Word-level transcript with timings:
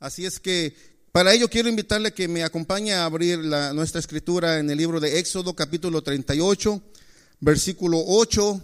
Así 0.00 0.24
es 0.24 0.40
que 0.40 0.74
para 1.12 1.34
ello 1.34 1.50
quiero 1.50 1.68
invitarle 1.68 2.08
a 2.08 2.14
que 2.14 2.26
me 2.26 2.42
acompañe 2.42 2.94
a 2.94 3.04
abrir 3.04 3.38
la, 3.40 3.74
nuestra 3.74 3.98
escritura 3.98 4.58
en 4.58 4.70
el 4.70 4.78
libro 4.78 4.98
de 4.98 5.18
Éxodo 5.18 5.54
capítulo 5.54 6.00
38, 6.00 6.82
versículo 7.40 8.02
8 8.06 8.62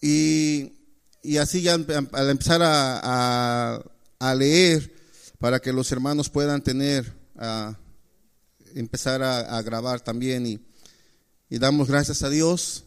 y, 0.00 0.70
y 1.24 1.38
así 1.38 1.60
ya 1.60 1.74
al 1.74 2.30
empezar 2.30 2.62
a, 2.62 3.82
a, 4.20 4.34
leer 4.36 4.94
para 5.40 5.58
que 5.58 5.72
los 5.72 5.90
hermanos 5.90 6.30
puedan 6.30 6.62
tener, 6.62 7.12
a 7.36 7.76
empezar 8.76 9.24
a, 9.24 9.60
grabar 9.62 10.02
también 10.02 10.46
y, 10.46 10.60
y 11.50 11.58
damos 11.58 11.88
gracias 11.88 12.22
a 12.22 12.30
Dios. 12.30 12.84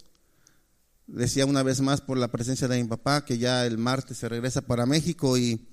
Decía 1.06 1.46
una 1.46 1.64
vez 1.64 1.82
más 1.82 2.00
por 2.00 2.18
la 2.18 2.30
presencia 2.30 2.70
de 2.70 2.82
mi 2.82 2.88
papá 2.88 3.26
que 3.26 3.38
ya 3.38 3.66
el 3.66 3.78
martes 3.78 4.20
se 4.20 4.30
regresa 4.30 4.62
para 4.62 4.86
México 4.86 5.38
y, 5.38 5.68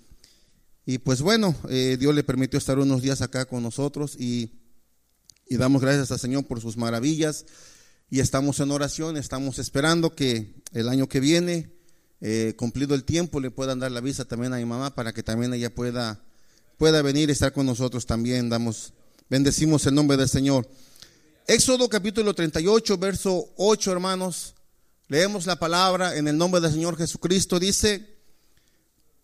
y 0.86 0.98
pues 0.98 1.22
bueno, 1.22 1.54
eh, 1.68 1.96
Dios 1.98 2.14
le 2.14 2.24
permitió 2.24 2.58
estar 2.58 2.78
unos 2.78 3.00
días 3.00 3.22
acá 3.22 3.46
con 3.46 3.62
nosotros 3.62 4.16
y, 4.18 4.50
y, 5.48 5.56
damos 5.56 5.80
gracias 5.80 6.10
al 6.10 6.18
Señor 6.18 6.46
por 6.46 6.60
sus 6.60 6.76
maravillas 6.76 7.46
y 8.10 8.20
estamos 8.20 8.60
en 8.60 8.70
oración, 8.70 9.16
estamos 9.16 9.58
esperando 9.58 10.14
que 10.14 10.62
el 10.72 10.88
año 10.88 11.08
que 11.08 11.20
viene, 11.20 11.72
eh, 12.20 12.54
cumplido 12.56 12.94
el 12.94 13.04
tiempo, 13.04 13.40
le 13.40 13.50
puedan 13.50 13.80
dar 13.80 13.92
la 13.92 14.00
visa 14.00 14.24
también 14.24 14.52
a 14.52 14.58
mi 14.58 14.64
mamá 14.66 14.94
para 14.94 15.12
que 15.12 15.22
también 15.22 15.54
ella 15.54 15.74
pueda, 15.74 16.22
pueda 16.76 17.02
venir 17.02 17.28
y 17.28 17.32
estar 17.32 17.52
con 17.52 17.66
nosotros 17.66 18.06
también. 18.06 18.48
Damos, 18.48 18.92
bendecimos 19.30 19.86
el 19.86 19.94
nombre 19.94 20.16
del 20.16 20.28
Señor. 20.28 20.68
Éxodo 21.46 21.88
capítulo 21.88 22.34
38, 22.34 22.98
verso 22.98 23.52
8, 23.56 23.92
hermanos. 23.92 24.54
Leemos 25.08 25.46
la 25.46 25.58
palabra 25.58 26.16
en 26.16 26.28
el 26.28 26.38
nombre 26.38 26.60
del 26.60 26.72
Señor 26.72 26.96
Jesucristo. 26.96 27.58
Dice, 27.58 28.13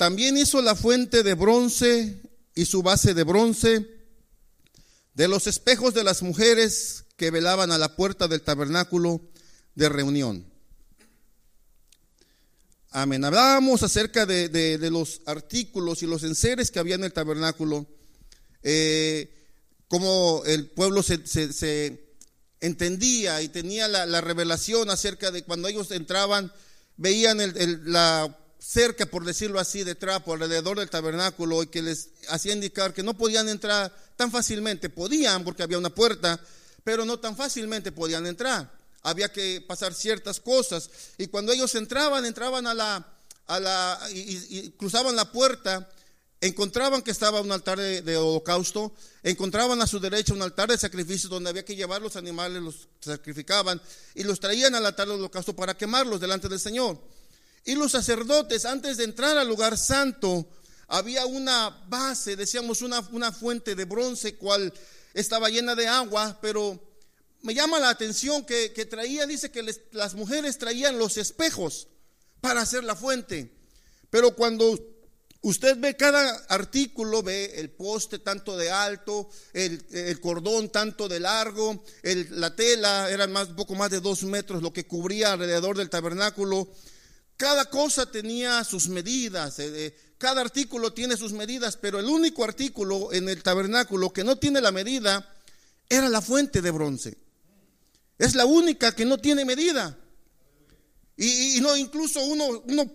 también 0.00 0.38
hizo 0.38 0.62
la 0.62 0.74
fuente 0.74 1.22
de 1.22 1.34
bronce 1.34 2.22
y 2.54 2.64
su 2.64 2.82
base 2.82 3.12
de 3.12 3.22
bronce 3.22 3.86
de 5.12 5.28
los 5.28 5.46
espejos 5.46 5.92
de 5.92 6.04
las 6.04 6.22
mujeres 6.22 7.04
que 7.18 7.30
velaban 7.30 7.70
a 7.70 7.76
la 7.76 7.96
puerta 7.96 8.26
del 8.26 8.40
tabernáculo 8.40 9.20
de 9.74 9.90
reunión. 9.90 10.50
Amén. 12.88 13.22
Hablábamos 13.26 13.82
acerca 13.82 14.24
de, 14.24 14.78
los 14.90 15.20
artículos 15.26 16.02
y 16.02 16.06
los 16.06 16.22
enseres 16.22 16.70
que 16.70 16.78
había 16.78 16.94
en 16.94 17.04
el 17.04 17.12
tabernáculo, 17.12 17.86
eh, 18.62 19.30
como 19.86 20.42
el 20.46 20.70
pueblo 20.70 21.02
se 21.02 22.00
entendía 22.60 23.42
y 23.42 23.50
tenía 23.50 23.86
la, 23.86 24.20
revelación 24.22 24.88
acerca 24.88 25.30
de 25.30 25.42
cuando 25.42 25.68
ellos 25.68 25.90
entraban, 25.90 26.50
veían 26.96 27.36
la 27.84 28.34
cerca, 28.60 29.06
por 29.06 29.24
decirlo 29.24 29.58
así, 29.58 29.82
de 29.84 29.94
trapo 29.94 30.34
alrededor 30.34 30.78
del 30.78 30.90
tabernáculo 30.90 31.62
y 31.62 31.68
que 31.68 31.82
les 31.82 32.10
hacía 32.28 32.52
indicar 32.52 32.92
que 32.92 33.02
no 33.02 33.16
podían 33.16 33.48
entrar 33.48 33.94
tan 34.16 34.30
fácilmente. 34.30 34.90
Podían 34.90 35.42
porque 35.44 35.62
había 35.62 35.78
una 35.78 35.90
puerta, 35.94 36.38
pero 36.84 37.04
no 37.04 37.18
tan 37.18 37.36
fácilmente 37.36 37.90
podían 37.90 38.26
entrar. 38.26 38.70
Había 39.02 39.32
que 39.32 39.64
pasar 39.66 39.94
ciertas 39.94 40.40
cosas. 40.40 40.90
Y 41.16 41.28
cuando 41.28 41.52
ellos 41.52 41.74
entraban, 41.74 42.26
entraban 42.26 42.66
a 42.66 42.74
la, 42.74 43.06
a 43.46 43.60
la 43.60 43.98
y 44.12 44.70
cruzaban 44.72 45.16
la 45.16 45.32
puerta, 45.32 45.88
encontraban 46.40 47.02
que 47.02 47.10
estaba 47.10 47.40
un 47.40 47.52
altar 47.52 47.78
de, 47.78 48.16
holocausto, 48.16 48.92
encontraban 49.22 49.80
a 49.80 49.86
su 49.86 50.00
derecha 50.00 50.34
un 50.34 50.42
altar 50.42 50.68
de 50.68 50.78
sacrificio 50.78 51.28
donde 51.28 51.50
había 51.50 51.64
que 51.64 51.76
llevar 51.76 52.00
los 52.02 52.16
animales, 52.16 52.62
los 52.62 52.88
sacrificaban 53.00 53.80
y 54.14 54.22
los 54.22 54.38
traían 54.38 54.74
al 54.74 54.86
altar 54.86 55.08
de 55.08 55.14
holocausto 55.14 55.56
para 55.56 55.76
quemarlos 55.76 56.20
delante 56.20 56.48
del 56.48 56.60
Señor. 56.60 56.98
Y 57.64 57.74
los 57.74 57.92
sacerdotes, 57.92 58.64
antes 58.64 58.96
de 58.96 59.04
entrar 59.04 59.36
al 59.36 59.48
lugar 59.48 59.76
santo, 59.76 60.48
había 60.88 61.26
una 61.26 61.70
base, 61.88 62.36
decíamos 62.36 62.82
una, 62.82 63.00
una 63.12 63.32
fuente 63.32 63.74
de 63.74 63.84
bronce, 63.84 64.36
cual 64.36 64.72
estaba 65.14 65.48
llena 65.48 65.74
de 65.74 65.88
agua, 65.88 66.38
pero 66.40 66.80
me 67.42 67.54
llama 67.54 67.78
la 67.78 67.90
atención 67.90 68.44
que, 68.44 68.68
traía, 68.88 69.26
dice 69.26 69.50
que 69.50 69.64
las 69.92 70.14
mujeres 70.14 70.58
traían 70.58 70.98
los 70.98 71.16
espejos 71.16 71.88
para 72.40 72.62
hacer 72.62 72.84
la 72.84 72.96
fuente. 72.96 73.52
Pero 74.10 74.34
cuando 74.34 74.78
Usted 75.42 75.78
ve 75.78 75.96
cada 75.96 76.36
artículo, 76.50 77.22
ve 77.22 77.52
el 77.56 77.70
poste 77.70 78.18
tanto 78.18 78.58
de 78.58 78.70
alto, 78.70 79.30
el, 79.54 80.20
cordón 80.20 80.68
tanto 80.68 81.08
de 81.08 81.18
largo, 81.18 81.82
la 82.02 82.54
tela 82.54 83.08
era 83.10 83.26
más, 83.26 83.48
un 83.48 83.56
poco 83.56 83.74
más 83.74 83.90
de 83.90 84.00
dos 84.00 84.22
metros 84.24 84.62
lo 84.62 84.70
que 84.70 84.86
cubría 84.86 85.32
alrededor 85.32 85.78
del 85.78 85.88
tabernáculo. 85.88 86.68
Cada 87.40 87.70
cosa 87.70 88.04
tenía 88.04 88.62
sus 88.64 88.88
medidas, 88.88 89.58
eh, 89.60 89.86
eh, 89.86 89.96
cada 90.18 90.42
artículo 90.42 90.92
tiene 90.92 91.16
sus 91.16 91.32
medidas, 91.32 91.78
pero 91.78 91.98
el 91.98 92.04
único 92.04 92.44
artículo 92.44 93.14
en 93.14 93.30
el 93.30 93.42
tabernáculo 93.42 94.12
que 94.12 94.24
no 94.24 94.36
tiene 94.36 94.60
la 94.60 94.70
medida 94.70 95.26
era 95.88 96.10
la 96.10 96.20
fuente 96.20 96.60
de 96.60 96.70
bronce. 96.70 97.16
Es 98.18 98.34
la 98.34 98.44
única 98.44 98.94
que 98.94 99.06
no 99.06 99.16
tiene 99.16 99.46
medida. 99.46 99.96
Y, 101.16 101.58
no, 101.62 101.74
incluso 101.78 102.22
uno, 102.22 102.62
uno 102.66 102.94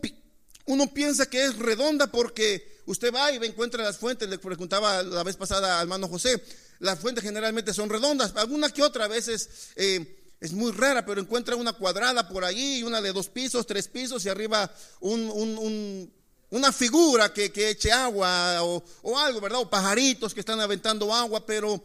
uno 0.66 0.94
piensa 0.94 1.28
que 1.28 1.44
es 1.44 1.58
redonda 1.58 2.06
porque 2.06 2.84
usted 2.86 3.12
va 3.12 3.32
y 3.32 3.38
encuentra 3.38 3.84
las 3.84 3.98
fuentes, 3.98 4.30
le 4.30 4.38
preguntaba 4.38 5.02
la 5.02 5.24
vez 5.24 5.38
pasada 5.38 5.80
al 5.80 5.86
hermano 5.86 6.08
José, 6.08 6.40
las 6.78 7.00
fuentes 7.00 7.24
generalmente 7.24 7.74
son 7.74 7.90
redondas, 7.90 8.36
alguna 8.36 8.70
que 8.70 8.84
otra 8.84 9.06
a 9.06 9.08
veces 9.08 9.50
eh, 9.76 10.25
es 10.46 10.54
muy 10.54 10.72
rara, 10.72 11.06
pero 11.06 11.20
encuentra 11.20 11.56
una 11.56 11.74
cuadrada 11.74 12.28
por 12.28 12.46
ahí, 12.46 12.84
una 12.84 13.02
de 13.02 13.12
dos 13.12 13.28
pisos, 13.30 13.68
tres 13.68 13.88
pisos 13.88 14.26
y 14.26 14.30
arriba 14.30 14.72
una 15.02 16.72
figura 16.72 17.34
que, 17.34 17.52
eche 17.56 17.92
agua 17.92 18.64
o, 18.64 19.20
algo, 19.20 19.42
¿verdad? 19.42 19.60
O 19.60 19.70
pajaritos 19.70 20.34
que 20.34 20.40
están 20.40 20.60
aventando 20.60 21.14
agua, 21.14 21.46
pero 21.46 21.84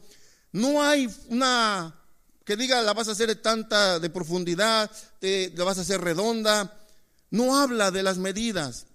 no 0.52 0.82
hay 0.82 1.08
una 1.28 1.96
que 2.44 2.56
diga 2.56 2.82
la 2.82 2.94
vas 2.94 3.08
a 3.08 3.12
hacer 3.12 3.28
de 3.28 3.36
tanta 3.36 3.98
de 3.98 4.10
profundidad, 4.10 4.90
la 5.20 5.64
vas 5.64 5.78
a 5.78 5.82
hacer 5.82 6.00
redonda 6.00 6.76
no 7.30 7.56
habla 7.56 7.90
de 7.90 8.02
las 8.02 8.18
medidas. 8.18 8.86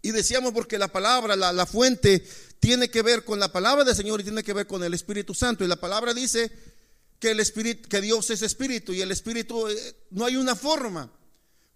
Y 0.00 0.12
decíamos 0.12 0.52
porque 0.52 0.78
la 0.78 0.88
palabra, 0.88 1.34
la, 1.36 1.66
fuente, 1.66 2.26
tiene 2.60 2.88
que 2.88 3.02
ver 3.02 3.24
con 3.24 3.40
la 3.40 3.50
palabra 3.52 3.84
del 3.84 3.96
Señor 3.96 4.20
y 4.20 4.24
tiene 4.24 4.44
que 4.44 4.52
ver 4.52 4.66
con 4.66 4.82
el 4.84 4.94
Espíritu 4.94 5.34
Santo. 5.34 5.64
Y 5.64 5.68
la 5.68 5.76
palabra 5.76 6.14
dice 6.14 6.50
que, 7.18 7.30
el 7.30 7.40
Espíritu, 7.40 7.88
que 7.88 8.00
Dios 8.00 8.30
es 8.30 8.42
Espíritu 8.42 8.92
y 8.92 9.00
el 9.00 9.10
Espíritu 9.10 9.68
eh, 9.68 9.94
no 10.10 10.24
hay 10.24 10.36
una 10.36 10.54
forma. 10.54 11.12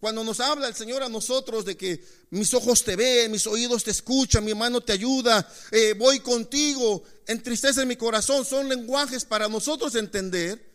Cuando 0.01 0.25
nos 0.25 0.41
habla 0.41 0.67
el 0.67 0.75
Señor 0.75 1.03
a 1.05 1.09
nosotros 1.09 1.65
de 1.65 1.77
que 1.77 2.05
mis 2.31 2.53
ojos 2.55 2.83
te 2.83 2.97
ven, 2.97 3.31
mis 3.31 3.47
oídos 3.47 3.85
te 3.85 3.93
escuchan, 3.93 4.45
mi 4.45 4.53
mano 4.53 4.81
te 4.81 4.93
ayuda, 4.93 5.49
eh, 5.71 5.95
voy 5.97 6.19
contigo, 6.19 7.05
entristece 7.27 7.87
mi 7.87 7.95
corazón, 7.95 8.45
son 8.45 8.69
lenguajes 8.69 9.25
para 9.25 9.49
nosotros 9.49 9.95
entender 9.95 10.73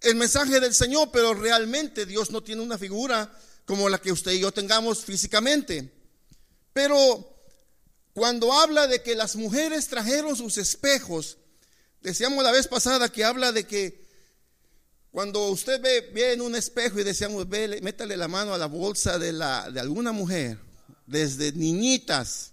el 0.00 0.14
mensaje 0.14 0.60
del 0.60 0.74
Señor, 0.74 1.10
pero 1.12 1.34
realmente 1.34 2.06
Dios 2.06 2.30
no 2.30 2.42
tiene 2.42 2.62
una 2.62 2.78
figura 2.78 3.36
como 3.64 3.88
la 3.88 3.98
que 3.98 4.12
usted 4.12 4.32
y 4.32 4.40
yo 4.40 4.52
tengamos 4.52 5.04
físicamente. 5.04 5.92
Pero 6.72 7.36
cuando 8.12 8.52
habla 8.52 8.86
de 8.86 9.02
que 9.02 9.16
las 9.16 9.34
mujeres 9.34 9.88
trajeron 9.88 10.36
sus 10.36 10.56
espejos, 10.56 11.38
decíamos 12.00 12.44
la 12.44 12.52
vez 12.52 12.68
pasada 12.68 13.10
que 13.10 13.24
habla 13.24 13.50
de 13.50 13.66
que 13.66 14.07
cuando 15.18 15.48
usted 15.48 15.82
ve, 15.82 16.32
en 16.32 16.40
un 16.40 16.54
espejo 16.54 17.00
y 17.00 17.02
decíamos, 17.02 17.48
ve, 17.48 17.80
métale 17.82 18.16
la 18.16 18.28
mano 18.28 18.54
a 18.54 18.56
la 18.56 18.66
bolsa 18.66 19.18
de, 19.18 19.32
la, 19.32 19.68
de 19.68 19.80
alguna 19.80 20.12
mujer, 20.12 20.60
desde 21.08 21.50
niñitas, 21.50 22.52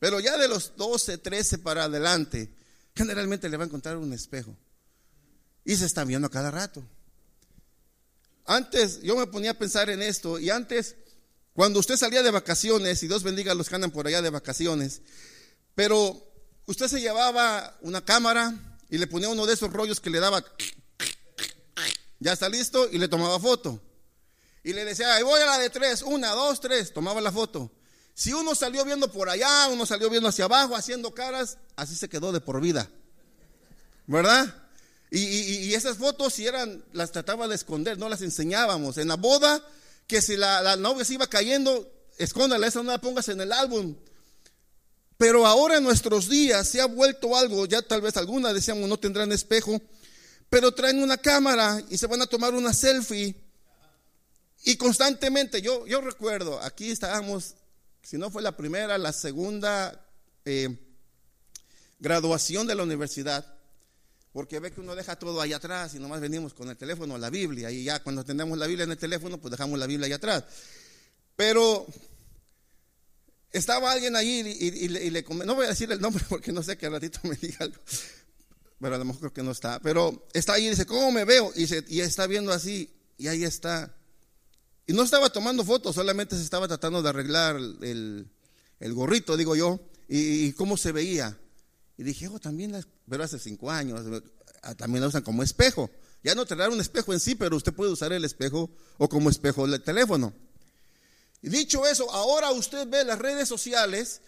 pero 0.00 0.18
ya 0.18 0.36
de 0.36 0.48
los 0.48 0.72
12, 0.76 1.18
13 1.18 1.58
para 1.58 1.84
adelante, 1.84 2.52
generalmente 2.96 3.48
le 3.48 3.56
va 3.56 3.62
a 3.62 3.66
encontrar 3.68 3.96
un 3.96 4.12
espejo. 4.12 4.56
Y 5.64 5.76
se 5.76 5.86
está 5.86 6.02
viendo 6.02 6.26
a 6.26 6.32
cada 6.32 6.50
rato. 6.50 6.82
Antes 8.44 9.00
yo 9.00 9.14
me 9.14 9.28
ponía 9.28 9.52
a 9.52 9.54
pensar 9.54 9.88
en 9.88 10.02
esto 10.02 10.40
y 10.40 10.50
antes, 10.50 10.96
cuando 11.52 11.78
usted 11.78 11.96
salía 11.96 12.24
de 12.24 12.32
vacaciones, 12.32 13.04
y 13.04 13.06
Dios 13.06 13.22
bendiga 13.22 13.52
a 13.52 13.54
los 13.54 13.68
que 13.68 13.76
andan 13.76 13.92
por 13.92 14.08
allá 14.08 14.20
de 14.20 14.30
vacaciones, 14.30 15.00
pero 15.76 16.28
usted 16.66 16.88
se 16.88 17.00
llevaba 17.00 17.78
una 17.82 18.04
cámara 18.04 18.52
y 18.90 18.98
le 18.98 19.06
ponía 19.06 19.28
uno 19.28 19.46
de 19.46 19.54
esos 19.54 19.72
rollos 19.72 20.00
que 20.00 20.10
le 20.10 20.18
daba, 20.18 20.44
ya 22.24 22.32
está 22.32 22.48
listo, 22.48 22.88
y 22.90 22.96
le 22.96 23.06
tomaba 23.06 23.38
foto. 23.38 23.78
Y 24.62 24.72
le 24.72 24.86
decía, 24.86 25.14
ahí 25.14 25.22
voy 25.22 25.42
a 25.42 25.44
la 25.44 25.58
de 25.58 25.68
tres, 25.68 26.00
una, 26.00 26.30
dos, 26.30 26.58
tres, 26.58 26.90
tomaba 26.94 27.20
la 27.20 27.30
foto. 27.30 27.70
Si 28.14 28.32
uno 28.32 28.54
salió 28.54 28.82
viendo 28.82 29.12
por 29.12 29.28
allá, 29.28 29.68
uno 29.68 29.84
salió 29.84 30.08
viendo 30.08 30.30
hacia 30.30 30.46
abajo, 30.46 30.74
haciendo 30.74 31.12
caras, 31.12 31.58
así 31.76 31.94
se 31.94 32.08
quedó 32.08 32.32
de 32.32 32.40
por 32.40 32.62
vida. 32.62 32.88
¿Verdad? 34.06 34.54
Y, 35.10 35.74
esas 35.74 35.98
fotos, 35.98 36.32
si 36.32 36.46
eran, 36.46 36.82
las 36.94 37.12
trataba 37.12 37.46
de 37.46 37.56
esconder, 37.56 37.98
no 37.98 38.08
las 38.08 38.22
enseñábamos. 38.22 38.96
En 38.96 39.08
la 39.08 39.16
boda, 39.16 39.62
que 40.06 40.22
si 40.22 40.38
la, 40.38 40.76
novia 40.76 41.04
se 41.04 41.14
iba 41.14 41.26
cayendo, 41.26 41.86
escóndala, 42.16 42.66
esa 42.66 42.82
no 42.82 42.90
la 42.90 43.02
pongas 43.02 43.28
en 43.28 43.42
el 43.42 43.52
álbum. 43.52 43.94
Pero 45.18 45.46
ahora 45.46 45.76
en 45.76 45.84
nuestros 45.84 46.30
días 46.30 46.66
se 46.66 46.80
ha 46.80 46.86
vuelto 46.86 47.36
algo, 47.36 47.66
ya 47.66 47.82
tal 47.82 48.00
vez 48.00 48.16
alguna 48.16 48.54
decíamos 48.54 48.88
no 48.88 48.98
tendrán 48.98 49.30
espejo, 49.30 49.78
pero 50.48 50.72
traen 50.72 51.02
una 51.02 51.16
cámara 51.16 51.82
y 51.90 51.98
se 51.98 52.06
van 52.06 52.22
a 52.22 52.26
tomar 52.26 52.54
una 52.54 52.72
selfie. 52.72 53.34
Y 54.64 54.76
constantemente, 54.76 55.60
yo, 55.60 55.86
yo 55.86 56.00
recuerdo, 56.00 56.60
aquí 56.62 56.90
estábamos, 56.90 57.54
si 58.02 58.16
no 58.16 58.30
fue 58.30 58.42
la 58.42 58.56
primera, 58.56 58.96
la 58.96 59.12
segunda 59.12 60.06
eh, 60.44 60.76
graduación 61.98 62.66
de 62.66 62.74
la 62.74 62.82
universidad, 62.82 63.46
porque 64.32 64.58
ve 64.60 64.72
que 64.72 64.80
uno 64.80 64.94
deja 64.94 65.18
todo 65.18 65.40
ahí 65.40 65.52
atrás 65.52 65.94
y 65.94 65.98
nomás 65.98 66.20
venimos 66.20 66.54
con 66.54 66.68
el 66.68 66.76
teléfono, 66.76 67.18
la 67.18 67.30
Biblia, 67.30 67.70
y 67.70 67.84
ya 67.84 68.02
cuando 68.02 68.24
tenemos 68.24 68.58
la 68.58 68.66
Biblia 68.66 68.84
en 68.84 68.90
el 68.90 68.98
teléfono, 68.98 69.38
pues 69.38 69.50
dejamos 69.52 69.78
la 69.78 69.86
Biblia 69.86 70.06
ahí 70.06 70.12
atrás. 70.12 70.44
Pero 71.36 71.86
estaba 73.52 73.92
alguien 73.92 74.16
allí 74.16 74.40
y, 74.40 74.88
le, 74.88 75.22
no 75.22 75.54
voy 75.54 75.66
a 75.66 75.68
decir 75.70 75.90
el 75.92 76.00
nombre 76.00 76.24
porque 76.28 76.52
no 76.52 76.62
sé 76.62 76.76
que 76.76 76.86
al 76.86 76.92
ratito 76.92 77.20
me 77.22 77.36
diga 77.36 77.58
algo, 77.60 77.80
pero 78.84 78.96
a 78.96 78.98
lo 78.98 79.06
mejor 79.06 79.20
creo 79.20 79.32
que 79.32 79.42
no 79.42 79.50
está, 79.50 79.80
pero 79.80 80.26
está 80.34 80.52
ahí 80.52 80.66
y 80.66 80.68
dice, 80.68 80.84
¿cómo 80.84 81.10
me 81.10 81.24
veo? 81.24 81.50
Y, 81.56 81.66
y 81.88 82.02
está 82.02 82.26
viendo 82.26 82.52
así, 82.52 82.94
y 83.16 83.28
ahí 83.28 83.42
está. 83.42 83.96
Y 84.86 84.92
no 84.92 85.04
estaba 85.04 85.30
tomando 85.30 85.64
fotos, 85.64 85.94
solamente 85.94 86.36
se 86.36 86.42
estaba 86.42 86.68
tratando 86.68 87.02
de 87.02 87.08
arreglar 87.08 87.56
el, 87.56 88.28
gorrito, 88.80 89.38
digo 89.38 89.56
yo, 89.56 89.80
y, 90.06 90.52
cómo 90.52 90.76
se 90.76 90.92
veía. 90.92 91.34
Y 91.96 92.02
dije, 92.02 92.28
oh, 92.28 92.38
también, 92.38 92.72
las, 92.72 92.86
pero 93.08 93.24
hace 93.24 93.38
cinco 93.38 93.70
años, 93.70 94.04
ah, 94.60 94.74
también 94.74 95.00
la 95.00 95.08
usan 95.08 95.22
como 95.22 95.42
espejo. 95.42 95.90
Ya 96.22 96.34
no 96.34 96.44
traer 96.44 96.68
un 96.68 96.82
espejo 96.82 97.14
en 97.14 97.20
sí, 97.20 97.36
pero 97.36 97.56
usted 97.56 97.72
puede 97.72 97.90
usar 97.90 98.12
el 98.12 98.26
espejo 98.26 98.68
o 98.98 99.08
como 99.08 99.30
espejo 99.30 99.66
del 99.66 99.82
teléfono. 99.82 100.34
Y 101.40 101.48
dicho 101.48 101.86
eso, 101.86 102.10
ahora 102.10 102.50
usted 102.50 102.86
ve 102.86 103.02
las 103.02 103.18
redes 103.18 103.48
sociales, 103.48 104.20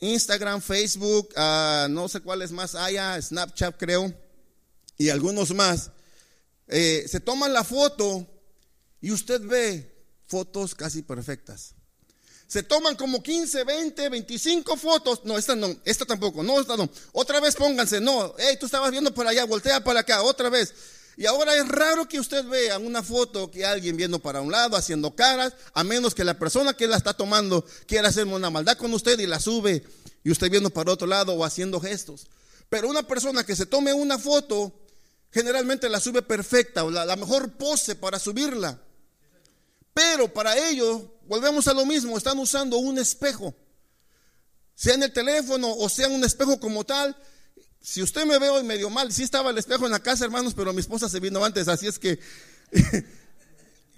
Instagram, 0.00 0.60
Facebook, 0.60 1.30
ah, 1.36 1.86
no 1.90 2.08
sé 2.08 2.20
cuáles 2.20 2.52
más 2.52 2.74
haya, 2.74 3.20
Snapchat 3.20 3.76
creo, 3.78 4.12
y 4.98 5.08
algunos 5.08 5.54
más. 5.54 5.90
Eh, 6.68 7.06
se 7.08 7.20
toman 7.20 7.52
la 7.52 7.64
foto 7.64 8.26
y 9.00 9.10
usted 9.10 9.40
ve 9.40 9.94
fotos 10.26 10.74
casi 10.74 11.02
perfectas. 11.02 11.74
Se 12.46 12.62
toman 12.62 12.94
como 12.96 13.22
15, 13.22 13.64
20, 13.64 14.08
25 14.08 14.76
fotos. 14.76 15.20
No, 15.24 15.36
esta 15.38 15.56
no, 15.56 15.74
esta 15.84 16.04
tampoco, 16.04 16.42
no, 16.42 16.60
esta 16.60 16.76
no. 16.76 16.88
Otra 17.12 17.40
vez 17.40 17.56
pónganse, 17.56 18.00
no, 18.00 18.34
hey, 18.38 18.56
tú 18.60 18.66
estabas 18.66 18.90
viendo 18.90 19.12
para 19.12 19.30
allá, 19.30 19.44
voltea 19.44 19.82
para 19.82 20.00
acá, 20.00 20.22
otra 20.22 20.48
vez. 20.50 20.72
Y 21.16 21.26
ahora 21.26 21.54
es 21.54 21.68
raro 21.68 22.08
que 22.08 22.18
usted 22.18 22.44
vea 22.44 22.78
una 22.78 23.02
foto 23.02 23.50
que 23.50 23.64
alguien 23.64 23.96
viendo 23.96 24.18
para 24.18 24.40
un 24.40 24.50
lado, 24.50 24.76
haciendo 24.76 25.14
caras, 25.14 25.54
a 25.72 25.84
menos 25.84 26.14
que 26.14 26.24
la 26.24 26.38
persona 26.38 26.74
que 26.74 26.88
la 26.88 26.96
está 26.96 27.14
tomando 27.14 27.64
quiera 27.86 28.08
hacer 28.08 28.26
una 28.26 28.50
maldad 28.50 28.76
con 28.76 28.92
usted 28.92 29.18
y 29.20 29.26
la 29.26 29.38
sube 29.38 29.84
y 30.24 30.30
usted 30.30 30.50
viendo 30.50 30.70
para 30.70 30.92
otro 30.92 31.06
lado 31.06 31.34
o 31.34 31.44
haciendo 31.44 31.80
gestos. 31.80 32.26
Pero 32.68 32.88
una 32.88 33.04
persona 33.04 33.44
que 33.44 33.54
se 33.54 33.66
tome 33.66 33.92
una 33.92 34.18
foto, 34.18 34.72
generalmente 35.30 35.88
la 35.88 36.00
sube 36.00 36.22
perfecta 36.22 36.84
o 36.84 36.90
la 36.90 37.16
mejor 37.16 37.52
pose 37.52 37.94
para 37.94 38.18
subirla. 38.18 38.80
Pero 39.92 40.32
para 40.32 40.58
ello, 40.68 41.14
volvemos 41.26 41.68
a 41.68 41.72
lo 41.72 41.86
mismo, 41.86 42.18
están 42.18 42.38
usando 42.40 42.78
un 42.78 42.98
espejo. 42.98 43.54
Sea 44.74 44.94
en 44.94 45.04
el 45.04 45.12
teléfono 45.12 45.72
o 45.72 45.88
sea 45.88 46.08
un 46.08 46.24
espejo 46.24 46.58
como 46.58 46.84
tal. 46.84 47.16
Si 47.84 48.02
usted 48.02 48.24
me 48.24 48.38
ve 48.38 48.48
hoy 48.48 48.64
medio 48.64 48.88
mal, 48.88 49.12
sí 49.12 49.22
estaba 49.22 49.50
el 49.50 49.58
espejo 49.58 49.84
en 49.84 49.92
la 49.92 50.00
casa, 50.00 50.24
hermanos, 50.24 50.54
pero 50.54 50.72
mi 50.72 50.80
esposa 50.80 51.06
se 51.06 51.20
vino 51.20 51.44
antes, 51.44 51.68
así 51.68 51.86
es 51.86 51.98
que 51.98 52.18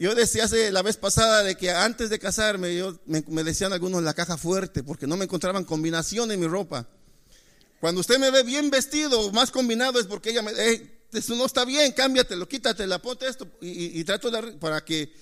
yo 0.00 0.12
decía 0.16 0.42
hace 0.42 0.72
la 0.72 0.82
vez 0.82 0.96
pasada 0.96 1.44
de 1.44 1.56
que 1.56 1.70
antes 1.70 2.10
de 2.10 2.18
casarme, 2.18 2.76
yo, 2.76 2.98
me, 3.06 3.44
decían 3.44 3.72
algunos 3.72 4.02
la 4.02 4.12
caja 4.12 4.36
fuerte, 4.36 4.82
porque 4.82 5.06
no 5.06 5.16
me 5.16 5.26
encontraban 5.26 5.62
combinación 5.62 6.32
en 6.32 6.40
mi 6.40 6.48
ropa. 6.48 6.88
Cuando 7.78 8.00
usted 8.00 8.18
me 8.18 8.32
ve 8.32 8.42
bien 8.42 8.70
vestido, 8.70 9.30
más 9.30 9.52
combinado, 9.52 10.00
es 10.00 10.06
porque 10.06 10.30
ella 10.30 10.42
me, 10.42 10.50
eso 11.12 11.36
no 11.36 11.46
está 11.46 11.64
bien, 11.64 11.92
cámbiatelo, 11.92 12.48
quítatela, 12.48 13.00
ponte 13.00 13.28
esto, 13.28 13.46
y, 13.60 14.00
y 14.00 14.02
trato 14.02 14.32
de, 14.32 14.54
para 14.54 14.84
que 14.84 15.14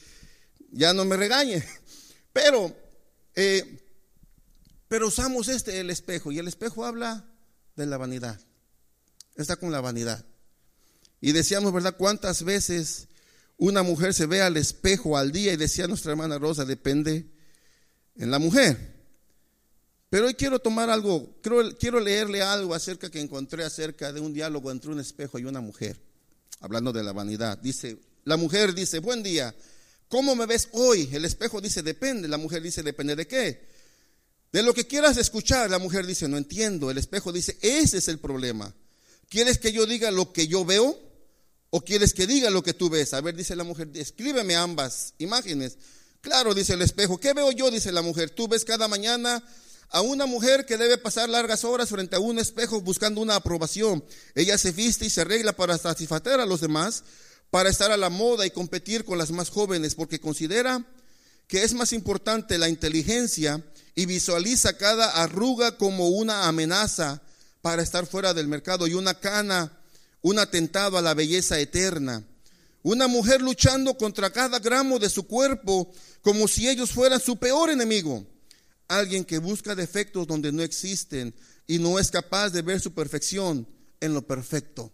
ya 0.70 0.94
no 0.94 1.04
me 1.04 1.18
regañe. 1.18 1.62
Pero, 2.32 2.74
eh, 3.36 3.78
pero 4.88 5.06
usamos 5.06 5.48
este, 5.48 5.80
el 5.80 5.90
espejo, 5.90 6.32
y 6.32 6.38
el 6.38 6.48
espejo 6.48 6.86
habla 6.86 7.26
de 7.76 7.86
la 7.86 7.96
vanidad. 7.96 8.40
Está 9.36 9.56
con 9.56 9.72
la 9.72 9.80
vanidad. 9.80 10.24
Y 11.20 11.32
decíamos, 11.32 11.72
¿verdad? 11.72 11.96
¿Cuántas 11.96 12.44
veces 12.44 13.08
una 13.56 13.82
mujer 13.82 14.14
se 14.14 14.26
ve 14.26 14.42
al 14.42 14.56
espejo 14.56 15.16
al 15.16 15.32
día? 15.32 15.52
Y 15.52 15.56
decía 15.56 15.86
nuestra 15.86 16.12
hermana 16.12 16.38
Rosa, 16.38 16.64
depende 16.64 17.26
en 18.16 18.30
la 18.30 18.38
mujer. 18.38 18.94
Pero 20.10 20.26
hoy 20.26 20.34
quiero 20.34 20.58
tomar 20.58 20.90
algo, 20.90 21.36
quiero, 21.42 21.76
quiero 21.76 21.98
leerle 21.98 22.42
algo 22.42 22.74
acerca 22.74 23.10
que 23.10 23.20
encontré 23.20 23.64
acerca 23.64 24.12
de 24.12 24.20
un 24.20 24.32
diálogo 24.32 24.70
entre 24.70 24.90
un 24.90 25.00
espejo 25.00 25.38
y 25.38 25.44
una 25.44 25.60
mujer, 25.60 26.00
hablando 26.60 26.92
de 26.92 27.02
la 27.02 27.12
vanidad. 27.12 27.58
Dice, 27.58 27.98
la 28.24 28.36
mujer 28.36 28.74
dice, 28.74 29.00
buen 29.00 29.22
día, 29.24 29.54
¿Cómo 30.14 30.36
me 30.36 30.46
ves 30.46 30.68
hoy? 30.70 31.08
El 31.12 31.24
espejo 31.24 31.60
dice, 31.60 31.82
depende. 31.82 32.28
La 32.28 32.38
mujer 32.38 32.62
dice, 32.62 32.82
depende 32.82 33.16
de 33.16 33.26
qué. 33.26 33.66
De 34.52 34.62
lo 34.62 34.72
que 34.72 34.86
quieras 34.86 35.16
escuchar, 35.16 35.68
la 35.68 35.80
mujer 35.80 36.06
dice, 36.06 36.28
no 36.28 36.36
entiendo. 36.36 36.88
El 36.90 36.98
espejo 36.98 37.32
dice, 37.32 37.58
ese 37.60 37.98
es 37.98 38.08
el 38.08 38.20
problema. 38.20 38.72
¿Quieres 39.28 39.58
que 39.58 39.72
yo 39.72 39.86
diga 39.86 40.10
lo 40.10 40.32
que 40.32 40.46
yo 40.46 40.64
veo? 40.64 40.98
¿O 41.70 41.80
quieres 41.80 42.14
que 42.14 42.26
diga 42.26 42.50
lo 42.50 42.62
que 42.62 42.74
tú 42.74 42.88
ves? 42.88 43.14
A 43.14 43.20
ver, 43.20 43.34
dice 43.34 43.56
la 43.56 43.64
mujer, 43.64 43.90
escríbeme 43.94 44.54
ambas 44.54 45.14
imágenes. 45.18 45.76
Claro, 46.20 46.54
dice 46.54 46.74
el 46.74 46.82
espejo. 46.82 47.18
¿Qué 47.18 47.32
veo 47.32 47.50
yo? 47.50 47.70
Dice 47.70 47.92
la 47.92 48.02
mujer. 48.02 48.30
Tú 48.30 48.48
ves 48.48 48.64
cada 48.64 48.88
mañana 48.88 49.42
a 49.90 50.00
una 50.00 50.26
mujer 50.26 50.66
que 50.66 50.76
debe 50.76 50.98
pasar 50.98 51.28
largas 51.28 51.64
horas 51.64 51.88
frente 51.88 52.16
a 52.16 52.20
un 52.20 52.38
espejo 52.38 52.80
buscando 52.80 53.20
una 53.20 53.36
aprobación. 53.36 54.04
Ella 54.34 54.56
se 54.56 54.72
viste 54.72 55.06
y 55.06 55.10
se 55.10 55.22
arregla 55.22 55.54
para 55.54 55.76
satisfacer 55.78 56.40
a 56.40 56.46
los 56.46 56.60
demás 56.60 57.04
para 57.54 57.70
estar 57.70 57.92
a 57.92 57.96
la 57.96 58.10
moda 58.10 58.44
y 58.44 58.50
competir 58.50 59.04
con 59.04 59.16
las 59.16 59.30
más 59.30 59.48
jóvenes, 59.48 59.94
porque 59.94 60.18
considera 60.18 60.84
que 61.46 61.62
es 61.62 61.72
más 61.72 61.92
importante 61.92 62.58
la 62.58 62.68
inteligencia 62.68 63.62
y 63.94 64.06
visualiza 64.06 64.76
cada 64.76 65.22
arruga 65.22 65.76
como 65.76 66.08
una 66.08 66.48
amenaza 66.48 67.22
para 67.64 67.82
estar 67.82 68.06
fuera 68.06 68.34
del 68.34 68.46
mercado 68.46 68.86
y 68.86 68.92
una 68.92 69.18
cana, 69.18 69.72
un 70.20 70.38
atentado 70.38 70.98
a 70.98 71.00
la 71.00 71.14
belleza 71.14 71.58
eterna. 71.58 72.22
Una 72.82 73.08
mujer 73.08 73.40
luchando 73.40 73.96
contra 73.96 74.28
cada 74.30 74.58
gramo 74.58 74.98
de 74.98 75.08
su 75.08 75.26
cuerpo 75.26 75.90
como 76.20 76.46
si 76.46 76.68
ellos 76.68 76.90
fueran 76.90 77.20
su 77.20 77.38
peor 77.38 77.70
enemigo. 77.70 78.26
Alguien 78.86 79.24
que 79.24 79.38
busca 79.38 79.74
defectos 79.74 80.26
donde 80.26 80.52
no 80.52 80.62
existen 80.62 81.34
y 81.66 81.78
no 81.78 81.98
es 81.98 82.10
capaz 82.10 82.50
de 82.50 82.60
ver 82.60 82.82
su 82.82 82.92
perfección 82.92 83.66
en 83.98 84.12
lo 84.12 84.26
perfecto. 84.26 84.92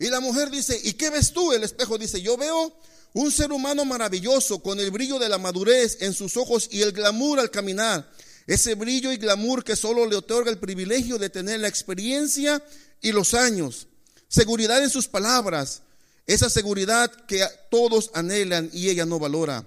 Y 0.00 0.08
la 0.08 0.18
mujer 0.18 0.50
dice, 0.50 0.80
¿y 0.82 0.94
qué 0.94 1.10
ves 1.10 1.32
tú? 1.32 1.52
El 1.52 1.62
espejo 1.62 1.96
dice, 1.96 2.20
yo 2.20 2.36
veo 2.36 2.76
un 3.12 3.30
ser 3.30 3.52
humano 3.52 3.84
maravilloso 3.84 4.60
con 4.60 4.80
el 4.80 4.90
brillo 4.90 5.20
de 5.20 5.28
la 5.28 5.38
madurez 5.38 5.98
en 6.00 6.12
sus 6.12 6.36
ojos 6.36 6.68
y 6.72 6.82
el 6.82 6.90
glamour 6.90 7.38
al 7.38 7.52
caminar. 7.52 8.10
Ese 8.46 8.74
brillo 8.74 9.12
y 9.12 9.16
glamour 9.16 9.64
que 9.64 9.76
solo 9.76 10.06
le 10.06 10.16
otorga 10.16 10.50
el 10.50 10.58
privilegio 10.58 11.18
de 11.18 11.30
tener 11.30 11.60
la 11.60 11.68
experiencia 11.68 12.62
y 13.00 13.12
los 13.12 13.34
años. 13.34 13.88
Seguridad 14.28 14.82
en 14.82 14.90
sus 14.90 15.08
palabras. 15.08 15.82
Esa 16.26 16.50
seguridad 16.50 17.10
que 17.26 17.44
todos 17.70 18.10
anhelan 18.14 18.70
y 18.72 18.88
ella 18.88 19.06
no 19.06 19.18
valora. 19.18 19.66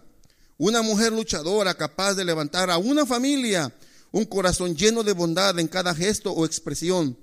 Una 0.58 0.82
mujer 0.82 1.12
luchadora 1.12 1.74
capaz 1.76 2.16
de 2.16 2.26
levantar 2.26 2.70
a 2.70 2.78
una 2.78 3.06
familia. 3.06 3.74
Un 4.12 4.26
corazón 4.26 4.76
lleno 4.76 5.04
de 5.04 5.14
bondad 5.14 5.58
en 5.60 5.68
cada 5.68 5.94
gesto 5.94 6.32
o 6.32 6.46
expresión 6.46 7.18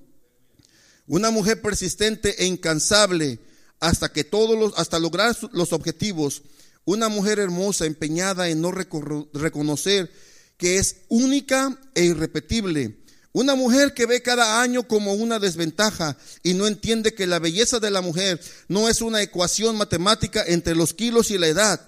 una 1.07 1.31
mujer 1.31 1.61
persistente 1.61 2.43
e 2.43 2.47
incansable 2.47 3.38
hasta 3.81 4.11
que 4.11 4.25
todos 4.25 4.59
los, 4.59 4.73
hasta 4.76 4.99
lograr 4.99 5.37
los 5.52 5.73
objetivos. 5.73 6.43
Una 6.85 7.09
mujer 7.09 7.38
hermosa 7.38 7.87
empeñada 7.87 8.49
en 8.49 8.61
no 8.61 8.73
reconocer 8.73 10.11
que 10.56 10.78
es 10.78 10.96
única 11.08 11.78
e 11.94 12.04
irrepetible. 12.04 12.99
Una 13.32 13.56
mujer 13.56 13.94
que 13.94 14.06
ve 14.06 14.23
cada 14.23 14.62
año 14.62 14.87
como 14.87 15.12
una 15.14 15.40
desventaja 15.40 16.16
y 16.44 16.54
no 16.54 16.68
entiende 16.68 17.14
que 17.14 17.26
la 17.26 17.40
belleza 17.40 17.80
de 17.80 17.90
la 17.90 18.00
mujer 18.00 18.40
no 18.68 18.88
es 18.88 19.02
una 19.02 19.23
ecuación 19.23 19.76
matemática 19.76 20.44
entre 20.46 20.76
los 20.76 20.94
kilos 20.94 21.32
y 21.32 21.38
la 21.38 21.49
edad. 21.49 21.80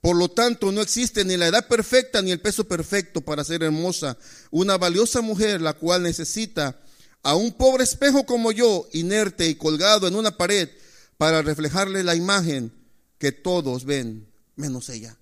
Por 0.00 0.16
lo 0.16 0.28
tanto, 0.28 0.72
no 0.72 0.82
existe 0.82 1.24
ni 1.24 1.36
la 1.36 1.46
edad 1.46 1.68
perfecta 1.68 2.20
ni 2.22 2.32
el 2.32 2.40
peso 2.40 2.64
perfecto 2.64 3.20
para 3.20 3.44
ser 3.44 3.62
hermosa. 3.62 4.18
Una 4.50 4.76
valiosa 4.76 5.20
mujer 5.20 5.60
la 5.60 5.74
cual 5.74 6.02
necesita 6.02 6.80
a 7.22 7.36
un 7.36 7.52
pobre 7.52 7.84
espejo 7.84 8.26
como 8.26 8.52
yo, 8.52 8.88
inerte 8.92 9.48
y 9.48 9.54
colgado 9.54 10.08
en 10.08 10.16
una 10.16 10.36
pared, 10.36 10.68
para 11.16 11.40
reflejarle 11.40 12.02
la 12.02 12.16
imagen 12.16 12.72
que 13.18 13.32
todos 13.32 13.84
ven, 13.84 14.28
menos 14.56 14.88
ella. 14.88 15.16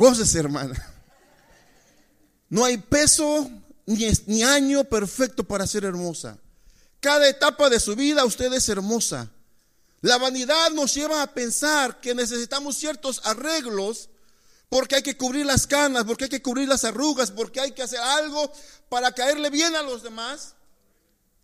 Goces, 0.00 0.34
hermana. 0.34 0.74
No 2.48 2.64
hay 2.64 2.78
peso 2.78 3.50
ni, 3.84 4.10
ni 4.24 4.42
año 4.42 4.82
perfecto 4.84 5.44
para 5.44 5.66
ser 5.66 5.84
hermosa. 5.84 6.38
Cada 7.00 7.28
etapa 7.28 7.68
de 7.68 7.78
su 7.78 7.94
vida 7.94 8.24
usted 8.24 8.50
es 8.54 8.66
hermosa. 8.70 9.30
La 10.00 10.16
vanidad 10.16 10.70
nos 10.70 10.94
lleva 10.94 11.20
a 11.20 11.34
pensar 11.34 12.00
que 12.00 12.14
necesitamos 12.14 12.78
ciertos 12.78 13.20
arreglos 13.24 14.08
porque 14.70 14.96
hay 14.96 15.02
que 15.02 15.18
cubrir 15.18 15.44
las 15.44 15.66
canas, 15.66 16.04
porque 16.04 16.24
hay 16.24 16.30
que 16.30 16.40
cubrir 16.40 16.66
las 16.66 16.84
arrugas, 16.84 17.30
porque 17.30 17.60
hay 17.60 17.72
que 17.72 17.82
hacer 17.82 18.00
algo 18.00 18.50
para 18.88 19.12
caerle 19.12 19.50
bien 19.50 19.76
a 19.76 19.82
los 19.82 20.02
demás. 20.02 20.54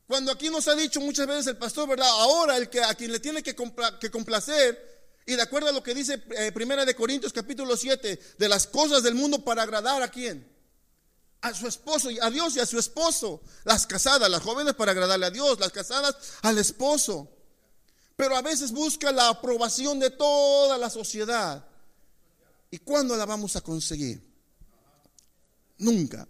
Cuando 0.06 0.32
aquí 0.32 0.48
nos 0.48 0.66
ha 0.66 0.74
dicho 0.74 0.98
muchas 1.02 1.26
veces 1.26 1.48
el 1.48 1.58
pastor, 1.58 1.90
¿verdad? 1.90 2.08
Ahora 2.08 2.56
el 2.56 2.70
que 2.70 2.82
a 2.82 2.94
quien 2.94 3.12
le 3.12 3.20
tiene 3.20 3.42
que, 3.42 3.54
complacer, 3.54 4.95
y 5.26 5.34
de 5.34 5.42
acuerdo 5.42 5.68
a 5.68 5.72
lo 5.72 5.82
que 5.82 5.94
dice 5.94 6.22
eh, 6.36 6.52
Primera 6.52 6.84
de 6.84 6.94
Corintios 6.94 7.32
capítulo 7.32 7.76
7, 7.76 8.20
de 8.38 8.48
las 8.48 8.66
cosas 8.66 9.02
del 9.02 9.14
mundo 9.14 9.44
para 9.44 9.62
agradar 9.62 10.02
a 10.02 10.10
quién? 10.10 10.56
a 11.42 11.54
su 11.54 11.66
esposo, 11.66 12.08
a 12.20 12.30
Dios 12.30 12.56
y 12.56 12.60
a 12.60 12.66
su 12.66 12.78
esposo. 12.78 13.40
Las 13.64 13.86
casadas, 13.86 14.30
las 14.30 14.42
jóvenes 14.42 14.74
para 14.74 14.92
agradarle 14.92 15.26
a 15.26 15.30
Dios, 15.30 15.58
las 15.60 15.70
casadas 15.70 16.16
al 16.42 16.58
esposo. 16.58 17.30
Pero 18.16 18.36
a 18.36 18.42
veces 18.42 18.72
busca 18.72 19.12
la 19.12 19.28
aprobación 19.28 19.98
de 19.98 20.10
toda 20.10 20.78
la 20.78 20.90
sociedad. 20.90 21.64
¿Y 22.70 22.78
cuándo 22.78 23.16
la 23.16 23.26
vamos 23.26 23.54
a 23.56 23.60
conseguir? 23.60 24.22
Nunca. 25.78 26.26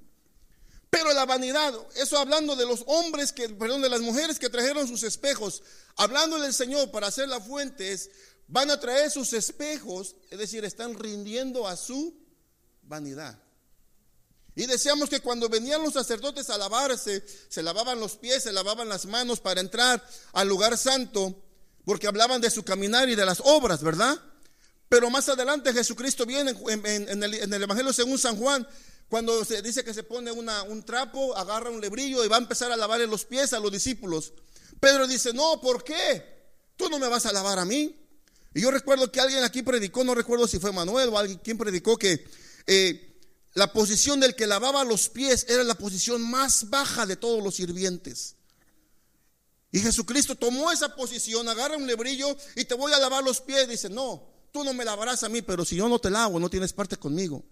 Pero 0.90 1.12
la 1.12 1.24
vanidad, 1.24 1.74
eso 1.94 2.18
hablando 2.18 2.56
de 2.56 2.66
los 2.66 2.82
hombres 2.86 3.32
que, 3.32 3.48
perdón, 3.48 3.82
de 3.82 3.88
las 3.88 4.00
mujeres 4.00 4.38
que 4.38 4.48
trajeron 4.48 4.88
sus 4.88 5.02
espejos, 5.02 5.62
hablando 5.96 6.38
del 6.38 6.54
Señor 6.54 6.90
para 6.90 7.08
hacer 7.08 7.28
la 7.28 7.40
fuente, 7.40 7.92
es, 7.92 8.10
van 8.48 8.70
a 8.70 8.80
traer 8.80 9.10
sus 9.10 9.32
espejos, 9.32 10.16
es 10.30 10.38
decir, 10.38 10.64
están 10.64 10.98
rindiendo 10.98 11.66
a 11.66 11.76
su 11.76 12.14
vanidad. 12.82 13.38
Y 14.54 14.64
decíamos 14.66 15.10
que 15.10 15.20
cuando 15.20 15.50
venían 15.50 15.82
los 15.82 15.92
sacerdotes 15.92 16.48
a 16.48 16.56
lavarse, 16.56 17.22
se 17.48 17.62
lavaban 17.62 18.00
los 18.00 18.16
pies, 18.16 18.42
se 18.42 18.52
lavaban 18.52 18.88
las 18.88 19.04
manos 19.04 19.40
para 19.40 19.60
entrar 19.60 20.02
al 20.32 20.48
lugar 20.48 20.78
santo, 20.78 21.42
porque 21.84 22.06
hablaban 22.06 22.40
de 22.40 22.50
su 22.50 22.62
caminar 22.64 23.08
y 23.08 23.14
de 23.14 23.26
las 23.26 23.42
obras, 23.44 23.82
¿verdad? 23.82 24.18
Pero 24.88 25.10
más 25.10 25.28
adelante 25.28 25.74
Jesucristo 25.74 26.24
viene 26.24 26.54
en, 26.68 27.22
el, 27.22 27.62
Evangelio 27.62 27.92
según 27.92 28.18
San 28.18 28.36
Juan, 28.36 28.66
cuando 29.08 29.44
se 29.44 29.60
dice 29.60 29.84
que 29.84 29.92
se 29.92 30.04
pone 30.04 30.32
un 30.32 30.82
trapo, 30.84 31.36
agarra 31.36 31.70
un 31.70 31.80
lebrillo 31.80 32.24
y 32.24 32.28
va 32.28 32.36
a 32.36 32.40
empezar 32.40 32.72
a 32.72 32.76
lavarle 32.76 33.06
los 33.06 33.26
pies 33.26 33.52
a 33.52 33.60
los 33.60 33.70
discípulos. 33.70 34.32
Pedro 34.80 35.06
dice, 35.06 35.32
no, 35.34 35.60
¿por 35.60 35.84
qué? 35.84 36.24
Tú 36.76 36.88
no 36.88 36.98
me 36.98 37.08
vas 37.08 37.26
a 37.26 37.32
lavar 37.32 37.58
a 37.58 37.64
mí. 37.64 38.05
Y 38.56 38.62
yo 38.62 38.70
recuerdo 38.70 39.12
que 39.12 39.20
alguien 39.20 39.44
aquí 39.44 39.62
predicó, 39.62 40.02
no 40.02 40.14
recuerdo 40.14 40.48
si 40.48 40.58
fue 40.58 40.72
Manuel 40.72 41.10
o 41.10 41.18
alguien 41.18 41.38
quien 41.44 41.58
predicó 41.58 41.98
que 41.98 42.26
eh, 42.66 43.20
la 43.52 43.70
posición 43.70 44.18
del 44.18 44.34
que 44.34 44.46
lavaba 44.46 44.82
los 44.82 45.10
pies 45.10 45.44
era 45.50 45.62
la 45.62 45.74
posición 45.74 46.22
más 46.22 46.70
baja 46.70 47.04
de 47.04 47.16
todos 47.16 47.44
los 47.44 47.56
sirvientes. 47.56 48.36
Y 49.72 49.80
Jesucristo 49.80 50.36
tomó 50.36 50.72
esa 50.72 50.96
posición, 50.96 51.46
agarra 51.50 51.76
un 51.76 51.86
lebrillo 51.86 52.34
y 52.54 52.64
te 52.64 52.72
voy 52.72 52.94
a 52.94 52.98
lavar 52.98 53.22
los 53.22 53.42
pies. 53.42 53.68
Dice, 53.68 53.90
no, 53.90 54.26
tú 54.52 54.64
no 54.64 54.72
me 54.72 54.86
lavarás 54.86 55.22
a 55.22 55.28
mí, 55.28 55.42
pero 55.42 55.66
si 55.66 55.76
yo 55.76 55.86
no 55.86 55.98
te 55.98 56.08
lavo, 56.08 56.40
no 56.40 56.48
tienes 56.48 56.72
parte 56.72 56.96
conmigo. 56.96 57.44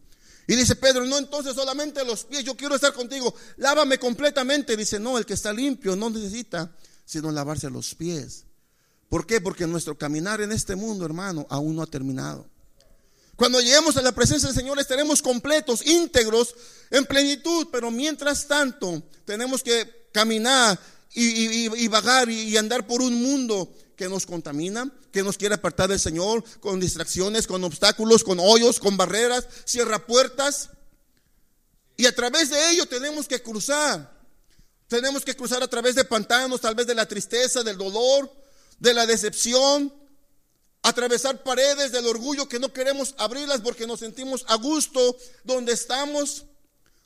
Y 0.47 0.57
dice 0.57 0.75
Pedro, 0.75 1.05
no, 1.05 1.19
entonces 1.19 1.55
solamente 1.55 2.03
los 2.03 2.25
pies, 2.25 2.45
yo 2.45 2.57
quiero 2.57 2.77
estar 2.77 2.95
contigo, 2.95 3.35
lávame 3.59 3.99
completamente. 3.99 4.75
Dice, 4.75 4.99
no, 4.99 5.19
el 5.19 5.27
que 5.27 5.35
está 5.35 5.53
limpio 5.53 5.97
no 5.97 6.09
necesita 6.09 6.75
sino 7.05 7.31
lavarse 7.31 7.69
los 7.69 7.95
pies. 7.95 8.47
¿Por 9.09 9.27
qué? 9.27 9.41
Porque 9.41 9.67
nuestro 9.67 9.97
caminar 9.97 10.41
en 10.41 10.53
este 10.53 10.77
mundo, 10.77 11.05
hermano, 11.05 11.47
aún 11.51 11.77
no 11.77 11.83
ha 11.83 11.87
terminado. 11.87 12.49
Cuando 13.37 13.61
lleguemos 13.61 13.97
a 13.97 14.03
la 14.03 14.13
presencia 14.13 14.49
del 14.49 14.57
Señor 14.57 14.79
estaremos 14.79 15.21
completos, 15.21 15.85
íntegros, 15.85 16.55
en 16.91 17.05
plenitud, 17.05 17.69
pero 17.73 17.91
mientras 17.91 18.47
tanto 18.47 19.03
tenemos 19.25 19.63
que 19.63 20.09
caminar 20.13 20.79
y, 21.13 21.89
vagar 21.89 22.29
y 22.29 22.57
andar 22.57 22.87
por 22.87 23.03
un 23.03 23.21
mundo 23.21 23.73
que 23.97 24.09
nos 24.09 24.27
contamina, 24.27 24.91
que 25.13 25.23
nos 25.23 25.37
quiere 25.37 25.57
apartar 25.57 25.89
del 25.89 26.01
Señor, 26.01 26.45
con 26.61 26.81
distracciones, 26.81 27.47
con 27.47 27.63
obstáculos, 27.65 28.25
con 28.25 28.39
hoyos, 28.41 28.81
con 28.81 28.97
barreras, 28.97 29.47
cierra 29.65 30.07
puertas. 30.07 30.71
Y 31.97 32.07
a 32.07 32.15
través 32.15 32.51
de 32.51 32.71
ello 32.71 32.87
tenemos 32.87 33.29
que 33.29 33.43
cruzar. 33.43 34.13
Tenemos 34.89 35.25
que 35.25 35.35
cruzar 35.35 35.63
a 35.63 35.69
través 35.69 35.95
de 35.95 36.05
pantanos, 36.05 36.61
tal 36.61 36.75
vez 36.75 36.87
de 36.87 36.95
la 36.95 37.07
tristeza, 37.07 37.63
del 37.63 37.79
dolor, 37.79 38.31
de 38.79 38.95
la 38.95 39.07
decepción, 39.07 39.93
atravesar 40.83 41.43
paredes 41.43 41.93
del 41.93 42.07
orgullo 42.07 42.49
que 42.49 42.59
no 42.59 42.73
queremos 42.73 43.15
abrirlas 43.17 43.61
porque 43.63 43.87
nos 43.87 44.01
sentimos 44.01 44.45
a 44.49 44.57
gusto 44.57 45.17
donde 45.43 45.73
estamos, 45.73 46.45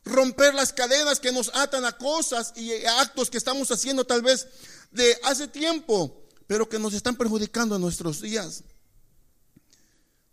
romper 0.05 0.55
las 0.55 0.73
cadenas 0.73 1.21
que 1.21 1.33
nos 1.33 1.51
atan 1.55 1.85
a 1.85 1.97
cosas 1.97 2.53
y 2.57 2.73
actos 2.85 3.31
que 3.31 3.39
estamos 3.39 3.71
haciendo 3.71 4.05
tal 4.05 4.23
vez 4.23 4.49
de 4.91 5.17
hace 5.23 5.47
tiempo, 5.47 6.25
pero 6.47 6.69
que 6.69 6.79
nos 6.79 6.95
están 6.95 7.17
perjudicando 7.17 7.77
en 7.77 7.83
nuestros 7.83 8.21
días. 8.21 8.65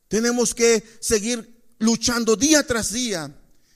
Tenemos 0.07 0.55
que 0.55 0.83
seguir 0.99 1.63
luchando 1.77 2.35
día 2.35 2.65
tras 2.65 2.91
día 2.91 3.31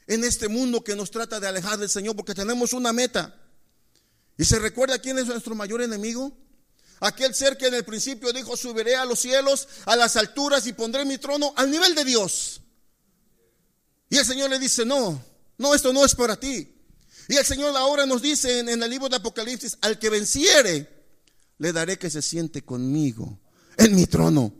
en 0.07 0.23
este 0.23 0.47
mundo 0.47 0.83
que 0.83 0.95
nos 0.95 1.11
trata 1.11 1.39
de 1.39 1.47
alejar 1.47 1.77
del 1.77 1.89
Señor 1.89 2.15
porque 2.15 2.33
tenemos 2.33 2.73
una 2.73 2.91
meta. 2.91 3.35
¿Y 4.37 4.45
se 4.45 4.57
recuerda 4.57 4.99
quién 4.99 5.19
es 5.19 5.27
nuestro 5.27 5.53
mayor 5.53 5.81
enemigo? 5.81 6.35
Aquel 7.01 7.33
ser 7.33 7.57
que 7.57 7.67
en 7.67 7.75
el 7.75 7.85
principio 7.85 8.33
dijo, 8.33 8.57
subiré 8.57 8.95
a 8.95 9.05
los 9.05 9.19
cielos, 9.19 9.67
a 9.85 9.95
las 9.95 10.15
alturas 10.15 10.67
y 10.67 10.73
pondré 10.73 11.05
mi 11.05 11.17
trono 11.17 11.53
al 11.55 11.71
nivel 11.71 11.95
de 11.95 12.03
Dios. 12.03 12.61
Y 14.09 14.17
el 14.17 14.25
Señor 14.25 14.49
le 14.49 14.59
dice, 14.59 14.85
no, 14.85 15.23
no, 15.57 15.75
esto 15.75 15.93
no 15.93 16.03
es 16.03 16.15
para 16.15 16.37
ti. 16.37 16.75
Y 17.27 17.35
el 17.35 17.45
Señor 17.45 17.77
ahora 17.77 18.05
nos 18.05 18.21
dice 18.21 18.59
en, 18.59 18.69
el 18.69 18.89
libro 18.89 19.07
de 19.07 19.17
Apocalipsis, 19.17 19.77
al 19.81 19.99
que 19.99 20.09
venciere, 20.09 20.89
le 21.59 21.71
daré 21.71 21.99
que 21.99 22.09
se 22.09 22.21
siente 22.21 22.63
conmigo 22.63 23.39
en 23.77 23.95
mi 23.95 24.07
trono. 24.07 24.51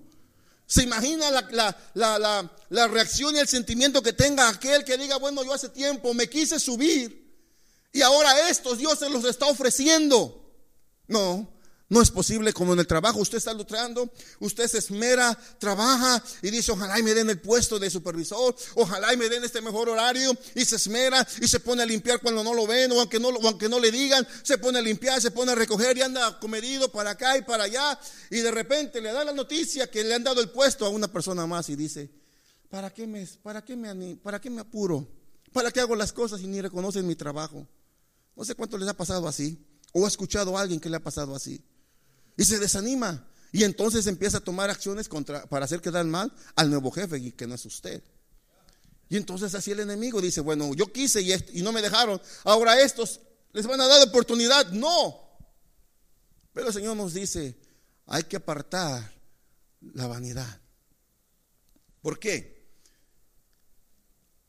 ¿Se 0.68 0.84
imagina 0.84 1.32
la, 1.32 1.76
la, 1.96 2.52
la, 2.70 2.88
reacción 2.88 3.36
y 3.36 3.40
el 3.40 3.48
sentimiento 3.48 4.04
que 4.04 4.14
tenga 4.14 4.48
aquel 4.50 4.84
que 4.84 4.98
diga, 4.98 5.18
bueno, 5.18 5.44
yo 5.44 5.52
hace 5.52 5.70
tiempo 5.70 6.14
me 6.14 6.30
quise 6.30 6.60
subir 6.60 7.28
y 7.92 8.04
ahora 8.04 8.50
estos 8.50 8.78
Dios 8.78 9.00
se 9.00 9.10
los 9.10 9.26
está 9.26 9.48
ofreciendo? 9.48 10.54
No, 11.08 11.52
no 11.90 12.04
es 12.04 12.12
posible 12.12 12.54
como 12.54 12.74
en 12.74 12.80
el 12.80 12.88
trabajo, 12.88 13.20
usted 13.20 13.40
está 13.40 13.52
luchando, 13.52 14.12
usted 14.40 14.68
se 14.68 14.78
esmera, 14.78 15.38
trabaja 15.58 16.24
y 16.44 16.52
dice, 16.52 16.72
ojalá 16.72 17.00
y 17.00 17.04
me 17.04 17.16
den 17.16 17.32
el 17.32 17.42
puesto 17.42 17.80
de 17.80 17.90
supervisor, 17.90 18.56
ojalá 18.76 19.12
y 19.12 19.18
me 19.18 19.28
den 19.28 19.44
este 19.44 19.60
mejor 19.60 19.90
horario 19.90 20.38
y 20.54 20.66
se 20.66 20.76
esmera 20.76 21.28
y 21.42 21.48
se 21.48 21.60
pone 21.60 21.82
a 21.82 21.88
limpiar 21.88 22.22
cuando 22.22 22.44
no 22.44 22.54
lo 22.54 22.68
ven 22.68 22.92
o 22.92 23.00
aunque 23.00 23.20
no, 23.20 23.30
aunque 23.30 23.68
no 23.68 23.80
le 23.80 23.90
digan, 23.90 24.26
se 24.44 24.60
pone 24.60 24.78
a 24.78 24.82
limpiar, 24.84 25.20
se 25.20 25.32
pone 25.32 25.52
a 25.52 25.56
recoger 25.56 25.98
y 25.98 26.02
anda 26.02 26.40
comedido 26.40 26.92
para 26.92 27.12
acá 27.12 27.36
y 27.38 27.42
para 27.42 27.64
allá 27.64 28.00
y 28.30 28.38
de 28.38 28.52
repente 28.52 29.02
le 29.02 29.12
da 29.12 29.24
la 29.24 29.34
noticia 29.34 29.90
que 29.90 30.04
le 30.04 30.14
han 30.14 30.24
dado 30.24 30.42
el 30.42 30.52
puesto 30.52 30.86
a 30.86 30.90
una 30.90 31.12
persona 31.12 31.48
más 31.48 31.70
y 31.70 31.76
dice, 31.76 32.12
¿para 32.70 32.94
qué 32.94 33.08
me, 33.08 33.26
para 33.42 33.66
qué 33.66 33.76
me, 33.76 34.16
para 34.18 34.40
qué 34.40 34.52
me 34.52 34.62
apuro? 34.62 35.08
¿Para 35.52 35.72
qué 35.72 35.80
hago 35.80 35.96
las 35.96 36.14
cosas 36.14 36.40
y 36.42 36.46
ni 36.46 36.62
reconocen 36.62 37.08
mi 37.08 37.16
trabajo? 37.16 37.68
No 38.36 38.46
sé 38.46 38.54
cuánto 38.54 38.78
les 38.78 38.88
ha 38.88 38.94
pasado 38.94 39.28
así 39.28 39.66
o 39.92 40.06
ha 40.06 40.08
escuchado 40.08 40.56
a 40.56 40.62
alguien 40.62 40.80
que 40.80 40.88
le 40.88 40.98
ha 40.98 41.04
pasado 41.04 41.36
así 41.36 41.66
y 42.40 42.46
se 42.46 42.58
desanima. 42.58 43.28
Y 43.52 43.66
entonces 43.66 44.08
empieza 44.08 44.38
a 44.38 44.40
tomar 44.40 44.70
acciones 44.70 45.10
contra, 45.10 45.46
para 45.48 45.66
hacer 45.66 45.82
quedar 45.82 46.06
mal 46.06 46.34
al 46.56 46.70
nuevo 46.70 46.90
jefe, 46.90 47.34
que 47.34 47.46
no 47.46 47.56
es 47.56 47.66
usted. 47.66 48.02
Y 49.10 49.18
entonces 49.18 49.54
así 49.56 49.72
el 49.72 49.82
enemigo 49.82 50.22
dice, 50.22 50.40
bueno, 50.40 50.74
yo 50.74 50.90
quise 50.94 51.22
y, 51.22 51.34
y 51.34 51.62
no 51.62 51.74
me 51.74 51.82
dejaron, 51.82 52.22
ahora 52.46 52.80
estos 52.80 53.20
les 53.52 53.68
van 53.68 53.82
a 53.82 53.88
dar 53.88 54.08
oportunidad. 54.08 54.72
No. 54.72 55.20
Pero 56.54 56.68
el 56.68 56.74
Señor 56.74 56.96
nos 56.96 57.14
dice, 57.14 57.60
hay 58.06 58.24
que 58.24 58.38
apartar 58.38 59.12
la 59.82 60.08
vanidad. 60.08 60.62
¿Por 62.02 62.20
qué? 62.20 62.70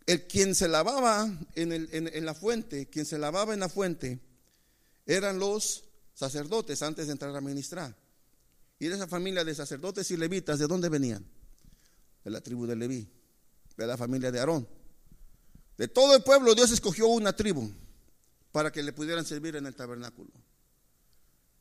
El 0.07 0.29
quien 0.29 0.55
se 0.55 0.69
lavaba 0.69 1.29
en, 1.57 1.73
en 1.93 2.25
la 2.25 2.35
fuente, 2.35 2.89
quien 2.89 3.05
se 3.05 3.19
lavaba 3.19 3.53
en 3.53 3.61
la 3.61 3.69
fuente, 3.69 4.21
eran 5.07 5.41
los 5.41 5.90
sacerdotes 6.15 6.83
antes 6.83 7.07
de 7.07 7.13
entrar 7.13 7.35
a 7.35 7.41
ministrar. 7.41 7.97
Y 8.79 8.89
de 8.89 8.95
esa 8.95 9.07
familia 9.07 9.45
de 9.45 9.55
sacerdotes 9.55 10.11
y 10.11 10.17
levitas, 10.17 10.59
¿de 10.59 10.67
dónde 10.67 10.89
venían? 10.89 11.25
De 12.25 12.31
la 12.31 12.41
tribu 12.41 12.67
de 12.67 12.77
Leví, 12.77 13.09
de 13.77 13.87
la 13.87 13.97
familia 13.97 14.31
de 14.31 14.39
Aarón. 14.39 14.67
De 15.77 15.89
todo 15.89 16.15
el 16.15 16.23
pueblo 16.23 16.55
Dios 16.55 16.71
escogió 16.71 17.07
una 17.09 17.35
tribu 17.35 17.71
para 18.53 18.71
que 18.71 18.83
le 18.83 18.93
pudieran 18.93 19.25
servir 19.25 19.57
en 19.57 19.67
el 19.67 19.75
tabernáculo. 19.75 20.31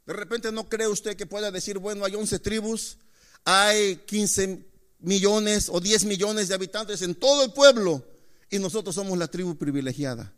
De 0.06 0.14
repente 0.14 0.52
no 0.52 0.68
cree 0.68 0.88
usted 0.88 1.16
que 1.16 1.26
pueda 1.26 1.52
decir, 1.52 1.78
bueno, 1.78 2.04
hay 2.04 2.16
11 2.16 2.40
tribus, 2.40 2.98
hay 3.46 3.98
15 3.98 4.66
millones 5.00 5.70
o 5.70 5.80
10 5.80 6.06
millones 6.06 6.48
de 6.48 6.56
habitantes 6.56 7.02
en 7.02 7.16
todo 7.16 7.44
el 7.44 7.54
pueblo 7.54 8.04
y 8.50 8.60
nosotros 8.60 8.96
somos 8.96 9.18
la 9.18 9.28
tribu 9.28 9.56
privilegiada. 9.56 10.34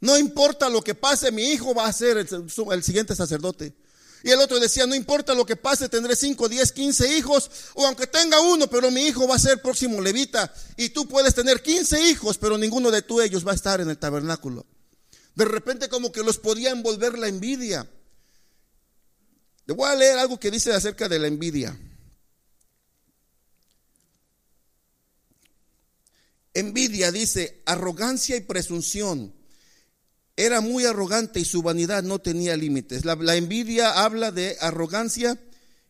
No 0.00 0.18
importa 0.18 0.68
lo 0.68 0.82
que 0.82 0.94
pase, 0.94 1.32
mi 1.32 1.52
hijo 1.52 1.74
va 1.74 1.86
a 1.86 1.92
ser 1.92 2.18
el, 2.18 2.82
siguiente 2.82 3.16
sacerdote. 3.16 3.74
Y 4.22 4.30
el 4.30 4.38
otro 4.40 4.58
decía, 4.58 4.86
no 4.86 4.94
importa 4.94 5.34
lo 5.34 5.44
que 5.44 5.56
pase, 5.56 5.88
tendré 5.88 6.16
5, 6.16 6.48
10, 6.48 6.72
15 6.72 7.18
hijos, 7.18 7.50
o 7.74 7.86
aunque 7.86 8.06
tenga 8.06 8.40
uno, 8.40 8.68
pero 8.68 8.90
mi 8.90 9.06
hijo 9.06 9.28
va 9.28 9.36
a 9.36 9.38
ser 9.38 9.60
próximo 9.60 10.00
levita. 10.00 10.52
Y 10.76 10.90
tú 10.90 11.06
puedes 11.06 11.34
tener 11.34 11.62
15 11.62 12.10
hijos, 12.10 12.38
pero 12.38 12.56
ninguno 12.56 12.90
de 12.90 13.02
tú 13.02 13.20
ellos 13.20 13.46
va 13.46 13.52
a 13.52 13.54
estar 13.54 13.80
en 13.80 13.90
el 13.90 13.98
tabernáculo. 13.98 14.66
De 15.34 15.44
repente 15.44 15.88
como 15.88 16.12
que 16.12 16.22
los 16.22 16.38
podía 16.38 16.70
envolver 16.70 17.18
la 17.18 17.28
envidia. 17.28 17.88
Le 19.66 19.74
voy 19.74 19.90
a 19.90 19.94
leer 19.94 20.18
algo 20.18 20.38
que 20.38 20.50
dice 20.50 20.72
acerca 20.72 21.08
de 21.08 21.18
la 21.18 21.26
envidia. 21.26 21.78
Envidia 26.52 27.10
dice 27.10 27.62
arrogancia 27.66 28.36
y 28.36 28.42
presunción 28.42 29.34
era 30.36 30.60
muy 30.60 30.84
arrogante 30.84 31.40
y 31.40 31.44
su 31.44 31.62
vanidad 31.62 32.02
no 32.02 32.18
tenía 32.18 32.56
límites. 32.56 33.04
La, 33.04 33.36
envidia 33.36 34.04
habla 34.04 34.32
de 34.32 34.56
arrogancia 34.60 35.38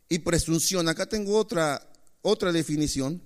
y 0.08 0.18
presunción. 0.18 0.88
Acá 0.88 1.06
tengo 1.06 1.38
otra, 1.38 1.90
otra 2.20 2.52
definición. 2.52 3.22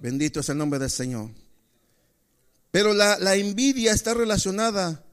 Bendito 0.00 0.40
es 0.40 0.48
el 0.50 0.58
nombre 0.58 0.78
del 0.78 0.90
Señor. 0.90 1.30
Pero 2.70 2.92
la, 2.92 3.18
la 3.18 3.34
envidia 3.34 3.92
está 3.92 4.12
relacionada, 4.12 5.04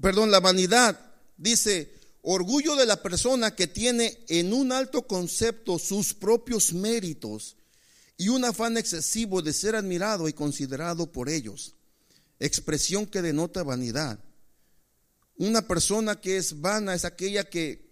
perdón, 0.00 0.30
la 0.30 0.38
vanidad, 0.38 0.98
dice, 1.36 1.92
orgullo 2.22 2.76
de 2.76 2.86
la 2.86 3.02
persona 3.02 3.56
que 3.56 3.66
tiene 3.66 4.20
en 4.28 4.52
un 4.52 4.70
alto 4.70 5.08
concepto 5.08 5.80
sus 5.80 6.14
propios 6.14 6.72
méritos 6.72 7.56
y 8.16 8.28
un 8.28 8.44
afán 8.44 8.76
excesivo 8.76 9.42
de 9.42 9.52
ser 9.52 9.76
admirado 9.76 10.28
y 10.28 10.32
considerado 10.32 11.12
por 11.12 11.28
ellos. 11.28 11.74
Expresión 12.38 13.06
que 13.06 13.22
denota 13.22 13.62
vanidad. 13.62 14.18
Una 15.36 15.66
persona 15.66 16.20
que 16.20 16.38
es 16.38 16.60
vana 16.60 16.94
es 16.94 17.04
aquella 17.04 17.44
que 17.48 17.86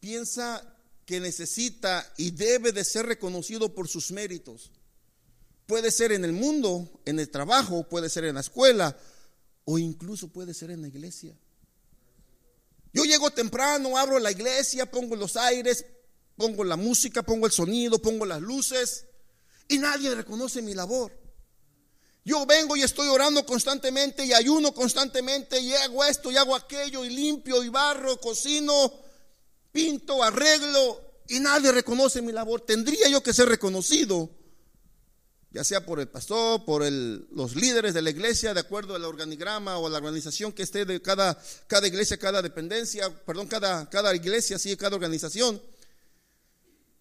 piensa 0.00 0.76
que 1.04 1.20
necesita 1.20 2.12
y 2.16 2.32
debe 2.32 2.72
de 2.72 2.84
ser 2.84 3.06
reconocido 3.06 3.72
por 3.72 3.86
sus 3.86 4.10
méritos. 4.10 4.72
Puede 5.66 5.92
ser 5.92 6.10
en 6.10 6.24
el 6.24 6.32
mundo, 6.32 7.00
en 7.04 7.20
el 7.20 7.30
trabajo, 7.30 7.88
puede 7.88 8.08
ser 8.08 8.24
en 8.24 8.34
la 8.34 8.40
escuela 8.40 8.96
o 9.64 9.78
incluso 9.78 10.28
puede 10.28 10.54
ser 10.54 10.70
en 10.70 10.82
la 10.82 10.88
iglesia. 10.88 11.36
Yo 12.92 13.04
llego 13.04 13.30
temprano, 13.30 13.96
abro 13.96 14.18
la 14.18 14.32
iglesia, 14.32 14.90
pongo 14.90 15.14
los 15.14 15.36
aires, 15.36 15.84
pongo 16.36 16.64
la 16.64 16.76
música, 16.76 17.22
pongo 17.22 17.46
el 17.46 17.52
sonido, 17.52 18.00
pongo 18.00 18.26
las 18.26 18.40
luces 18.40 19.06
y 19.68 19.78
nadie 19.78 20.14
reconoce 20.14 20.62
mi 20.62 20.74
labor. 20.74 21.12
Yo 22.24 22.44
vengo 22.44 22.76
y 22.76 22.82
estoy 22.82 23.06
orando 23.06 23.46
constantemente 23.46 24.24
y 24.24 24.32
ayuno 24.32 24.74
constantemente 24.74 25.60
y 25.60 25.72
hago 25.74 26.04
esto 26.04 26.32
y 26.32 26.36
hago 26.36 26.56
aquello 26.56 27.04
y 27.04 27.10
limpio 27.10 27.62
y 27.62 27.68
barro, 27.68 28.20
cocino, 28.20 28.92
pinto, 29.70 30.22
arreglo 30.24 31.00
y 31.28 31.38
nadie 31.38 31.70
reconoce 31.70 32.22
mi 32.22 32.32
labor. 32.32 32.62
Tendría 32.62 33.08
yo 33.08 33.22
que 33.22 33.32
ser 33.32 33.48
reconocido, 33.48 34.28
ya 35.52 35.62
sea 35.62 35.86
por 35.86 36.00
el 36.00 36.08
pastor, 36.08 36.64
por 36.64 36.82
los 36.82 37.54
líderes 37.54 37.94
de 37.94 38.02
la 38.02 38.10
iglesia, 38.10 38.54
de 38.54 38.60
acuerdo 38.60 38.96
al 38.96 39.04
organigrama 39.04 39.78
o 39.78 39.86
a 39.86 39.90
la 39.90 39.98
organización 39.98 40.52
que 40.52 40.64
esté 40.64 40.84
de 40.84 41.00
cada, 41.00 41.40
iglesia, 41.84 42.18
cada 42.18 42.42
dependencia, 42.42 43.08
perdón, 43.24 43.46
cada, 43.46 43.88
cada 43.88 44.12
iglesia, 44.16 44.58
sí, 44.58 44.76
cada 44.76 44.96
organización. 44.96 45.62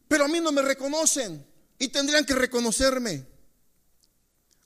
Pero 0.08 0.26
a 0.26 0.28
mí 0.28 0.40
no 0.40 0.52
me 0.52 0.62
reconocen 0.62 1.44
y 1.80 1.88
tendrían 1.90 2.26
que 2.26 2.36
reconocerme. 2.36 3.26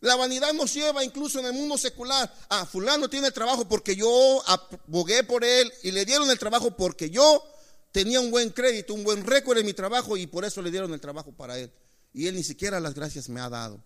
La 0.02 0.16
vanidad 0.16 0.54
nos 0.54 0.74
lleva 0.74 1.04
incluso 1.04 1.40
en 1.40 1.48
el 1.48 1.54
mundo 1.54 1.78
secular. 1.78 2.34
Ah, 2.50 2.66
fulano 2.66 3.10
tiene 3.10 3.32
trabajo 3.32 3.68
porque 3.68 3.96
yo 3.96 4.42
abogué 4.48 5.24
por 5.24 5.44
él 5.44 5.72
y 5.84 5.92
le 5.92 6.06
dieron 6.06 6.30
el 6.30 6.40
trabajo 6.40 6.76
porque 6.76 7.10
yo 7.10 7.44
tenía 7.92 8.22
un 8.22 8.32
buen 8.32 8.50
crédito, 8.52 8.94
un 8.94 9.04
buen 9.04 9.26
récord 9.26 9.58
en 9.58 9.66
mi 9.66 9.74
trabajo 9.74 10.16
y 10.16 10.28
por 10.28 10.46
eso 10.46 10.62
le 10.62 10.72
dieron 10.72 10.94
el 10.94 11.02
trabajo 11.02 11.34
para 11.34 11.58
él. 11.58 11.72
Y 12.14 12.28
él 12.28 12.36
ni 12.36 12.44
siquiera 12.44 12.80
las 12.80 12.94
gracias 12.94 13.28
me 13.28 13.42
ha 13.42 13.50
dado. 13.50 13.84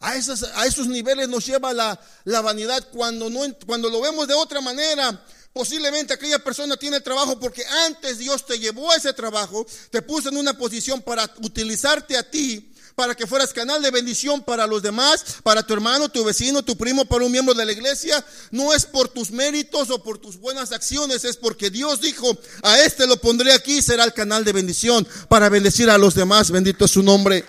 A 0.00 0.16
esos, 0.16 0.42
a 0.42 0.66
esos 0.66 0.88
niveles 0.88 1.28
nos 1.28 1.46
lleva 1.46 1.72
la, 1.72 2.00
la 2.24 2.40
vanidad 2.40 2.88
cuando, 2.90 3.28
no, 3.30 3.40
cuando 3.66 3.88
lo 3.88 4.00
vemos 4.00 4.26
de 4.26 4.34
otra 4.34 4.60
manera. 4.60 5.24
Posiblemente 5.52 6.14
aquella 6.14 6.38
persona 6.38 6.76
tiene 6.76 7.00
trabajo 7.00 7.38
porque 7.40 7.64
antes 7.86 8.18
Dios 8.18 8.46
te 8.46 8.58
llevó 8.58 8.90
a 8.92 8.96
ese 8.96 9.12
trabajo, 9.12 9.66
te 9.90 10.00
puso 10.00 10.28
en 10.28 10.36
una 10.36 10.56
posición 10.56 11.02
para 11.02 11.28
utilizarte 11.42 12.16
a 12.16 12.22
ti 12.22 12.70
para 13.00 13.14
que 13.14 13.26
fueras 13.26 13.54
canal 13.54 13.80
de 13.80 13.90
bendición 13.90 14.42
para 14.42 14.66
los 14.66 14.82
demás, 14.82 15.38
para 15.42 15.62
tu 15.62 15.72
hermano, 15.72 16.10
tu 16.10 16.22
vecino, 16.22 16.62
tu 16.62 16.76
primo, 16.76 17.06
para 17.06 17.24
un 17.24 17.32
miembro 17.32 17.54
de 17.54 17.64
la 17.64 17.72
iglesia. 17.72 18.22
No 18.50 18.74
es 18.74 18.84
por 18.84 19.08
tus 19.08 19.30
méritos 19.30 19.88
o 19.88 20.02
por 20.02 20.18
tus 20.18 20.36
buenas 20.36 20.70
acciones, 20.72 21.24
es 21.24 21.38
porque 21.38 21.70
Dios 21.70 22.02
dijo, 22.02 22.38
a 22.62 22.78
este 22.80 23.06
lo 23.06 23.16
pondré 23.16 23.54
aquí, 23.54 23.80
será 23.80 24.04
el 24.04 24.12
canal 24.12 24.44
de 24.44 24.52
bendición 24.52 25.08
para 25.30 25.48
bendecir 25.48 25.88
a 25.88 25.96
los 25.96 26.14
demás. 26.14 26.50
Bendito 26.50 26.84
es 26.84 26.90
su 26.90 27.02
nombre. 27.02 27.42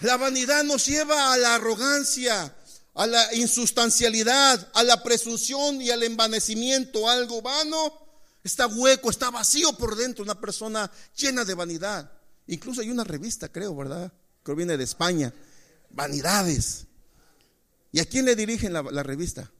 La 0.00 0.16
vanidad 0.16 0.62
nos 0.62 0.86
lleva 0.86 1.32
a 1.32 1.38
la 1.38 1.56
arrogancia, 1.56 2.54
a 2.96 3.06
la 3.06 3.34
insustancialidad, 3.34 4.70
a 4.74 4.82
la 4.82 5.02
presunción 5.02 5.80
y 5.80 5.90
al 5.90 6.02
envanecimiento, 6.02 7.08
algo 7.08 7.40
vano 7.42 8.06
Está 8.46 8.66
hueco, 8.68 9.10
está 9.10 9.30
vacío 9.32 9.72
por 9.72 9.96
dentro, 9.96 10.22
una 10.22 10.40
persona 10.40 10.88
llena 11.16 11.44
de 11.44 11.54
vanidad. 11.54 12.12
Incluso 12.46 12.80
hay 12.80 12.90
una 12.90 13.02
revista, 13.02 13.48
creo, 13.48 13.74
¿verdad? 13.74 14.12
Que 14.44 14.54
viene 14.54 14.76
de 14.76 14.84
España. 14.84 15.34
Vanidades. 15.90 16.86
¿Y 17.90 17.98
a 17.98 18.04
quién 18.04 18.24
le 18.24 18.36
dirigen 18.36 18.72
la, 18.72 18.84
la 18.84 19.02
revista? 19.02 19.50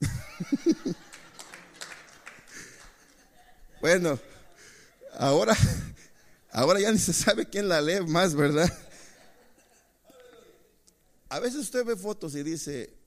bueno, 3.80 4.20
ahora, 5.18 5.56
ahora 6.52 6.78
ya 6.78 6.92
ni 6.92 6.98
se 6.98 7.12
sabe 7.12 7.48
quién 7.48 7.68
la 7.68 7.80
lee 7.80 8.02
más, 8.06 8.36
¿verdad? 8.36 8.72
A 11.30 11.40
veces 11.40 11.60
usted 11.60 11.84
ve 11.84 11.96
fotos 11.96 12.34
y 12.34 12.42
dice, 12.42 13.00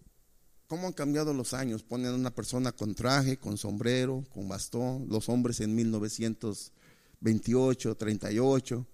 ¿Cómo 0.74 0.88
han 0.88 0.94
cambiado 0.94 1.36
los 1.36 1.54
años? 1.54 1.84
Ponen 1.84 2.08
a 2.08 2.16
una 2.16 2.34
persona 2.34 2.72
con 2.72 2.96
traje, 2.96 3.38
con 3.38 3.60
sombrero, 3.60 4.26
con 4.34 4.50
bastón, 4.50 5.06
los 5.08 5.30
hombres 5.30 5.60
en 5.60 5.76
1928, 5.76 7.96
38. 7.96 8.88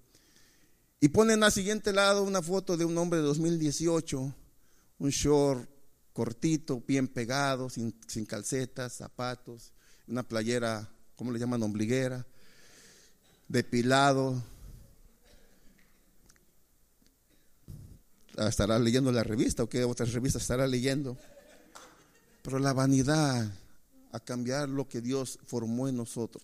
Y 0.99 1.07
ponen 1.07 1.41
al 1.41 1.53
siguiente 1.53 1.93
lado 1.93 2.23
una 2.23 2.41
foto 2.41 2.75
de 2.75 2.83
un 2.83 2.97
hombre 2.97 3.19
de 3.19 3.25
2018, 3.27 4.35
un 4.97 5.09
short 5.09 5.69
cortito, 6.11 6.83
bien 6.85 7.07
pegado, 7.07 7.69
sin, 7.69 7.95
sin 8.07 8.25
calcetas, 8.25 8.91
zapatos, 8.93 9.71
una 10.05 10.23
playera, 10.23 10.91
¿cómo 11.15 11.31
le 11.31 11.39
llaman? 11.39 11.63
Ombliguera, 11.63 12.27
depilado. 13.47 14.43
¿Estará 18.47 18.79
leyendo 18.79 19.11
la 19.11 19.23
revista 19.23 19.63
o 19.63 19.69
qué 19.69 19.83
otra 19.83 20.05
revista 20.05 20.39
estará 20.39 20.65
leyendo? 20.65 21.17
Pero 22.41 22.57
la 22.57 22.71
vanidad 22.71 23.51
a 24.11 24.19
cambiar 24.19 24.69
lo 24.69 24.87
que 24.87 25.01
Dios 25.01 25.39
formó 25.45 25.89
en 25.89 25.97
nosotros. 25.97 26.43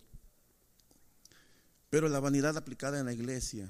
Pero 1.89 2.09
la 2.09 2.19
vanidad 2.19 2.57
aplicada 2.57 2.99
en 2.99 3.05
la 3.05 3.13
iglesia. 3.13 3.69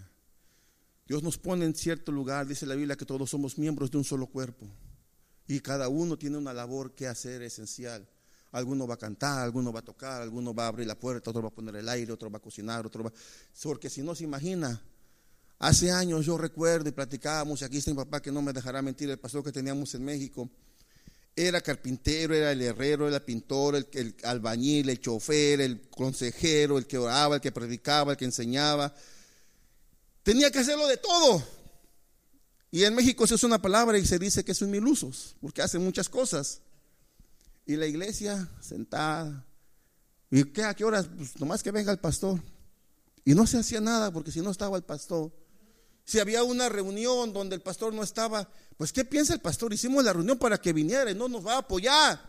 Dios 1.08 1.22
nos 1.22 1.38
pone 1.38 1.66
en 1.66 1.76
cierto 1.76 2.12
lugar, 2.12 2.48
dice 2.48 2.66
la 2.66 2.74
Biblia, 2.74 2.96
que 2.96 3.06
todos 3.06 3.30
somos 3.30 3.60
miembros 3.60 3.92
de 3.92 3.98
un 3.98 4.04
solo 4.04 4.26
cuerpo. 4.26 4.66
Y 5.48 5.60
cada 5.60 5.88
uno 5.88 6.18
tiene 6.18 6.38
una 6.38 6.52
labor 6.52 6.96
que 6.96 7.08
hacer 7.08 7.44
esencial. 7.44 8.10
Alguno 8.52 8.88
va 8.88 8.96
a 8.96 8.98
cantar, 8.98 9.44
alguno 9.44 9.72
va 9.72 9.82
a 9.82 9.86
tocar, 9.86 10.24
alguno 10.24 10.52
va 10.52 10.64
a 10.66 10.68
abrir 10.70 10.88
la 10.88 10.98
puerta, 10.98 11.30
otro 11.30 11.44
va 11.44 11.50
a 11.50 11.54
poner 11.54 11.76
el 11.76 11.88
aire, 11.88 12.12
otro 12.12 12.32
va 12.32 12.38
a 12.38 12.42
cocinar, 12.42 12.88
otro 12.88 13.04
va... 13.04 13.14
Porque 13.62 13.88
si 13.88 14.02
no 14.02 14.16
se 14.16 14.24
imagina, 14.24 14.82
hace 15.60 15.92
años 15.92 16.26
yo 16.26 16.38
recuerdo 16.38 16.90
y 16.90 16.92
platicábamos, 16.92 17.62
y 17.62 17.66
aquí 17.66 17.78
está 17.78 17.92
mi 17.92 17.98
papá 17.98 18.22
que 18.22 18.32
no 18.32 18.42
me 18.42 18.54
dejará 18.54 18.82
mentir, 18.82 19.10
el 19.10 19.20
pastor 19.20 19.44
que 19.44 19.52
teníamos 19.52 19.94
en 19.96 20.04
México, 20.04 20.50
era 21.36 21.60
carpintero, 21.60 22.34
era 22.34 22.52
el 22.52 22.62
herrero, 22.62 23.08
era 23.08 23.20
pintor, 23.20 23.76
el, 23.76 24.16
albañil, 24.24 24.90
el 24.90 25.02
chofer, 25.02 25.60
el 25.60 25.90
consejero, 25.90 26.78
el 26.78 26.88
que 26.88 26.98
oraba, 26.98 27.36
el 27.36 27.42
que 27.42 27.52
predicaba, 27.52 28.14
el 28.14 28.18
que 28.18 28.26
enseñaba. 28.26 28.94
Tenía 30.24 30.50
que 30.50 30.60
hacerlo 30.60 30.88
de 30.88 30.98
todo. 30.98 31.44
Y 32.72 32.84
en 32.86 32.96
México 32.96 33.28
se 33.28 33.36
usa 33.36 33.48
una 33.48 33.62
palabra 33.62 33.98
y 33.98 34.06
se 34.06 34.18
dice 34.18 34.46
que 34.46 34.54
son 34.54 34.72
milusos, 34.72 35.36
porque 35.42 35.62
hacen 35.62 35.84
muchas 35.84 36.08
cosas. 36.08 36.62
Y 37.66 37.76
la 37.76 37.86
iglesia 37.86 38.50
sentada. 38.62 39.46
¿Y 40.32 40.46
qué, 40.46 40.64
a 40.64 40.74
qué 40.74 40.86
horas? 40.86 41.08
Pues 41.18 41.38
nomás 41.40 41.64
que 41.64 41.72
venga 41.72 41.92
el 41.92 42.00
pastor. 42.00 42.42
Y 43.26 43.34
no 43.34 43.46
se 43.46 43.58
hacía 43.58 43.82
nada 43.82 44.12
porque 44.12 44.32
si 44.32 44.40
no 44.40 44.52
estaba 44.52 44.78
el 44.78 44.84
pastor. 44.84 45.32
Si 46.06 46.20
había 46.20 46.44
una 46.44 46.70
reunión 46.70 47.34
donde 47.34 47.56
el 47.56 47.62
pastor 47.62 47.92
no 47.94 48.04
estaba, 48.04 48.48
pues 48.78 48.94
¿qué 48.94 49.04
piensa 49.04 49.34
el 49.34 49.42
pastor? 49.42 49.74
Hicimos 49.74 50.04
la 50.04 50.14
reunión 50.14 50.38
para 50.38 50.60
que 50.60 50.72
viniera 50.72 51.10
y 51.10 51.16
no 51.16 51.28
nos 51.28 51.46
va 51.46 51.56
a 51.56 51.58
apoyar. 51.58 52.22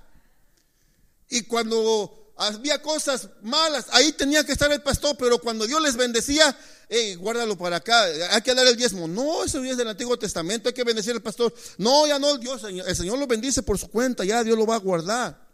Y 1.28 1.42
cuando 1.42 2.32
había 2.36 2.80
cosas 2.80 3.28
malas, 3.42 3.86
ahí 3.92 4.12
tenía 4.12 4.44
que 4.44 4.52
estar 4.52 4.72
el 4.72 4.82
pastor, 4.82 5.16
pero 5.18 5.38
cuando 5.38 5.66
Dios 5.66 5.82
les 5.82 5.96
bendecía, 5.96 6.56
hey, 6.88 7.16
guárdalo 7.16 7.58
para 7.58 7.76
acá, 7.76 8.04
hay 8.30 8.40
que 8.40 8.54
dar 8.54 8.66
el 8.66 8.76
diezmo. 8.76 9.06
No, 9.06 9.44
eso 9.44 9.62
es 9.62 9.76
del 9.76 9.88
Antiguo 9.88 10.18
Testamento, 10.18 10.70
hay 10.70 10.74
que 10.74 10.84
bendecir 10.84 11.12
al 11.12 11.22
pastor. 11.22 11.52
No, 11.76 12.06
ya 12.06 12.18
no, 12.18 12.38
Dios, 12.38 12.64
el 12.64 12.96
Señor 12.96 13.18
lo 13.18 13.26
bendice 13.26 13.62
por 13.62 13.78
su 13.78 13.88
cuenta, 13.88 14.24
ya 14.24 14.42
Dios 14.42 14.56
lo 14.56 14.66
va 14.66 14.76
a 14.76 14.78
guardar. 14.78 15.46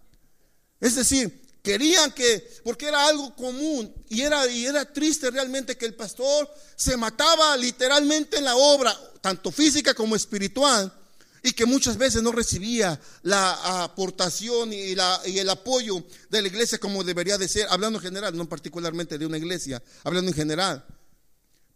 Es 0.80 0.94
decir, 0.94 1.41
Querían 1.62 2.10
que, 2.10 2.60
porque 2.64 2.86
era 2.86 3.06
algo 3.06 3.36
común 3.36 3.94
y 4.08 4.22
era, 4.22 4.46
y 4.50 4.66
era 4.66 4.84
triste 4.84 5.30
realmente 5.30 5.76
que 5.76 5.86
el 5.86 5.94
pastor 5.94 6.52
se 6.74 6.96
mataba 6.96 7.56
literalmente 7.56 8.38
en 8.38 8.44
la 8.44 8.56
obra, 8.56 8.98
tanto 9.20 9.52
física 9.52 9.94
como 9.94 10.16
espiritual, 10.16 10.92
y 11.44 11.52
que 11.52 11.64
muchas 11.64 11.96
veces 11.96 12.22
no 12.22 12.32
recibía 12.32 13.00
la 13.22 13.82
aportación 13.84 14.72
y, 14.72 14.96
la, 14.96 15.20
y 15.24 15.38
el 15.38 15.50
apoyo 15.50 16.04
de 16.30 16.42
la 16.42 16.48
iglesia 16.48 16.78
como 16.78 17.04
debería 17.04 17.38
de 17.38 17.46
ser, 17.46 17.66
hablando 17.70 17.98
en 17.98 18.04
general, 18.04 18.36
no 18.36 18.48
particularmente 18.48 19.16
de 19.16 19.26
una 19.26 19.38
iglesia, 19.38 19.80
hablando 20.02 20.30
en 20.30 20.36
general. 20.36 20.84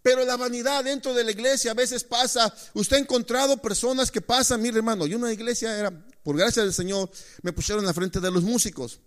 Pero 0.02 0.24
la 0.24 0.36
vanidad 0.36 0.84
dentro 0.84 1.14
de 1.14 1.24
la 1.24 1.32
iglesia 1.32 1.72
a 1.72 1.74
veces 1.74 2.04
pasa. 2.04 2.52
Usted 2.74 2.96
ha 2.96 3.00
encontrado 3.00 3.60
personas 3.60 4.10
que 4.10 4.20
pasan, 4.20 4.62
mire 4.62 4.76
hermano, 4.76 5.06
yo 5.06 5.16
una 5.16 5.32
iglesia 5.32 5.76
era, 5.76 5.90
por 6.22 6.36
gracia 6.36 6.62
del 6.62 6.72
Señor, 6.72 7.10
me 7.42 7.52
pusieron 7.52 7.84
la 7.84 7.92
frente 7.92 8.20
de 8.20 8.30
los 8.30 8.44
músicos. 8.44 9.00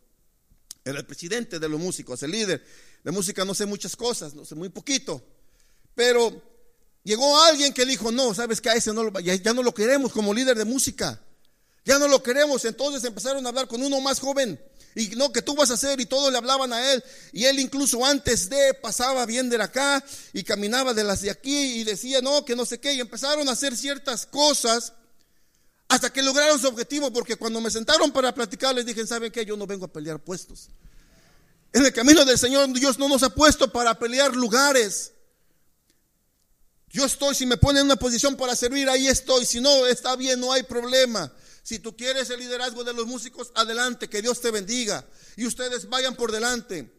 Era 0.84 1.00
el 1.00 1.06
presidente 1.06 1.60
de 1.60 1.70
los 1.70 1.80
músicos, 1.80 2.24
el 2.24 2.32
líder. 2.32 2.64
De 3.04 3.12
música 3.12 3.46
no 3.46 3.54
sé 3.54 3.66
muchas 3.66 3.96
cosas, 3.96 4.34
no 4.34 4.46
sé 4.46 4.56
muy 4.56 4.70
poquito. 4.70 5.22
Pero 5.96 6.42
llegó 7.04 7.42
alguien 7.44 7.74
que 7.74 7.86
dijo, 7.86 8.12
no, 8.12 8.34
sabes 8.34 8.62
que 8.62 8.70
a 8.70 8.74
ese 8.74 8.94
no 8.94 9.20
ya, 9.20 9.36
ya 9.36 9.54
no 9.54 9.64
lo 9.64 9.74
queremos 9.74 10.12
como 10.12 10.34
líder 10.34 10.58
de 10.58 10.66
música. 10.66 11.22
Ya 11.86 12.00
no 12.00 12.08
lo 12.08 12.22
queremos. 12.22 12.66
Entonces 12.66 13.04
empezaron 13.04 13.46
a 13.46 13.50
hablar 13.50 13.68
con 13.68 13.82
uno 13.82 14.00
más 14.02 14.20
joven. 14.20 14.60
Y 14.96 15.10
no, 15.10 15.32
que 15.32 15.42
tú 15.42 15.56
vas 15.56 15.72
a 15.72 15.76
hacer. 15.76 16.00
Y 16.00 16.06
todos 16.06 16.32
le 16.32 16.38
hablaban 16.38 16.72
a 16.74 16.94
él. 16.94 17.04
Y 17.32 17.46
él 17.46 17.60
incluso 17.60 18.06
antes 18.06 18.50
de 18.50 18.74
pasaba 18.76 19.26
bien 19.26 19.50
de 19.50 19.62
acá 19.62 20.04
y 20.34 20.44
caminaba 20.44 20.94
de 20.94 21.04
las 21.04 21.22
de 21.22 21.32
aquí 21.32 21.80
y 21.80 21.84
decía, 21.84 22.22
no, 22.22 22.46
que 22.46 22.56
no 22.56 22.66
sé 22.66 22.80
qué. 22.80 22.94
Y 22.94 23.00
empezaron 23.00 23.48
a 23.50 23.54
hacer 23.54 23.76
ciertas 23.76 24.26
cosas 24.26 24.94
hasta 25.90 26.14
que 26.14 26.24
lograron 26.24 26.58
su 26.58 26.68
objetivo. 26.68 27.12
Porque 27.12 27.36
cuando 27.36 27.60
me 27.60 27.70
sentaron 27.70 28.12
para 28.12 28.34
platicar, 28.34 28.74
les 28.74 28.86
dije, 28.86 29.06
¿saben 29.06 29.32
qué? 29.32 29.46
Yo 29.46 29.58
no 29.58 29.68
vengo 29.68 29.86
a 29.86 29.92
pelear 29.92 30.24
puestos. 30.24 30.70
En 31.74 31.86
el 31.86 31.92
camino 31.92 32.24
del 32.24 32.38
Señor, 32.38 32.72
Dios 32.72 32.98
no 32.98 33.10
nos 33.10 33.22
ha 33.24 33.30
puesto 33.30 33.72
para 33.72 34.00
pelear 34.00 34.36
lugares. 34.36 35.12
Yo 36.92 37.06
estoy, 37.06 37.36
si 37.36 37.46
me 37.46 37.58
ponen 37.58 37.82
en 37.82 37.86
una 37.86 37.96
posición 37.98 38.36
para 38.36 38.56
servir, 38.56 38.90
ahí 38.90 39.08
estoy. 39.08 39.46
Si 39.46 39.60
no, 39.60 39.86
está 39.86 40.16
bien, 40.16 40.40
no 40.40 40.54
hay 40.54 40.64
problema. 40.64 41.32
Si 41.62 41.78
tú 41.78 41.96
quieres 41.96 42.30
el 42.32 42.40
liderazgo 42.40 42.84
de 42.84 42.94
los 42.94 43.06
músicos, 43.06 43.52
adelante, 43.54 44.10
que 44.10 44.22
Dios 44.22 44.42
te 44.42 44.50
bendiga. 44.50 45.06
Y 45.36 45.46
ustedes 45.46 45.88
vayan 45.88 46.16
por 46.16 46.32
delante. 46.32 46.92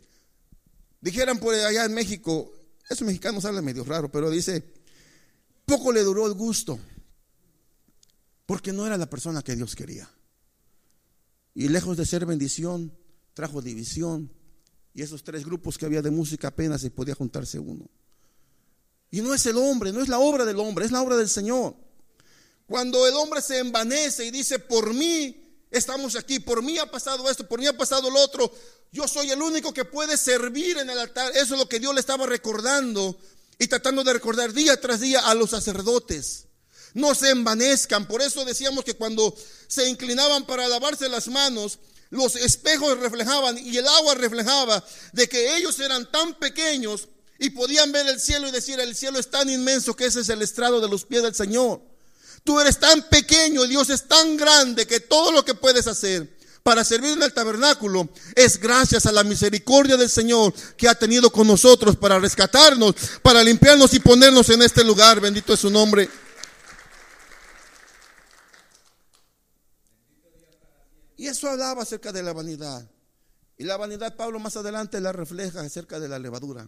Dijeran 1.01 1.39
por 1.39 1.55
allá 1.55 1.85
en 1.85 1.95
México, 1.95 2.53
esos 2.89 3.07
mexicanos 3.07 3.45
hablan 3.45 3.65
medio 3.65 3.85
raro, 3.85 4.11
pero 4.11 4.31
dice, 4.31 4.63
poco 5.65 5.93
le 5.93 6.03
duró 6.03 6.27
el 6.27 6.35
gusto, 6.35 6.79
porque 8.51 8.73
no 8.73 8.85
era 8.85 8.99
la 8.99 9.09
persona 9.09 9.43
que 9.43 9.55
Dios 9.55 9.77
quería. 9.77 10.11
Y 11.55 11.69
lejos 11.69 11.97
de 11.97 12.05
ser 12.05 12.27
bendición, 12.27 12.93
trajo 13.33 13.63
división. 13.63 14.29
Y 14.93 15.03
esos 15.03 15.23
tres 15.23 15.45
grupos 15.45 15.79
que 15.79 15.87
había 15.87 16.03
de 16.03 16.11
música 16.11 16.49
apenas 16.49 16.81
se 16.81 16.91
podía 16.91 17.15
juntarse 17.15 17.61
uno. 17.61 17.89
Y 19.09 19.21
no 19.21 19.35
es 19.35 19.47
el 19.47 19.57
hombre, 19.57 19.93
no 19.93 20.03
es 20.03 20.09
la 20.09 20.19
obra 20.19 20.45
del 20.45 20.59
hombre, 20.59 20.85
es 20.85 20.91
la 20.91 21.01
obra 21.01 21.17
del 21.17 21.29
Señor. 21.29 21.77
Cuando 22.67 23.07
el 23.07 23.15
hombre 23.15 23.41
se 23.41 23.61
envanece 23.61 24.27
y 24.27 24.33
dice, 24.33 24.59
por 24.59 24.93
mí 24.93 25.65
estamos 25.71 26.17
aquí, 26.17 26.41
por 26.41 26.61
mí 26.61 26.77
ha 26.79 26.91
pasado 26.91 27.31
esto, 27.31 27.47
por 27.47 27.61
mí 27.61 27.69
ha 27.69 27.79
pasado 27.79 28.11
lo 28.11 28.19
otro, 28.19 28.53
yo 28.91 29.07
soy 29.07 29.31
el 29.31 29.41
único 29.41 29.73
que 29.73 29.85
puede 29.85 30.17
servir 30.17 30.77
en 30.79 30.91
el 30.91 30.99
altar. 30.99 31.31
Eso 31.37 31.55
es 31.55 31.61
lo 31.61 31.69
que 31.69 31.79
Dios 31.79 31.95
le 31.95 32.01
estaba 32.01 32.27
recordando 32.27 33.17
y 33.61 33.69
tratando 33.69 34.03
de 34.03 34.13
recordar 34.13 34.53
día 34.53 34.81
tras 34.81 34.99
día 34.99 35.21
a 35.21 35.37
los 35.37 35.51
sacerdotes. 35.51 36.49
No 36.95 37.15
se 37.15 37.31
envanezcan. 37.31 38.07
Por 38.07 38.23
eso 38.23 38.45
decíamos 38.45 38.85
que 38.85 38.95
cuando 38.95 39.35
se 39.69 39.89
inclinaban 39.89 40.47
para 40.47 40.69
lavarse 40.69 41.09
las 41.09 41.29
manos, 41.29 41.79
los 42.11 42.37
espejos 42.37 42.99
reflejaban 42.99 43.57
y 43.59 43.77
el 43.77 43.87
agua 43.87 44.15
reflejaba 44.15 44.85
de 45.13 45.29
que 45.29 45.57
ellos 45.57 45.79
eran 45.79 46.11
tan 46.11 46.35
pequeños 46.35 47.09
y 47.39 47.51
podían 47.51 47.91
ver 47.93 48.07
el 48.09 48.21
cielo 48.21 48.49
y 48.49 48.51
decir, 48.51 48.79
el 48.81 48.95
cielo 48.95 49.19
es 49.19 49.31
tan 49.31 49.49
inmenso 49.49 49.95
que 49.95 50.07
ese 50.07 50.21
es 50.21 50.29
el 50.29 50.43
estrado 50.43 50.81
de 50.81 50.89
los 50.89 51.05
pies 51.05 51.23
del 51.23 51.35
Señor. 51.35 51.81
Tú 52.45 52.61
eres 52.61 52.79
tan 52.79 53.03
pequeño 53.09 53.65
y 53.65 53.69
Dios 53.69 53.91
es 53.91 54.09
tan 54.09 54.37
grande 54.37 54.87
que 54.87 55.01
todo 55.01 55.31
lo 55.33 55.45
que 55.45 55.55
puedes 55.55 55.87
hacer 55.87 56.29
para 56.63 56.85
servir 56.85 57.13
en 57.13 57.23
el 57.23 57.33
tabernáculo 57.33 58.09
es 58.35 58.59
gracias 58.61 59.07
a 59.07 59.13
la 59.13 59.25
misericordia 59.25 59.97
del 59.97 60.11
Señor 60.11 60.53
que 60.77 60.89
ha 60.89 60.95
tenido 60.95 61.31
con 61.31 61.47
nosotros 61.47 61.97
para 61.97 62.19
rescatarnos, 62.19 62.95
para 63.23 63.43
limpiarnos 63.43 63.95
y 63.95 64.01
ponernos 64.01 64.49
en 64.51 64.63
este 64.63 64.85
lugar. 64.85 65.21
Bendito 65.21 65.55
es 65.55 65.61
su 65.61 65.71
nombre. 65.71 66.09
Y 71.21 71.27
eso 71.27 71.51
hablaba 71.51 71.83
acerca 71.83 72.13
de 72.13 72.23
la 72.23 72.33
vanidad. 72.33 72.91
Y 73.59 73.65
la 73.65 73.77
vanidad 73.77 74.17
Pablo 74.17 74.39
más 74.39 74.57
adelante 74.57 75.03
la 75.03 75.13
refleja 75.13 75.61
acerca 75.61 76.01
de 76.01 76.09
la 76.09 76.19
levadura. 76.19 76.67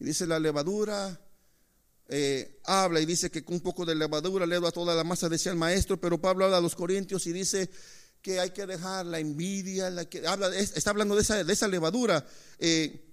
Y 0.00 0.04
dice 0.06 0.26
la 0.26 0.38
levadura 0.38 1.20
eh, 2.08 2.58
habla 2.64 3.00
y 3.00 3.04
dice 3.04 3.30
que 3.30 3.44
con 3.44 3.56
un 3.56 3.60
poco 3.60 3.84
de 3.84 3.94
levadura 3.94 4.46
le 4.46 4.58
da 4.58 4.72
toda 4.72 4.94
la 4.94 5.04
masa, 5.04 5.28
decía 5.28 5.52
el 5.52 5.58
maestro, 5.58 6.00
pero 6.00 6.18
Pablo 6.18 6.46
habla 6.46 6.56
a 6.56 6.62
los 6.62 6.74
corintios 6.74 7.26
y 7.26 7.34
dice 7.34 7.68
que 8.22 8.40
hay 8.40 8.48
que 8.52 8.64
dejar 8.64 9.04
la 9.04 9.18
envidia, 9.18 9.90
la 9.90 10.06
que, 10.06 10.26
habla, 10.26 10.56
está 10.56 10.88
hablando 10.88 11.14
de 11.14 11.20
esa, 11.20 11.44
de 11.44 11.52
esa 11.52 11.68
levadura. 11.68 12.26
Eh, 12.58 13.04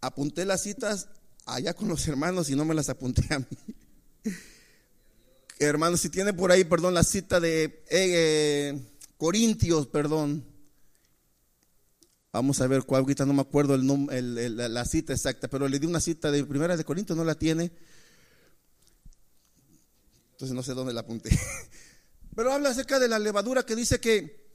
apunté 0.00 0.44
las 0.44 0.64
citas 0.64 1.10
allá 1.44 1.74
con 1.74 1.86
los 1.86 2.08
hermanos 2.08 2.50
y 2.50 2.56
no 2.56 2.64
me 2.64 2.74
las 2.74 2.88
apunté 2.88 3.22
a 3.32 3.38
mí. 3.38 3.46
Hermanos, 5.58 6.00
si 6.00 6.10
tiene 6.10 6.34
por 6.34 6.52
ahí, 6.52 6.64
perdón, 6.64 6.94
la 6.94 7.02
cita 7.02 7.40
de 7.40 7.82
eh, 7.90 8.78
Corintios, 9.16 9.86
perdón. 9.86 10.44
Vamos 12.32 12.60
a 12.60 12.66
ver 12.66 12.82
cuál, 12.82 13.00
ahorita 13.00 13.24
no 13.24 13.32
me 13.32 13.40
acuerdo 13.40 13.74
el, 13.74 14.56
la 14.56 14.84
cita 14.84 15.14
exacta, 15.14 15.48
pero 15.48 15.68
le 15.68 15.78
di 15.78 15.86
una 15.86 16.00
cita 16.00 16.30
de 16.30 16.44
Primera 16.44 16.76
de 16.76 16.84
Corintios, 16.84 17.16
no 17.16 17.24
la 17.24 17.34
tiene. 17.34 17.72
Entonces 20.32 20.54
no 20.54 20.62
sé 20.62 20.74
dónde 20.74 20.92
la 20.92 21.00
apunté. 21.00 21.30
Pero 22.36 22.52
habla 22.52 22.68
acerca 22.68 22.98
de 22.98 23.08
la 23.08 23.18
levadura 23.18 23.64
que 23.64 23.74
dice 23.74 23.98
que, 23.98 24.50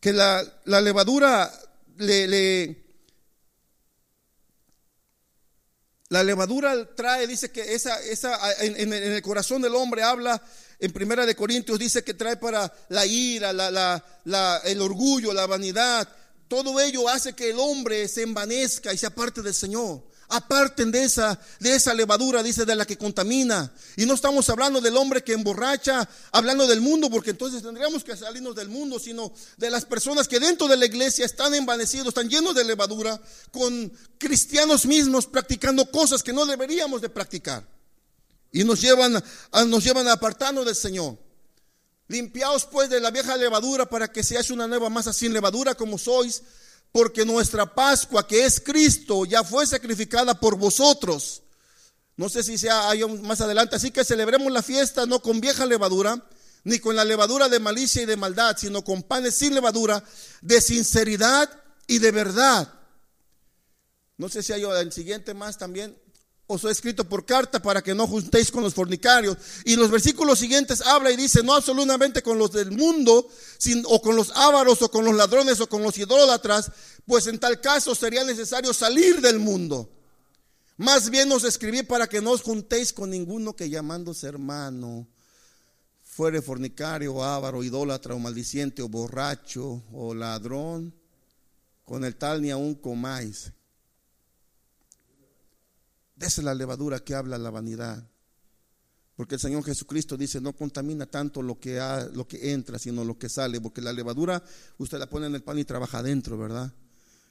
que 0.00 0.12
la, 0.12 0.42
levadura 0.64 1.48
le, 1.98 2.85
La 6.08 6.22
levadura 6.22 6.94
trae, 6.94 7.26
dice 7.26 7.50
que 7.50 7.74
esa, 7.74 8.00
esa 8.00 8.38
en, 8.60 8.92
el 8.92 9.22
corazón 9.22 9.60
del 9.62 9.74
hombre 9.74 10.04
habla, 10.04 10.40
en 10.78 10.92
Primera 10.92 11.26
de 11.26 11.34
Corintios 11.34 11.78
dice 11.78 12.04
que 12.04 12.14
trae 12.14 12.36
para 12.36 12.72
la 12.90 13.04
ira, 13.06 13.52
la, 13.52 14.62
el 14.64 14.80
orgullo, 14.80 15.32
la 15.32 15.46
vanidad, 15.46 16.08
todo 16.46 16.78
ello 16.80 17.08
hace 17.08 17.32
que 17.32 17.50
el 17.50 17.58
hombre 17.58 18.06
se 18.06 18.22
envanezca 18.22 18.94
y 18.94 18.98
se 18.98 19.06
aparte 19.06 19.42
del 19.42 19.54
Señor. 19.54 20.05
Aparten 20.28 20.90
de 20.90 21.04
esa, 21.04 21.38
de 21.60 21.74
esa 21.74 21.94
levadura, 21.94 22.42
dice, 22.42 22.64
de 22.64 22.74
la 22.74 22.84
que 22.84 22.98
contamina. 22.98 23.72
Y 23.96 24.06
no 24.06 24.14
estamos 24.14 24.48
hablando 24.50 24.80
del 24.80 24.96
hombre 24.96 25.22
que 25.22 25.32
emborracha, 25.32 26.08
hablando 26.32 26.66
del 26.66 26.80
mundo, 26.80 27.08
porque 27.10 27.30
entonces 27.30 27.62
tendríamos 27.62 28.02
que 28.02 28.16
salirnos 28.16 28.56
del 28.56 28.68
mundo, 28.68 28.98
sino 28.98 29.32
de 29.56 29.70
las 29.70 29.84
personas 29.84 30.26
que 30.26 30.40
dentro 30.40 30.66
de 30.66 30.76
la 30.76 30.86
iglesia 30.86 31.24
están 31.24 31.54
envanecidos, 31.54 32.08
están 32.08 32.28
llenos 32.28 32.54
de 32.54 32.64
levadura, 32.64 33.20
con 33.52 33.92
cristianos 34.18 34.84
mismos 34.86 35.26
practicando 35.26 35.90
cosas 35.90 36.22
que 36.22 36.32
no 36.32 36.44
deberíamos 36.44 37.00
de 37.00 37.08
practicar. 37.08 37.66
Y 38.52 38.64
nos 38.64 38.80
llevan, 38.80 39.22
a, 39.52 39.64
nos 39.64 39.84
llevan 39.84 40.08
a 40.08 40.12
apartarnos 40.12 40.66
del 40.66 40.76
Señor. 40.76 41.18
Limpiaos 42.08 42.66
pues 42.66 42.88
de 42.88 43.00
la 43.00 43.10
vieja 43.10 43.36
levadura 43.36 43.86
para 43.86 44.10
que 44.10 44.22
seáis 44.22 44.50
una 44.50 44.68
nueva 44.68 44.88
masa 44.88 45.12
sin 45.12 45.32
levadura 45.32 45.74
como 45.74 45.98
sois, 45.98 46.42
porque 46.96 47.26
nuestra 47.26 47.74
Pascua, 47.74 48.26
que 48.26 48.46
es 48.46 48.58
Cristo, 48.58 49.26
ya 49.26 49.44
fue 49.44 49.66
sacrificada 49.66 50.40
por 50.40 50.56
vosotros. 50.56 51.42
No 52.16 52.30
sé 52.30 52.42
si 52.42 52.56
sea 52.56 52.90
más 53.20 53.42
adelante, 53.42 53.76
así 53.76 53.90
que 53.90 54.02
celebremos 54.02 54.50
la 54.50 54.62
fiesta 54.62 55.04
no 55.04 55.20
con 55.20 55.38
vieja 55.38 55.66
levadura, 55.66 56.26
ni 56.64 56.78
con 56.78 56.96
la 56.96 57.04
levadura 57.04 57.50
de 57.50 57.60
malicia 57.60 58.00
y 58.00 58.06
de 58.06 58.16
maldad, 58.16 58.56
sino 58.58 58.82
con 58.82 59.02
panes 59.02 59.34
sin 59.34 59.54
levadura, 59.54 60.02
de 60.40 60.58
sinceridad 60.62 61.50
y 61.86 61.98
de 61.98 62.12
verdad. 62.12 62.72
No 64.16 64.30
sé 64.30 64.42
si 64.42 64.54
hay 64.54 64.62
el 64.62 64.90
siguiente 64.90 65.34
más 65.34 65.58
también 65.58 65.98
os 66.48 66.64
he 66.64 66.70
escrito 66.70 67.08
por 67.08 67.24
carta 67.24 67.60
para 67.60 67.82
que 67.82 67.94
no 67.94 68.06
juntéis 68.06 68.50
con 68.50 68.62
los 68.62 68.74
fornicarios. 68.74 69.36
Y 69.64 69.76
los 69.76 69.90
versículos 69.90 70.38
siguientes 70.38 70.80
habla 70.80 71.10
y 71.10 71.16
dice, 71.16 71.42
no 71.42 71.54
absolutamente 71.54 72.22
con 72.22 72.38
los 72.38 72.52
del 72.52 72.70
mundo, 72.70 73.28
o 73.86 74.02
con 74.02 74.16
los 74.16 74.30
ávaros, 74.34 74.80
o 74.82 74.90
con 74.90 75.04
los 75.04 75.14
ladrones, 75.14 75.60
o 75.60 75.68
con 75.68 75.82
los 75.82 75.98
idólatras, 75.98 76.70
pues 77.04 77.26
en 77.26 77.38
tal 77.38 77.60
caso 77.60 77.94
sería 77.94 78.24
necesario 78.24 78.72
salir 78.72 79.20
del 79.20 79.38
mundo. 79.38 79.90
Más 80.76 81.10
bien 81.10 81.32
os 81.32 81.44
escribí 81.44 81.82
para 81.82 82.06
que 82.06 82.20
no 82.20 82.32
os 82.32 82.42
juntéis 82.42 82.92
con 82.92 83.10
ninguno 83.10 83.56
que 83.56 83.70
llamándose 83.70 84.26
hermano 84.26 85.08
fuere 86.02 86.40
fornicario, 86.40 87.22
ávaro, 87.22 87.62
idólatra, 87.62 88.14
o 88.14 88.18
maldiciente, 88.18 88.82
o 88.82 88.88
borracho, 88.88 89.82
o 89.92 90.14
ladrón, 90.14 90.94
con 91.84 92.04
el 92.04 92.16
tal 92.16 92.40
ni 92.40 92.50
aún 92.50 92.74
comáis 92.74 93.52
esa 96.18 96.40
es 96.40 96.44
la 96.44 96.54
levadura 96.54 97.00
que 97.00 97.14
habla 97.14 97.38
la 97.38 97.50
vanidad. 97.50 98.08
Porque 99.16 99.36
el 99.36 99.40
Señor 99.40 99.64
Jesucristo 99.64 100.16
dice, 100.16 100.40
no 100.40 100.54
contamina 100.54 101.06
tanto 101.06 101.40
lo 101.40 101.58
que, 101.58 101.80
lo 102.12 102.28
que 102.28 102.52
entra, 102.52 102.78
sino 102.78 103.02
lo 103.02 103.18
que 103.18 103.30
sale. 103.30 103.60
Porque 103.60 103.80
la 103.80 103.92
levadura 103.92 104.42
usted 104.78 104.98
la 104.98 105.08
pone 105.08 105.26
en 105.26 105.34
el 105.34 105.42
pan 105.42 105.58
y 105.58 105.64
trabaja 105.64 106.02
dentro, 106.02 106.36
¿verdad? 106.36 106.72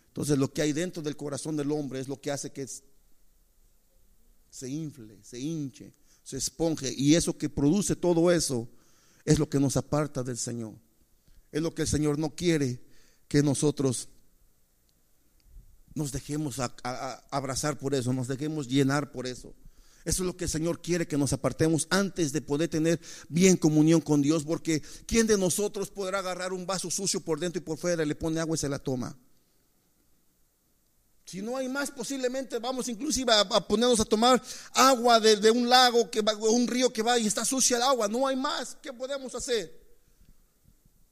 Entonces 0.08 0.38
lo 0.38 0.52
que 0.52 0.64
hay 0.64 0.74
dentro 0.74 1.04
del 1.04 1.16
corazón 1.16 1.56
del 1.56 1.72
hombre 1.72 2.00
es 2.00 2.08
lo 2.08 2.20
que 2.20 2.32
hace 2.32 2.52
que 2.52 2.68
se 4.50 4.70
infle, 4.70 5.20
se 5.22 5.40
hinche, 5.40 5.94
se 6.24 6.38
esponje. 6.38 6.92
Y 6.96 7.14
eso 7.14 7.38
que 7.38 7.50
produce 7.50 7.96
todo 7.96 8.32
eso 8.32 8.68
es 9.24 9.38
lo 9.38 9.48
que 9.48 9.60
nos 9.60 9.78
aparta 9.78 10.24
del 10.24 10.38
Señor. 10.38 10.74
Es 11.52 11.62
lo 11.62 11.76
que 11.76 11.84
el 11.84 11.88
Señor 11.88 12.18
no 12.18 12.34
quiere 12.34 12.82
que 13.28 13.44
nosotros 13.44 14.10
nos 15.96 16.12
dejemos 16.12 16.58
abrazar 17.32 17.80
por 17.80 17.96
eso, 17.96 18.14
nos 18.14 18.28
dejemos 18.28 18.68
llenar 18.68 19.12
por 19.12 19.26
eso. 19.26 19.54
Eso 20.04 20.22
es 20.22 20.28
lo 20.28 20.38
que 20.38 20.44
el 20.44 20.50
Señor 20.52 20.82
quiere 20.82 21.08
que 21.08 21.18
nos 21.18 21.34
apartemos 21.34 21.88
antes 21.90 22.32
de 22.32 22.42
poder 22.42 22.70
tener 22.70 23.00
bien 23.28 23.58
comunión 23.58 24.02
con 24.02 24.22
Dios, 24.22 24.44
porque 24.44 24.84
¿quién 25.08 25.26
de 25.26 25.38
nosotros 25.38 25.90
podrá 25.90 26.20
agarrar 26.20 26.54
un 26.54 26.68
vaso 26.68 26.92
sucio 26.92 27.22
por 27.22 27.40
dentro 27.40 27.60
y 27.60 27.66
por 27.66 27.80
fuera, 27.80 28.06
le 28.06 28.14
pone 28.14 28.40
agua 28.40 28.56
y 28.56 28.60
se 28.60 28.70
la 28.70 28.78
toma? 28.78 29.18
Si 31.26 31.42
no 31.42 31.58
hay 31.58 31.68
más, 31.68 31.90
posiblemente 31.90 32.60
vamos 32.60 32.88
inclusive 32.88 33.34
a, 33.34 33.46
ponernos 33.68 34.00
a 34.00 34.06
tomar 34.06 34.40
agua 34.74 35.20
de, 35.20 35.50
un 35.50 35.68
lago, 35.68 36.12
que 36.12 36.22
va, 36.22 36.36
un 36.36 36.68
río 36.68 36.94
que 36.94 37.02
va 37.02 37.18
y 37.18 37.26
está 37.26 37.44
sucia 37.44 37.78
el 37.78 37.84
agua. 37.84 38.08
No 38.08 38.28
hay 38.28 38.36
más. 38.36 38.78
¿Qué 38.80 38.94
podemos 38.94 39.34
hacer? 39.34 39.74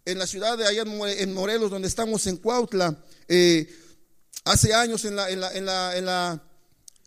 En 0.05 0.19
la 0.19 0.27
ciudad 0.27 0.55
de 0.55 0.67
allá 0.67 0.83
en 0.83 1.33
Morelos, 1.33 1.71
donde 1.71 1.87
estamos 1.87 2.27
en 2.27 2.37
Cuautla, 2.37 2.95
eh, 3.27 3.67
hace 4.43 4.73
años 4.73 5.05
en 5.05 5.15
la, 5.15 5.29
en 5.29 5.39
la, 5.39 5.97
en 5.97 6.05
la 6.05 6.43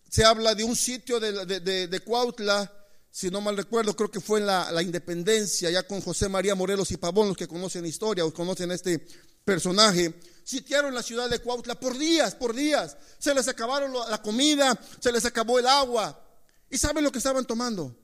se 0.09 0.25
habla 0.25 0.55
de 0.55 0.65
un 0.65 0.77
sitio 0.77 1.21
de, 1.21 2.01
Cuautla, 2.05 2.73
si 3.11 3.31
no 3.31 3.41
mal 3.41 3.57
recuerdo, 3.57 3.95
creo 3.95 4.11
que 4.11 4.21
fue 4.21 4.41
en 4.41 4.47
la, 4.47 4.83
Independencia, 4.83 5.71
ya 5.71 5.83
con 5.83 6.01
José 6.01 6.29
María 6.29 6.55
Morelos 6.55 6.91
y 6.91 6.97
Pavón, 6.97 7.29
los 7.29 7.37
que 7.37 7.49
conocen 7.49 7.83
la 7.83 7.89
historia 7.89 8.25
o 8.25 8.33
conocen 8.33 8.71
este 8.71 9.07
personaje. 9.45 10.15
Sitiaron 10.45 10.95
la 10.95 11.03
ciudad 11.03 11.29
de 11.29 11.41
Cuautla 11.41 11.75
por 11.79 11.99
días, 11.99 12.35
por 12.35 12.55
días. 12.55 12.97
Se 13.19 13.35
les 13.35 13.49
acabaron 13.49 13.93
la 14.09 14.23
comida, 14.23 14.79
se 15.01 15.11
les 15.11 15.25
acabó 15.25 15.59
el 15.59 15.67
agua. 15.67 16.23
¿Y 16.71 16.79
saben 16.79 17.05
lo 17.05 17.11
que 17.11 17.19
estaban 17.19 17.45
tomando? 17.45 17.97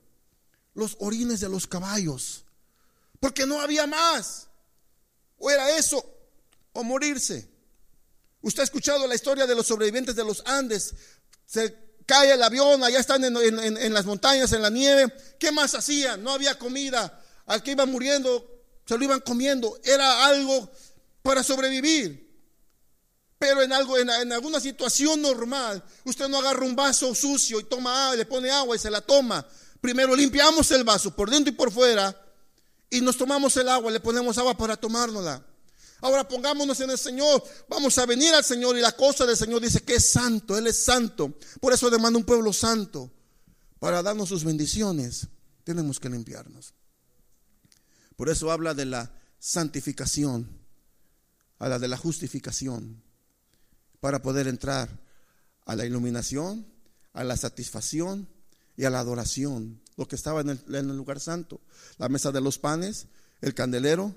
Los 0.74 0.96
orines 0.98 1.40
de 1.40 1.48
los 1.48 1.66
caballos. 1.66 2.44
Porque 3.20 3.46
no 3.46 3.60
había 3.60 3.86
más. 3.86 4.48
O 5.38 5.50
era 5.50 5.76
eso 5.76 6.04
o 6.72 6.82
morirse. 6.82 7.51
Usted 8.42 8.60
ha 8.60 8.64
escuchado 8.64 9.06
la 9.06 9.14
historia 9.14 9.46
de 9.46 9.54
los 9.54 9.66
sobrevivientes 9.66 10.16
de 10.16 10.24
los 10.24 10.42
Andes. 10.44 10.94
Se 11.46 11.74
cae 12.06 12.32
el 12.32 12.42
avión, 12.42 12.82
allá 12.82 12.98
están 12.98 13.24
en, 13.24 13.94
las 13.94 14.04
montañas, 14.04 14.52
en 14.52 14.62
la 14.62 14.70
nieve. 14.70 15.12
¿Qué 15.38 15.52
más 15.52 15.74
hacían? 15.74 16.22
No 16.22 16.32
había 16.32 16.58
comida. 16.58 17.20
Al 17.46 17.62
que 17.62 17.72
iba 17.72 17.86
muriendo, 17.86 18.46
se 18.84 18.98
lo 18.98 19.04
iban 19.04 19.20
comiendo. 19.20 19.80
Era 19.84 20.26
algo 20.26 20.70
para 21.22 21.42
sobrevivir. 21.42 22.30
Pero 23.38 23.62
en 23.62 23.72
algo, 23.72 23.98
en, 23.98 24.32
alguna 24.32 24.60
situación 24.60 25.22
normal, 25.22 25.82
usted 26.04 26.28
no 26.28 26.38
agarra 26.38 26.64
un 26.64 26.76
vaso 26.76 27.14
sucio 27.14 27.58
y 27.58 27.64
toma 27.64 28.06
agua, 28.06 28.16
le 28.16 28.26
pone 28.26 28.50
agua 28.50 28.76
y 28.76 28.78
se 28.78 28.90
la 28.90 29.00
toma. 29.00 29.44
Primero 29.80 30.14
limpiamos 30.14 30.70
el 30.70 30.84
vaso 30.84 31.14
por 31.14 31.28
dentro 31.28 31.52
y 31.52 31.56
por 31.56 31.72
fuera 31.72 32.16
y 32.88 33.00
nos 33.00 33.16
tomamos 33.16 33.56
el 33.56 33.68
agua, 33.68 33.90
le 33.90 34.00
ponemos 34.00 34.38
agua 34.38 34.56
para 34.56 34.76
tomárnosla. 34.76 35.42
Ahora 36.02 36.26
pongámonos 36.26 36.78
en 36.80 36.90
el 36.90 36.98
Señor. 36.98 37.42
Vamos 37.68 37.96
a 37.96 38.06
venir 38.06 38.34
al 38.34 38.44
Señor 38.44 38.76
y 38.76 38.80
la 38.80 38.92
cosa 38.92 39.24
del 39.24 39.36
Señor 39.36 39.62
dice 39.62 39.82
que 39.82 39.94
es 39.94 40.10
santo. 40.10 40.58
Él 40.58 40.66
es 40.66 40.84
santo. 40.84 41.32
Por 41.60 41.72
eso 41.72 41.88
demanda 41.90 42.18
un 42.18 42.24
pueblo 42.24 42.52
santo. 42.52 43.10
Para 43.78 44.02
darnos 44.02 44.28
sus 44.28 44.44
bendiciones, 44.44 45.28
tenemos 45.64 46.00
que 46.00 46.08
limpiarnos. 46.08 46.74
Por 48.16 48.28
eso 48.28 48.50
habla 48.50 48.74
de 48.74 48.84
la 48.84 49.12
santificación, 49.38 50.60
a 51.58 51.68
la 51.68 51.78
de 51.78 51.88
la 51.88 51.96
justificación, 51.96 53.02
para 54.00 54.22
poder 54.22 54.48
entrar 54.48 54.88
a 55.66 55.76
la 55.76 55.86
iluminación, 55.86 56.66
a 57.12 57.22
la 57.24 57.36
satisfacción 57.36 58.28
y 58.76 58.84
a 58.84 58.90
la 58.90 59.00
adoración. 59.00 59.80
Lo 59.96 60.08
que 60.08 60.16
estaba 60.16 60.40
en 60.40 60.50
el, 60.50 60.64
en 60.68 60.90
el 60.90 60.96
lugar 60.96 61.20
santo, 61.20 61.60
la 61.98 62.08
mesa 62.08 62.32
de 62.32 62.40
los 62.40 62.58
panes, 62.58 63.06
el 63.40 63.54
candelero, 63.54 64.14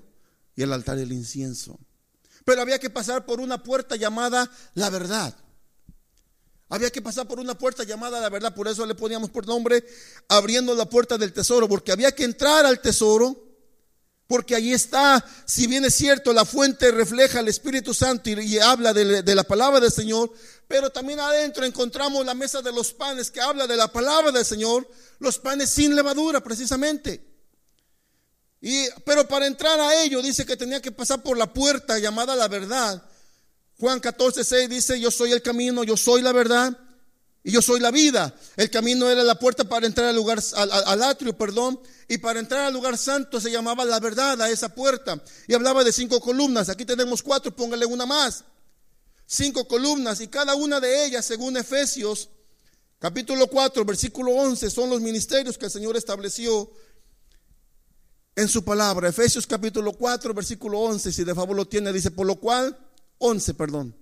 y 0.56 0.62
el 0.62 0.72
altar 0.72 0.96
del 0.96 1.12
incienso. 1.12 1.78
Pero 2.44 2.62
había 2.62 2.78
que 2.78 2.90
pasar 2.90 3.26
por 3.26 3.40
una 3.40 3.62
puerta 3.62 3.94
llamada 3.96 4.50
la 4.74 4.90
verdad. 4.90 5.36
Había 6.68 6.90
que 6.90 7.02
pasar 7.02 7.28
por 7.28 7.38
una 7.38 7.56
puerta 7.56 7.84
llamada 7.84 8.20
la 8.20 8.28
verdad, 8.28 8.54
por 8.54 8.66
eso 8.66 8.84
le 8.86 8.94
poníamos 8.96 9.30
por 9.30 9.46
nombre 9.46 9.84
abriendo 10.28 10.74
la 10.74 10.88
puerta 10.88 11.16
del 11.16 11.32
tesoro, 11.32 11.68
porque 11.68 11.92
había 11.92 12.10
que 12.12 12.24
entrar 12.24 12.66
al 12.66 12.80
tesoro, 12.80 13.40
porque 14.26 14.56
ahí 14.56 14.72
está, 14.72 15.24
si 15.44 15.68
bien 15.68 15.84
es 15.84 15.94
cierto, 15.94 16.32
la 16.32 16.44
fuente 16.44 16.90
refleja 16.90 17.38
el 17.38 17.46
Espíritu 17.46 17.94
Santo 17.94 18.30
y, 18.30 18.58
habla 18.58 18.92
de, 18.92 19.22
de 19.22 19.34
la 19.36 19.44
palabra 19.44 19.78
del 19.78 19.92
Señor, 19.92 20.32
pero 20.66 20.90
también 20.90 21.20
adentro 21.20 21.64
encontramos 21.64 22.26
la 22.26 22.34
mesa 22.34 22.62
de 22.62 22.72
los 22.72 22.92
panes 22.92 23.30
que 23.30 23.40
habla 23.40 23.68
de 23.68 23.76
la 23.76 23.92
palabra 23.92 24.32
del 24.32 24.44
Señor, 24.44 24.90
los 25.20 25.38
panes 25.38 25.70
sin 25.70 25.94
levadura 25.94 26.42
precisamente 26.42 27.35
pero 29.04 29.28
para 29.28 29.46
entrar 29.46 29.78
a 29.78 30.02
ello 30.02 30.20
dice 30.22 30.44
que 30.44 30.56
tenía 30.56 30.80
que 30.80 30.90
pasar 30.90 31.22
por 31.22 31.36
la 31.36 31.52
puerta 31.52 31.98
llamada 31.98 32.34
la 32.34 32.48
verdad. 32.48 33.02
Juan 33.78 34.00
14, 34.00 34.42
6 34.42 34.68
dice, 34.68 35.00
yo 35.00 35.10
soy 35.10 35.32
el 35.32 35.42
camino, 35.42 35.84
yo 35.84 35.96
soy 35.96 36.22
la 36.22 36.32
verdad 36.32 36.76
y 37.44 37.52
yo 37.52 37.62
soy 37.62 37.78
la 37.78 37.92
vida. 37.92 38.34
El 38.56 38.70
camino 38.70 39.08
era 39.08 39.22
la 39.22 39.38
puerta 39.38 39.62
para 39.64 39.86
entrar 39.86 40.08
al 40.08 40.16
lugar, 40.16 40.42
al, 40.56 41.02
atrio, 41.04 41.36
perdón, 41.38 41.78
y 42.08 42.18
para 42.18 42.40
entrar 42.40 42.62
al 42.62 42.72
lugar 42.72 42.98
santo 42.98 43.40
se 43.40 43.52
llamaba 43.52 43.84
la 43.84 44.00
verdad 44.00 44.40
a 44.42 44.50
esa 44.50 44.74
puerta. 44.74 45.22
Y 45.46 45.54
hablaba 45.54 45.84
de 45.84 45.92
cinco 45.92 46.20
columnas, 46.20 46.68
aquí 46.68 46.84
tenemos 46.84 47.22
cuatro, 47.22 47.54
póngale 47.54 47.86
una 47.86 48.04
más. 48.04 48.42
Cinco 49.26 49.68
columnas 49.68 50.20
y 50.20 50.26
cada 50.26 50.56
una 50.56 50.80
de 50.80 51.04
ellas, 51.04 51.24
según 51.24 51.56
Efesios 51.56 52.30
capítulo 52.98 53.46
4, 53.46 53.84
versículo 53.84 54.32
11, 54.32 54.70
son 54.70 54.90
los 54.90 55.00
ministerios 55.00 55.58
que 55.58 55.66
el 55.66 55.70
Señor 55.70 55.96
estableció 55.96 56.68
en 58.36 58.48
su 58.48 58.62
palabra. 58.62 59.08
Efesios 59.08 59.46
capítulo 59.46 59.92
4, 59.94 60.34
versículo 60.34 60.78
11, 60.80 61.10
si 61.10 61.24
de 61.24 61.34
favor 61.34 61.56
lo 61.56 61.66
tiene, 61.66 61.92
dice, 61.92 62.10
por 62.10 62.26
lo 62.26 62.36
cual, 62.36 62.78
11, 63.18 63.54
perdón. 63.54 63.96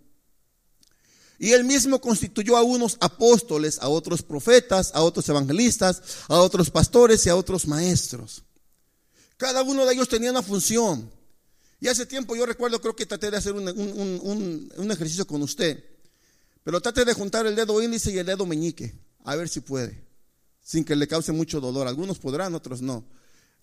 Y 1.38 1.52
él 1.52 1.64
mismo 1.64 2.00
constituyó 2.00 2.56
a 2.56 2.62
unos 2.62 2.96
apóstoles, 3.00 3.78
a 3.80 3.88
otros 3.88 4.22
profetas, 4.22 4.90
a 4.94 5.02
otros 5.02 5.28
evangelistas, 5.28 6.02
a 6.28 6.38
otros 6.40 6.70
pastores 6.70 7.24
y 7.26 7.28
a 7.28 7.36
otros 7.36 7.66
maestros. 7.66 8.42
Cada 9.36 9.62
uno 9.62 9.86
de 9.86 9.94
ellos 9.94 10.08
tenía 10.08 10.30
una 10.30 10.42
función. 10.42 11.10
Y 11.80 11.88
hace 11.88 12.06
tiempo 12.06 12.36
yo 12.36 12.46
recuerdo, 12.46 12.80
creo 12.80 12.96
que 12.96 13.06
traté 13.06 13.30
de 13.30 13.36
hacer 13.36 13.52
un, 13.52 14.70
un 14.76 14.90
ejercicio 14.90 15.26
con 15.26 15.42
usted. 15.42 15.84
Pero 16.62 16.80
trate 16.80 17.04
de 17.04 17.12
juntar 17.14 17.46
el 17.46 17.54
dedo 17.54 17.82
índice 17.82 18.10
y 18.10 18.18
el 18.18 18.26
dedo 18.26 18.46
meñique, 18.46 18.94
a 19.24 19.36
ver 19.36 19.48
si 19.48 19.60
puede, 19.60 20.02
sin 20.62 20.82
que 20.82 20.96
le 20.96 21.06
cause 21.06 21.30
mucho 21.32 21.60
dolor. 21.60 21.86
Algunos 21.86 22.18
podrán, 22.18 22.54
otros 22.54 22.80
no 22.80 23.04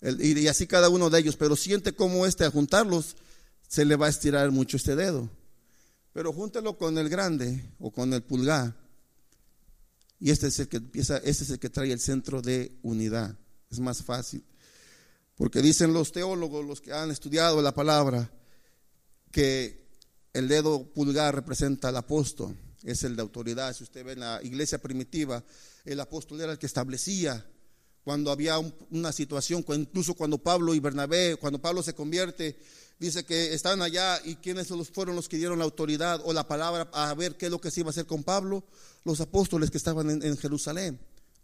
y 0.02 0.48
así 0.48 0.66
cada 0.66 0.88
uno 0.88 1.10
de 1.10 1.20
ellos, 1.20 1.36
pero 1.36 1.54
siente 1.54 1.92
como 1.92 2.26
este 2.26 2.44
al 2.44 2.50
juntarlos 2.50 3.16
se 3.68 3.84
le 3.84 3.96
va 3.96 4.06
a 4.06 4.10
estirar 4.10 4.50
mucho 4.50 4.76
este 4.76 4.96
dedo. 4.96 5.30
Pero 6.12 6.32
júntelo 6.32 6.76
con 6.76 6.98
el 6.98 7.08
grande 7.08 7.64
o 7.78 7.90
con 7.90 8.12
el 8.12 8.22
pulgar. 8.22 8.76
Y 10.18 10.30
este 10.30 10.48
es 10.48 10.58
el 10.58 10.68
que 10.68 10.76
empieza, 10.76 11.16
este 11.18 11.44
es 11.44 11.50
el 11.50 11.58
que 11.58 11.70
trae 11.70 11.90
el 11.92 12.00
centro 12.00 12.42
de 12.42 12.78
unidad. 12.82 13.36
Es 13.70 13.80
más 13.80 14.02
fácil. 14.02 14.44
Porque 15.36 15.62
dicen 15.62 15.92
los 15.92 16.12
teólogos, 16.12 16.66
los 16.66 16.80
que 16.80 16.92
han 16.92 17.10
estudiado 17.10 17.62
la 17.62 17.72
palabra, 17.72 18.30
que 19.30 19.88
el 20.32 20.48
dedo 20.48 20.84
pulgar 20.92 21.34
representa 21.34 21.88
al 21.88 21.96
apóstol, 21.96 22.56
es 22.82 23.04
el 23.04 23.16
de 23.16 23.22
autoridad. 23.22 23.74
Si 23.74 23.84
usted 23.84 24.04
ve 24.04 24.12
en 24.12 24.20
la 24.20 24.40
iglesia 24.42 24.78
primitiva, 24.78 25.42
el 25.84 25.98
apóstol 26.00 26.40
era 26.40 26.52
el 26.52 26.58
que 26.58 26.66
establecía 26.66 27.44
cuando 28.04 28.32
había 28.32 28.58
una 28.90 29.12
situación, 29.12 29.64
incluso 29.68 30.14
cuando 30.14 30.38
Pablo 30.38 30.74
y 30.74 30.80
Bernabé, 30.80 31.36
cuando 31.36 31.60
Pablo 31.60 31.82
se 31.82 31.94
convierte, 31.94 32.58
dice 32.98 33.24
que 33.24 33.54
están 33.54 33.80
allá 33.80 34.20
y 34.24 34.36
quiénes 34.36 34.68
fueron 34.92 35.16
los 35.16 35.28
que 35.28 35.36
dieron 35.36 35.58
la 35.58 35.64
autoridad 35.64 36.20
o 36.24 36.32
la 36.32 36.46
palabra 36.46 36.88
a 36.92 37.14
ver 37.14 37.36
qué 37.36 37.46
es 37.46 37.52
lo 37.52 37.60
que 37.60 37.70
se 37.70 37.80
iba 37.80 37.88
a 37.88 37.90
hacer 37.90 38.06
con 38.06 38.24
Pablo, 38.24 38.64
los 39.04 39.20
apóstoles 39.20 39.70
que 39.70 39.78
estaban 39.78 40.10
en, 40.22 40.36
Jerusalén. 40.36 40.98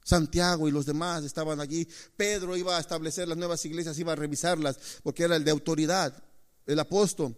Santiago 0.04 0.68
y 0.68 0.70
los 0.70 0.86
demás 0.86 1.22
estaban 1.24 1.60
allí. 1.60 1.86
Pedro 2.16 2.56
iba 2.56 2.76
a 2.76 2.80
establecer 2.80 3.28
las 3.28 3.36
nuevas 3.36 3.64
iglesias, 3.64 3.98
iba 3.98 4.12
a 4.12 4.16
revisarlas, 4.16 4.78
porque 5.02 5.24
era 5.24 5.36
el 5.36 5.44
de 5.44 5.50
autoridad, 5.50 6.22
el 6.66 6.78
apóstol. 6.78 7.36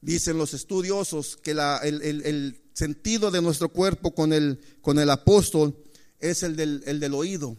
Dicen 0.00 0.38
los 0.38 0.54
estudiosos 0.54 1.36
que 1.36 1.50
el, 1.50 2.62
sentido 2.74 3.30
de 3.30 3.40
nuestro 3.40 3.70
cuerpo 3.70 4.14
con 4.14 4.34
el, 4.34 4.60
con 4.82 4.98
el 4.98 5.08
apóstol 5.10 5.74
es 6.20 6.42
el 6.42 6.56
del, 6.56 6.82
el 6.86 7.00
del 7.00 7.14
oído. 7.14 7.56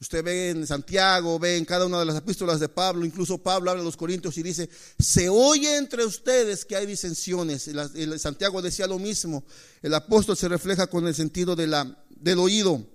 Usted 0.00 0.22
ve 0.22 0.50
en 0.50 0.64
Santiago, 0.64 1.40
ve 1.40 1.56
en 1.56 1.64
cada 1.64 1.86
una 1.86 1.98
de 1.98 2.04
las 2.04 2.16
epístolas 2.16 2.60
de 2.60 2.68
Pablo, 2.68 3.04
incluso 3.04 3.38
Pablo 3.38 3.70
habla 3.70 3.82
a 3.82 3.84
los 3.84 3.96
Corintios 3.96 4.38
y 4.38 4.44
dice, 4.44 4.70
se 4.96 5.28
oye 5.28 5.76
entre 5.76 6.04
ustedes 6.04 6.64
que 6.64 6.76
hay 6.76 6.86
disensiones. 6.86 7.66
El, 7.66 8.20
Santiago 8.20 8.62
decía 8.62 8.86
lo 8.86 9.00
mismo. 9.00 9.42
El 9.82 9.92
apóstol 9.94 10.36
se 10.36 10.46
refleja 10.46 10.86
con 10.86 11.04
el 11.08 11.16
sentido 11.16 11.56
de 11.56 11.66
la, 11.66 12.04
del 12.10 12.38
oído. 12.38 12.86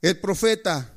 El 0.00 0.18
profeta, 0.18 0.90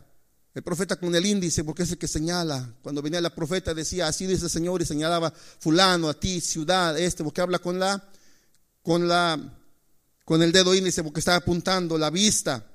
el 0.54 0.64
profeta 0.64 0.96
con 0.96 1.14
el 1.14 1.26
índice, 1.26 1.66
porque 1.66 1.84
es 1.84 1.92
el 1.92 1.98
que 1.98 2.08
señala. 2.08 2.78
Cuando 2.82 3.02
venía 3.02 3.20
la 3.20 3.36
profeta 3.36 3.74
decía, 3.74 4.08
así 4.08 4.26
dice 4.26 4.46
el 4.46 4.52
Señor, 4.52 4.82
y 4.82 4.86
señalaba 4.86 5.34
fulano, 5.60 6.08
a 6.08 6.18
ti, 6.18 6.40
ciudad, 6.40 6.98
este, 6.98 7.22
porque 7.22 7.42
habla 7.42 7.60
con 7.60 7.80
la, 7.80 8.10
con 8.82 9.10
la, 9.10 9.60
con 10.24 10.42
el 10.42 10.54
dedo 10.54 10.74
índice, 10.74 11.04
porque 11.04 11.20
está 11.20 11.36
apuntando 11.36 11.98
la 11.98 12.10
vista. 12.10 12.66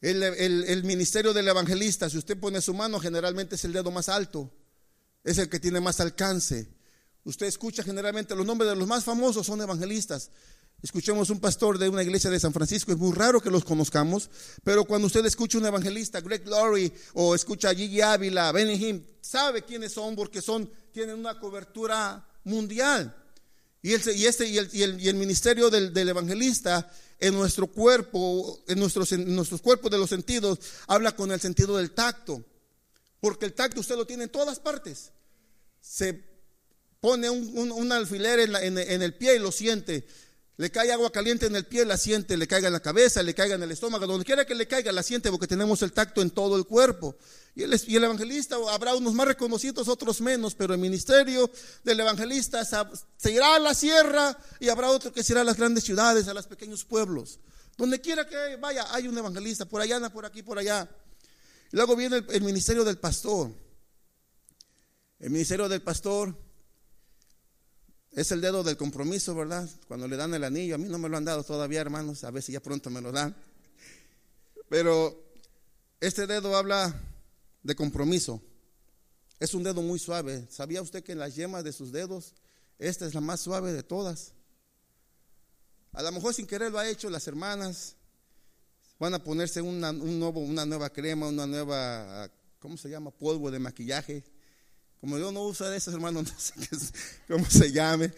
El, 0.00 0.82
ministerio 0.84 1.34
del 1.34 1.48
evangelista, 1.48 2.08
si 2.08 2.16
usted 2.16 2.38
pone 2.38 2.62
su 2.62 2.72
mano, 2.72 2.98
generalmente 2.98 3.56
es 3.56 3.64
el 3.64 3.72
dedo 3.72 3.90
más 3.90 4.08
alto, 4.08 4.50
es 5.22 5.36
el 5.38 5.50
que 5.50 5.60
tiene 5.60 5.80
más 5.80 6.00
alcance. 6.00 6.68
Usted 7.24 7.46
escucha 7.46 7.82
generalmente 7.82 8.34
los 8.34 8.46
nombres 8.46 8.70
de 8.70 8.76
los 8.76 8.88
más 8.88 9.04
famosos 9.04 9.46
son 9.46 9.60
evangelistas. 9.60 10.30
escuchemos 10.82 11.28
un 11.28 11.38
pastor 11.38 11.76
de 11.76 11.90
una 11.90 12.02
iglesia 12.02 12.30
de 12.30 12.40
San 12.40 12.54
Francisco, 12.54 12.92
es 12.92 12.98
muy 12.98 13.12
raro 13.12 13.42
que 13.42 13.50
los 13.50 13.62
conozcamos, 13.62 14.30
pero 14.64 14.86
cuando 14.86 15.06
usted 15.06 15.26
escucha 15.26 15.58
un 15.58 15.66
evangelista, 15.66 16.22
Greg 16.22 16.46
Laurie, 16.48 16.90
o 17.12 17.34
escucha 17.34 17.68
a 17.68 17.74
Gigi 17.74 18.00
Ávila, 18.00 18.52
Benny 18.52 18.76
Hinn, 18.76 19.06
sabe 19.20 19.62
quiénes 19.62 19.92
son 19.92 20.16
porque 20.16 20.40
son, 20.40 20.70
tienen 20.92 21.18
una 21.18 21.38
cobertura 21.38 22.26
mundial. 22.44 23.14
Y, 23.82 23.92
el, 23.92 24.16
y, 24.16 24.26
este, 24.26 24.46
y, 24.46 24.58
el, 24.58 25.00
y 25.00 25.08
el, 25.08 25.14
ministerio 25.14 25.68
del, 25.68 25.92
del, 25.92 26.08
evangelista 26.08 26.90
en 27.20 27.34
nuestro 27.34 27.66
cuerpo, 27.66 28.62
en 28.66 28.78
nuestros, 28.78 29.12
en 29.12 29.34
nuestros 29.34 29.60
cuerpos 29.60 29.90
de 29.90 29.98
los 29.98 30.08
sentidos, 30.08 30.58
habla 30.86 31.14
con 31.14 31.30
el 31.30 31.40
sentido 31.40 31.76
del 31.76 31.92
tacto. 31.92 32.44
Porque 33.20 33.44
el 33.44 33.52
tacto 33.52 33.80
usted 33.80 33.96
lo 33.96 34.06
tiene 34.06 34.24
en 34.24 34.30
todas 34.30 34.58
partes. 34.58 35.12
Se 35.80 36.24
pone 37.00 37.28
un, 37.28 37.70
un, 37.70 37.92
alfiler 37.92 38.40
en, 38.40 38.52
la, 38.52 38.62
en, 38.64 38.78
en, 38.78 39.02
el 39.02 39.14
pie 39.14 39.36
y 39.36 39.38
lo 39.38 39.52
siente. 39.52 40.06
Le 40.60 40.70
cae 40.70 40.92
agua 40.92 41.10
caliente 41.10 41.46
en 41.46 41.56
el 41.56 41.64
pie, 41.64 41.86
la 41.86 41.96
siente, 41.96 42.36
le 42.36 42.46
caiga 42.46 42.66
en 42.66 42.74
la 42.74 42.80
cabeza, 42.80 43.22
le 43.22 43.32
caiga 43.32 43.54
en 43.54 43.62
el 43.62 43.70
estómago, 43.70 44.06
donde 44.06 44.26
quiera 44.26 44.44
que 44.44 44.54
le 44.54 44.68
caiga, 44.68 44.92
la 44.92 45.02
siente 45.02 45.30
porque 45.30 45.46
tenemos 45.46 45.80
el 45.80 45.90
tacto 45.90 46.20
en 46.20 46.28
todo 46.28 46.54
el 46.58 46.66
cuerpo. 46.66 47.16
Y 47.54 47.62
el, 47.62 47.80
y 47.86 47.96
el 47.96 48.04
evangelista, 48.04 48.56
habrá 48.70 48.94
unos 48.94 49.14
más 49.14 49.26
reconocidos, 49.26 49.88
otros 49.88 50.20
menos, 50.20 50.54
pero 50.54 50.74
el 50.74 50.78
ministerio 50.78 51.50
del 51.82 52.00
evangelista 52.00 52.62
se 52.62 53.32
irá 53.32 53.54
a 53.54 53.58
la 53.58 53.72
sierra 53.72 54.36
y 54.58 54.68
habrá 54.68 54.90
otro 54.90 55.14
que 55.14 55.22
se 55.22 55.32
irá 55.32 55.40
a 55.40 55.44
las 55.44 55.56
grandes 55.56 55.82
ciudades, 55.82 56.28
a 56.28 56.34
los 56.34 56.46
pequeños 56.46 56.84
pueblos. 56.84 57.38
Donde 57.78 57.98
quiera 58.02 58.28
que 58.28 58.56
vaya, 58.56 58.84
hay 58.94 59.08
un 59.08 59.16
evangelista, 59.16 59.64
por 59.64 59.80
allá, 59.80 60.10
por 60.10 60.26
aquí, 60.26 60.42
por 60.42 60.58
allá. 60.58 60.86
Luego 61.70 61.96
viene 61.96 62.22
el 62.28 62.42
ministerio 62.42 62.84
del 62.84 62.98
pastor. 62.98 63.50
El 65.20 65.30
ministerio 65.30 65.70
del 65.70 65.80
pastor 65.80 66.36
es 68.12 68.32
el 68.32 68.40
dedo 68.40 68.62
del 68.64 68.76
compromiso, 68.76 69.34
¿verdad? 69.34 69.68
Cuando 69.86 70.08
le 70.08 70.16
dan 70.16 70.34
el 70.34 70.42
anillo, 70.42 70.74
a 70.74 70.78
mí 70.78 70.88
no 70.88 70.98
me 70.98 71.08
lo 71.08 71.16
han 71.16 71.24
dado 71.24 71.44
todavía, 71.44 71.80
hermanos, 71.80 72.24
a 72.24 72.30
ver 72.30 72.42
si 72.42 72.52
ya 72.52 72.60
pronto 72.60 72.90
me 72.90 73.00
lo 73.00 73.12
dan. 73.12 73.36
Pero 74.68 75.32
este 76.00 76.26
dedo 76.26 76.56
habla 76.56 76.94
de 77.62 77.74
compromiso. 77.76 78.42
Es 79.38 79.54
un 79.54 79.62
dedo 79.62 79.80
muy 79.80 79.98
suave. 79.98 80.46
¿Sabía 80.50 80.82
usted 80.82 81.04
que 81.04 81.12
en 81.12 81.18
las 81.18 81.36
yemas 81.36 81.62
de 81.62 81.72
sus 81.72 81.92
dedos, 81.92 82.34
esta 82.78 83.06
es 83.06 83.14
la 83.14 83.20
más 83.20 83.40
suave 83.40 83.72
de 83.72 83.82
todas? 83.82 84.32
A 85.92 86.02
lo 86.02 86.12
mejor 86.12 86.34
sin 86.34 86.46
querer 86.46 86.72
lo 86.72 86.78
ha 86.78 86.88
hecho 86.88 87.10
las 87.10 87.26
hermanas. 87.26 87.94
Van 88.98 89.14
a 89.14 89.22
ponerse 89.22 89.62
un 89.62 89.80
nuevo, 89.80 90.40
una 90.40 90.66
nueva 90.66 90.90
crema, 90.90 91.28
una 91.28 91.46
nueva, 91.46 92.30
¿cómo 92.58 92.76
se 92.76 92.90
llama? 92.90 93.10
Polvo 93.10 93.50
de 93.50 93.58
maquillaje 93.58 94.24
como 95.00 95.18
yo 95.18 95.32
no 95.32 95.42
uso 95.44 95.68
de 95.68 95.76
esos, 95.76 95.94
hermanos, 95.94 96.24
no 96.30 96.38
sé 96.38 96.54
cómo 97.26 97.48
se 97.48 97.72
llame. 97.72 98.12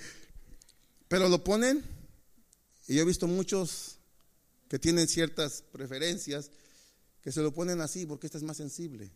Pero 1.09 1.29
lo 1.29 1.43
ponen. 1.43 1.83
Y 2.89 2.97
yo 2.97 3.03
he 3.03 3.05
visto 3.07 3.27
muchos 3.27 3.97
que 4.69 4.79
tienen 4.79 5.07
ciertas 5.07 5.63
preferencias 5.71 6.51
que 7.21 7.31
se 7.31 7.41
lo 7.41 7.53
ponen 7.53 7.81
así 7.81 8.05
porque 8.05 8.27
este 8.27 8.39
es 8.39 8.45
más 8.45 8.57
sensible. 8.57 9.13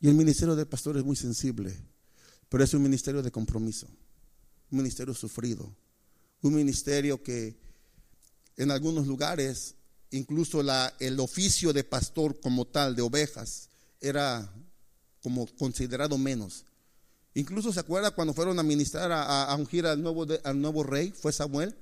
Y 0.00 0.08
el 0.08 0.14
ministerio 0.14 0.56
del 0.56 0.66
pastor 0.66 0.96
es 0.96 1.04
muy 1.04 1.14
sensible, 1.14 1.76
pero 2.48 2.64
es 2.64 2.72
un 2.74 2.82
ministerio 2.82 3.22
de 3.22 3.30
compromiso, 3.30 3.86
un 4.70 4.78
ministerio 4.78 5.14
sufrido, 5.14 5.76
un 6.40 6.54
ministerio 6.54 7.22
que 7.22 7.56
en 8.56 8.70
algunos 8.70 9.06
lugares, 9.06 9.76
incluso 10.10 10.62
la, 10.62 10.92
el 10.98 11.20
oficio 11.20 11.72
de 11.72 11.84
pastor 11.84 12.40
como 12.40 12.66
tal, 12.66 12.96
de 12.96 13.02
ovejas, 13.02 13.68
era 14.00 14.52
como 15.22 15.46
considerado 15.56 16.18
menos. 16.18 16.64
Incluso 17.34 17.72
se 17.72 17.80
acuerda 17.80 18.10
cuando 18.10 18.34
fueron 18.34 18.58
a 18.58 18.62
ministrar 18.62 19.10
a, 19.10 19.44
a 19.44 19.56
ungir 19.56 19.86
al 19.86 20.02
nuevo, 20.02 20.26
al 20.44 20.60
nuevo 20.60 20.82
rey, 20.82 21.12
fue 21.12 21.32
Samuel, 21.32 21.74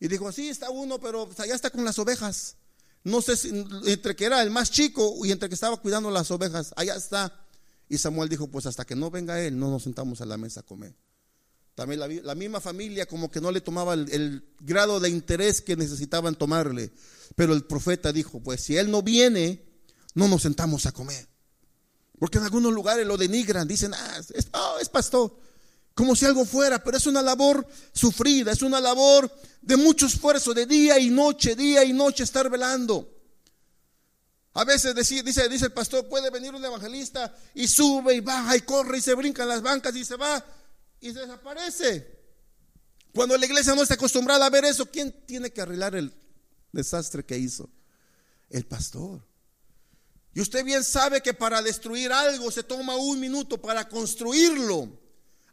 y 0.00 0.08
dijo, 0.08 0.32
sí, 0.32 0.48
está 0.48 0.70
uno, 0.70 0.98
pero 0.98 1.28
allá 1.38 1.54
está 1.54 1.70
con 1.70 1.84
las 1.84 1.98
ovejas. 1.98 2.56
No 3.04 3.22
sé 3.22 3.36
si, 3.36 3.48
entre 3.86 4.16
que 4.16 4.24
era 4.24 4.42
el 4.42 4.50
más 4.50 4.70
chico 4.70 5.14
y 5.24 5.30
entre 5.30 5.48
que 5.48 5.54
estaba 5.54 5.76
cuidando 5.76 6.10
las 6.10 6.30
ovejas, 6.30 6.72
allá 6.76 6.96
está. 6.96 7.46
Y 7.88 7.98
Samuel 7.98 8.28
dijo, 8.28 8.48
pues 8.48 8.66
hasta 8.66 8.84
que 8.84 8.94
no 8.94 9.10
venga 9.10 9.40
él, 9.40 9.58
no 9.58 9.70
nos 9.70 9.82
sentamos 9.84 10.20
a 10.20 10.26
la 10.26 10.36
mesa 10.36 10.60
a 10.60 10.62
comer. 10.62 10.94
También 11.74 12.00
la, 12.00 12.08
la 12.08 12.34
misma 12.34 12.60
familia 12.60 13.06
como 13.06 13.30
que 13.30 13.40
no 13.40 13.50
le 13.52 13.60
tomaba 13.60 13.94
el, 13.94 14.10
el 14.10 14.44
grado 14.60 15.00
de 15.00 15.08
interés 15.08 15.60
que 15.60 15.76
necesitaban 15.76 16.34
tomarle. 16.34 16.92
Pero 17.36 17.54
el 17.54 17.64
profeta 17.64 18.12
dijo, 18.12 18.40
pues 18.40 18.62
si 18.62 18.76
él 18.76 18.90
no 18.90 19.02
viene, 19.02 19.64
no 20.14 20.28
nos 20.28 20.42
sentamos 20.42 20.86
a 20.86 20.92
comer. 20.92 21.29
Porque 22.20 22.36
en 22.36 22.44
algunos 22.44 22.74
lugares 22.74 23.06
lo 23.06 23.16
denigran, 23.16 23.66
dicen, 23.66 23.94
ah, 23.94 24.20
es, 24.34 24.48
oh, 24.52 24.76
es 24.78 24.90
pastor, 24.90 25.34
como 25.94 26.14
si 26.14 26.26
algo 26.26 26.44
fuera, 26.44 26.84
pero 26.84 26.98
es 26.98 27.06
una 27.06 27.22
labor 27.22 27.66
sufrida, 27.94 28.52
es 28.52 28.60
una 28.60 28.78
labor 28.78 29.34
de 29.62 29.78
mucho 29.78 30.04
esfuerzo, 30.04 30.52
de 30.52 30.66
día 30.66 30.98
y 30.98 31.08
noche, 31.08 31.56
día 31.56 31.82
y 31.82 31.94
noche 31.94 32.22
estar 32.22 32.50
velando. 32.50 33.10
A 34.52 34.64
veces 34.64 34.94
dice, 34.94 35.22
dice, 35.22 35.48
dice 35.48 35.64
el 35.64 35.72
pastor, 35.72 36.10
puede 36.10 36.28
venir 36.28 36.54
un 36.54 36.62
evangelista 36.62 37.34
y 37.54 37.66
sube 37.66 38.14
y 38.14 38.20
baja 38.20 38.54
y 38.54 38.60
corre 38.60 38.98
y 38.98 39.00
se 39.00 39.14
brinca 39.14 39.44
en 39.44 39.48
las 39.48 39.62
bancas 39.62 39.96
y 39.96 40.04
se 40.04 40.16
va 40.16 40.44
y 41.00 41.12
desaparece. 41.12 42.20
Cuando 43.14 43.34
la 43.38 43.46
iglesia 43.46 43.74
no 43.74 43.80
está 43.82 43.94
acostumbrada 43.94 44.44
a 44.44 44.50
ver 44.50 44.66
eso, 44.66 44.84
¿quién 44.84 45.24
tiene 45.24 45.50
que 45.50 45.62
arreglar 45.62 45.94
el 45.94 46.12
desastre 46.70 47.24
que 47.24 47.38
hizo? 47.38 47.70
El 48.50 48.66
pastor. 48.66 49.29
Y 50.34 50.40
usted 50.40 50.64
bien 50.64 50.84
sabe 50.84 51.20
que 51.20 51.34
para 51.34 51.60
destruir 51.62 52.12
algo 52.12 52.50
se 52.50 52.62
toma 52.62 52.96
un 52.96 53.18
minuto, 53.18 53.60
para 53.60 53.88
construirlo 53.88 55.00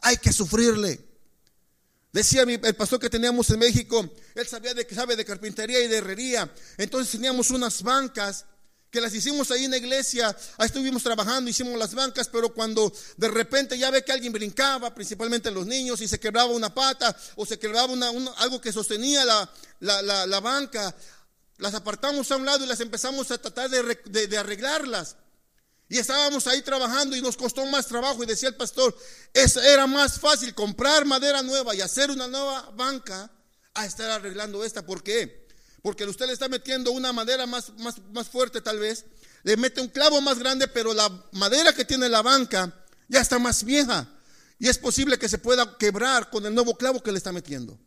hay 0.01 0.17
que 0.17 0.31
sufrirle. 0.31 1.05
Decía 2.11 2.43
el 2.43 2.75
pastor 2.75 2.99
que 2.99 3.09
teníamos 3.09 3.49
en 3.49 3.59
México, 3.59 4.09
él 4.33 4.47
sabía 4.47 4.73
de, 4.73 4.87
sabe 4.93 5.15
de 5.15 5.25
carpintería 5.25 5.83
y 5.83 5.87
de 5.87 5.97
herrería. 5.97 6.51
Entonces 6.77 7.11
teníamos 7.11 7.49
unas 7.51 7.83
bancas 7.83 8.45
que 8.89 9.01
las 9.01 9.13
hicimos 9.13 9.51
ahí 9.51 9.65
en 9.65 9.71
la 9.71 9.77
iglesia, 9.77 10.35
ahí 10.57 10.65
estuvimos 10.65 11.03
trabajando, 11.03 11.49
hicimos 11.49 11.77
las 11.77 11.93
bancas, 11.93 12.29
pero 12.29 12.53
cuando 12.53 12.91
de 13.17 13.27
repente 13.27 13.77
ya 13.77 13.91
ve 13.91 14.03
que 14.03 14.13
alguien 14.13 14.31
brincaba, 14.31 14.95
principalmente 14.95 15.51
los 15.51 15.67
niños, 15.67 15.99
y 16.01 16.07
se 16.07 16.19
quebraba 16.19 16.51
una 16.51 16.73
pata 16.73 17.15
o 17.35 17.45
se 17.45 17.59
quebraba 17.59 17.93
algo 18.37 18.61
que 18.61 18.71
sostenía 18.71 19.25
la, 19.25 20.39
banca, 20.39 20.95
las 21.57 21.73
apartamos 21.73 22.31
a 22.31 22.35
un 22.35 22.45
lado 22.45 22.63
y 22.63 22.67
las 22.67 22.79
empezamos 22.79 23.31
a 23.31 23.37
tratar 23.37 23.69
de, 23.69 24.37
arreglarlas. 24.37 25.15
Y 25.89 25.97
estábamos 25.97 26.45
ahí 26.47 26.61
trabajando 26.61 27.15
y 27.15 27.21
nos 27.21 27.37
costó 27.37 27.65
más 27.65 27.87
trabajo. 27.87 28.23
Y 28.23 28.27
decía 28.27 28.49
el 28.49 28.55
pastor, 28.55 28.95
era 29.33 29.87
más 29.87 30.19
fácil 30.19 30.53
comprar 30.53 31.05
madera 31.05 31.41
nueva 31.41 31.73
y 31.73 31.81
hacer 31.81 32.11
una 32.11 32.27
nueva 32.27 32.71
banca 32.75 33.31
a 33.73 33.85
estar 33.85 34.09
arreglando 34.11 34.63
esta. 34.63 34.85
¿Por 34.85 35.01
qué? 35.01 35.47
Porque 35.81 36.05
usted 36.05 36.27
le 36.27 36.33
está 36.33 36.49
metiendo 36.49 36.91
una 36.91 37.13
madera 37.13 37.45
más, 37.45 37.71
más, 37.77 37.95
más 38.11 38.27
fuerte 38.27 38.61
tal 38.61 38.79
vez, 38.79 39.05
le 39.43 39.55
mete 39.55 39.79
un 39.79 39.87
clavo 39.87 40.19
más 40.21 40.39
grande, 40.39 40.67
pero 40.67 40.93
la 40.93 41.09
madera 41.31 41.73
que 41.73 41.85
tiene 41.85 42.09
la 42.09 42.21
banca 42.21 42.73
ya 43.07 43.21
está 43.21 43.39
más 43.39 43.63
vieja. 43.63 44.09
Y 44.59 44.67
es 44.67 44.77
posible 44.77 45.17
que 45.17 45.29
se 45.29 45.37
pueda 45.37 45.77
quebrar 45.77 46.29
con 46.29 46.45
el 46.45 46.53
nuevo 46.53 46.75
clavo 46.75 47.01
que 47.01 47.11
le 47.11 47.17
está 47.17 47.31
metiendo. 47.31 47.79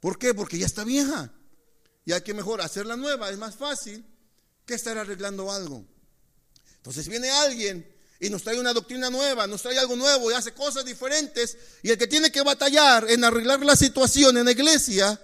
¿Por 0.00 0.18
qué? 0.18 0.34
Porque 0.34 0.58
ya 0.58 0.66
está 0.66 0.84
vieja. 0.84 1.32
Y 2.04 2.12
hay 2.12 2.20
que 2.20 2.34
mejor 2.34 2.60
hacerla 2.60 2.96
nueva, 2.96 3.30
es 3.30 3.38
más 3.38 3.56
fácil 3.56 4.04
que 4.66 4.74
estar 4.74 4.96
arreglando 4.96 5.50
algo. 5.50 5.84
Entonces 6.76 7.08
viene 7.08 7.30
alguien 7.30 7.86
y 8.20 8.30
nos 8.30 8.42
trae 8.42 8.58
una 8.58 8.72
doctrina 8.72 9.10
nueva, 9.10 9.46
nos 9.46 9.62
trae 9.62 9.78
algo 9.78 9.96
nuevo 9.96 10.30
y 10.30 10.34
hace 10.34 10.52
cosas 10.52 10.84
diferentes. 10.84 11.56
Y 11.82 11.90
el 11.90 11.98
que 11.98 12.06
tiene 12.06 12.30
que 12.30 12.42
batallar 12.42 13.10
en 13.10 13.24
arreglar 13.24 13.64
la 13.64 13.76
situación 13.76 14.36
en 14.36 14.44
la 14.44 14.52
iglesia 14.52 15.20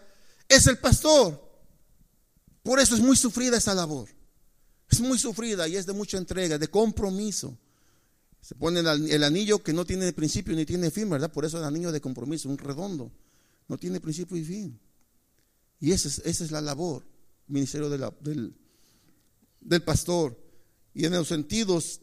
es 0.48 0.66
el 0.66 0.78
pastor. 0.78 1.48
Por 2.62 2.80
eso 2.80 2.94
es 2.94 3.00
muy 3.00 3.16
sufrida 3.16 3.58
esa 3.58 3.74
labor. 3.74 4.08
Es 4.90 5.00
muy 5.00 5.18
sufrida 5.18 5.68
y 5.68 5.76
es 5.76 5.86
de 5.86 5.92
mucha 5.92 6.18
entrega, 6.18 6.58
de 6.58 6.68
compromiso. 6.68 7.56
Se 8.40 8.54
pone 8.54 8.80
el 8.80 9.22
anillo 9.22 9.62
que 9.62 9.72
no 9.72 9.84
tiene 9.84 10.12
principio 10.12 10.56
ni 10.56 10.64
tiene 10.64 10.90
fin, 10.90 11.08
¿verdad? 11.08 11.30
Por 11.30 11.44
eso 11.44 11.58
es 11.58 11.62
el 11.62 11.68
anillo 11.68 11.92
de 11.92 12.00
compromiso, 12.00 12.48
un 12.48 12.58
redondo. 12.58 13.12
No 13.68 13.78
tiene 13.78 14.00
principio 14.00 14.36
y 14.36 14.44
fin. 14.44 14.80
Y 15.80 15.92
esa 15.92 16.08
es, 16.08 16.18
esa 16.24 16.44
es 16.44 16.50
la 16.50 16.60
labor, 16.60 17.02
ministerio 17.48 17.88
del, 17.88 18.54
del 19.60 19.82
pastor. 19.82 20.38
Y 20.92 21.06
en 21.06 21.12
los 21.14 21.28
sentidos 21.28 22.02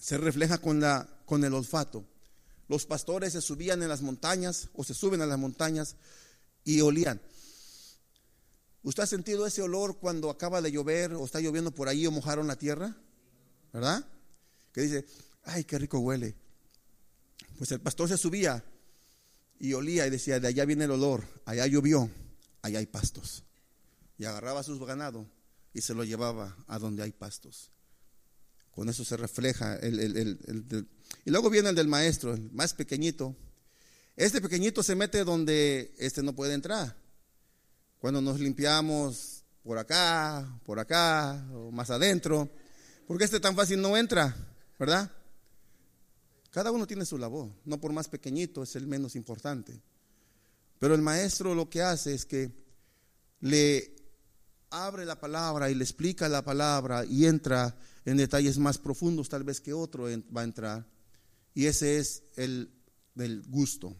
se 0.00 0.16
refleja 0.16 0.58
con, 0.58 0.80
la, 0.80 1.06
con 1.26 1.44
el 1.44 1.52
olfato. 1.52 2.04
Los 2.68 2.86
pastores 2.86 3.34
se 3.34 3.42
subían 3.42 3.82
en 3.82 3.90
las 3.90 4.00
montañas 4.00 4.70
o 4.72 4.82
se 4.82 4.94
suben 4.94 5.20
a 5.20 5.26
las 5.26 5.38
montañas 5.38 5.96
y 6.64 6.80
olían. 6.80 7.20
¿Usted 8.82 9.02
ha 9.02 9.06
sentido 9.06 9.46
ese 9.46 9.60
olor 9.60 9.98
cuando 9.98 10.30
acaba 10.30 10.62
de 10.62 10.72
llover 10.72 11.12
o 11.14 11.24
está 11.24 11.40
lloviendo 11.40 11.70
por 11.70 11.88
ahí 11.88 12.06
o 12.06 12.10
mojaron 12.10 12.46
la 12.46 12.56
tierra? 12.56 12.96
¿Verdad? 13.72 14.06
Que 14.72 14.82
dice, 14.82 15.06
ay, 15.42 15.64
qué 15.64 15.78
rico 15.78 15.98
huele. 15.98 16.34
Pues 17.58 17.70
el 17.72 17.80
pastor 17.80 18.08
se 18.08 18.16
subía 18.16 18.64
y 19.58 19.74
olía 19.74 20.06
y 20.06 20.10
decía, 20.10 20.40
de 20.40 20.48
allá 20.48 20.64
viene 20.64 20.84
el 20.84 20.92
olor, 20.92 21.24
allá 21.44 21.66
llovió 21.66 22.10
allá 22.64 22.78
hay 22.78 22.86
pastos. 22.86 23.44
Y 24.16 24.24
agarraba 24.24 24.62
sus 24.62 24.78
ganado 24.84 25.26
y 25.74 25.82
se 25.82 25.94
lo 25.94 26.02
llevaba 26.02 26.56
a 26.66 26.78
donde 26.78 27.02
hay 27.02 27.12
pastos. 27.12 27.70
Con 28.70 28.88
eso 28.88 29.04
se 29.04 29.16
refleja 29.16 29.78
y 29.82 31.30
luego 31.30 31.50
viene 31.50 31.68
el 31.68 31.74
del 31.74 31.88
maestro, 31.88 32.34
el 32.34 32.50
más 32.52 32.74
pequeñito. 32.74 33.36
Este 34.16 34.40
pequeñito 34.40 34.82
se 34.82 34.94
mete 34.94 35.24
donde 35.24 35.94
este 35.98 36.22
no 36.22 36.34
puede 36.34 36.54
entrar. 36.54 36.96
cuando 37.98 38.20
nos 38.20 38.38
limpiamos 38.38 39.44
por 39.62 39.78
acá, 39.78 40.60
por 40.64 40.78
acá, 40.78 41.46
o 41.54 41.70
más 41.70 41.88
adentro, 41.88 42.50
porque 43.06 43.24
este 43.24 43.40
tan 43.40 43.56
fácil 43.56 43.80
no 43.80 43.96
entra, 43.96 44.36
¿verdad? 44.78 45.10
Cada 46.50 46.70
uno 46.70 46.86
tiene 46.86 47.06
su 47.06 47.16
labor, 47.16 47.50
no 47.64 47.80
por 47.80 47.92
más 47.92 48.08
pequeñito 48.08 48.62
es 48.62 48.76
el 48.76 48.86
menos 48.86 49.16
importante. 49.16 49.80
Pero 50.84 50.96
el 50.96 51.00
maestro 51.00 51.54
lo 51.54 51.70
que 51.70 51.80
hace 51.80 52.12
es 52.12 52.26
que 52.26 52.52
le 53.40 53.96
abre 54.68 55.06
la 55.06 55.18
palabra 55.18 55.70
y 55.70 55.74
le 55.74 55.82
explica 55.82 56.28
la 56.28 56.44
palabra 56.44 57.06
y 57.06 57.24
entra 57.24 57.74
en 58.04 58.18
detalles 58.18 58.58
más 58.58 58.76
profundos 58.76 59.30
tal 59.30 59.44
vez 59.44 59.62
que 59.62 59.72
otro 59.72 60.04
va 60.36 60.42
a 60.42 60.44
entrar. 60.44 60.86
Y 61.54 61.64
ese 61.64 61.96
es 61.96 62.24
el 62.36 62.70
del 63.14 63.44
gusto. 63.44 63.96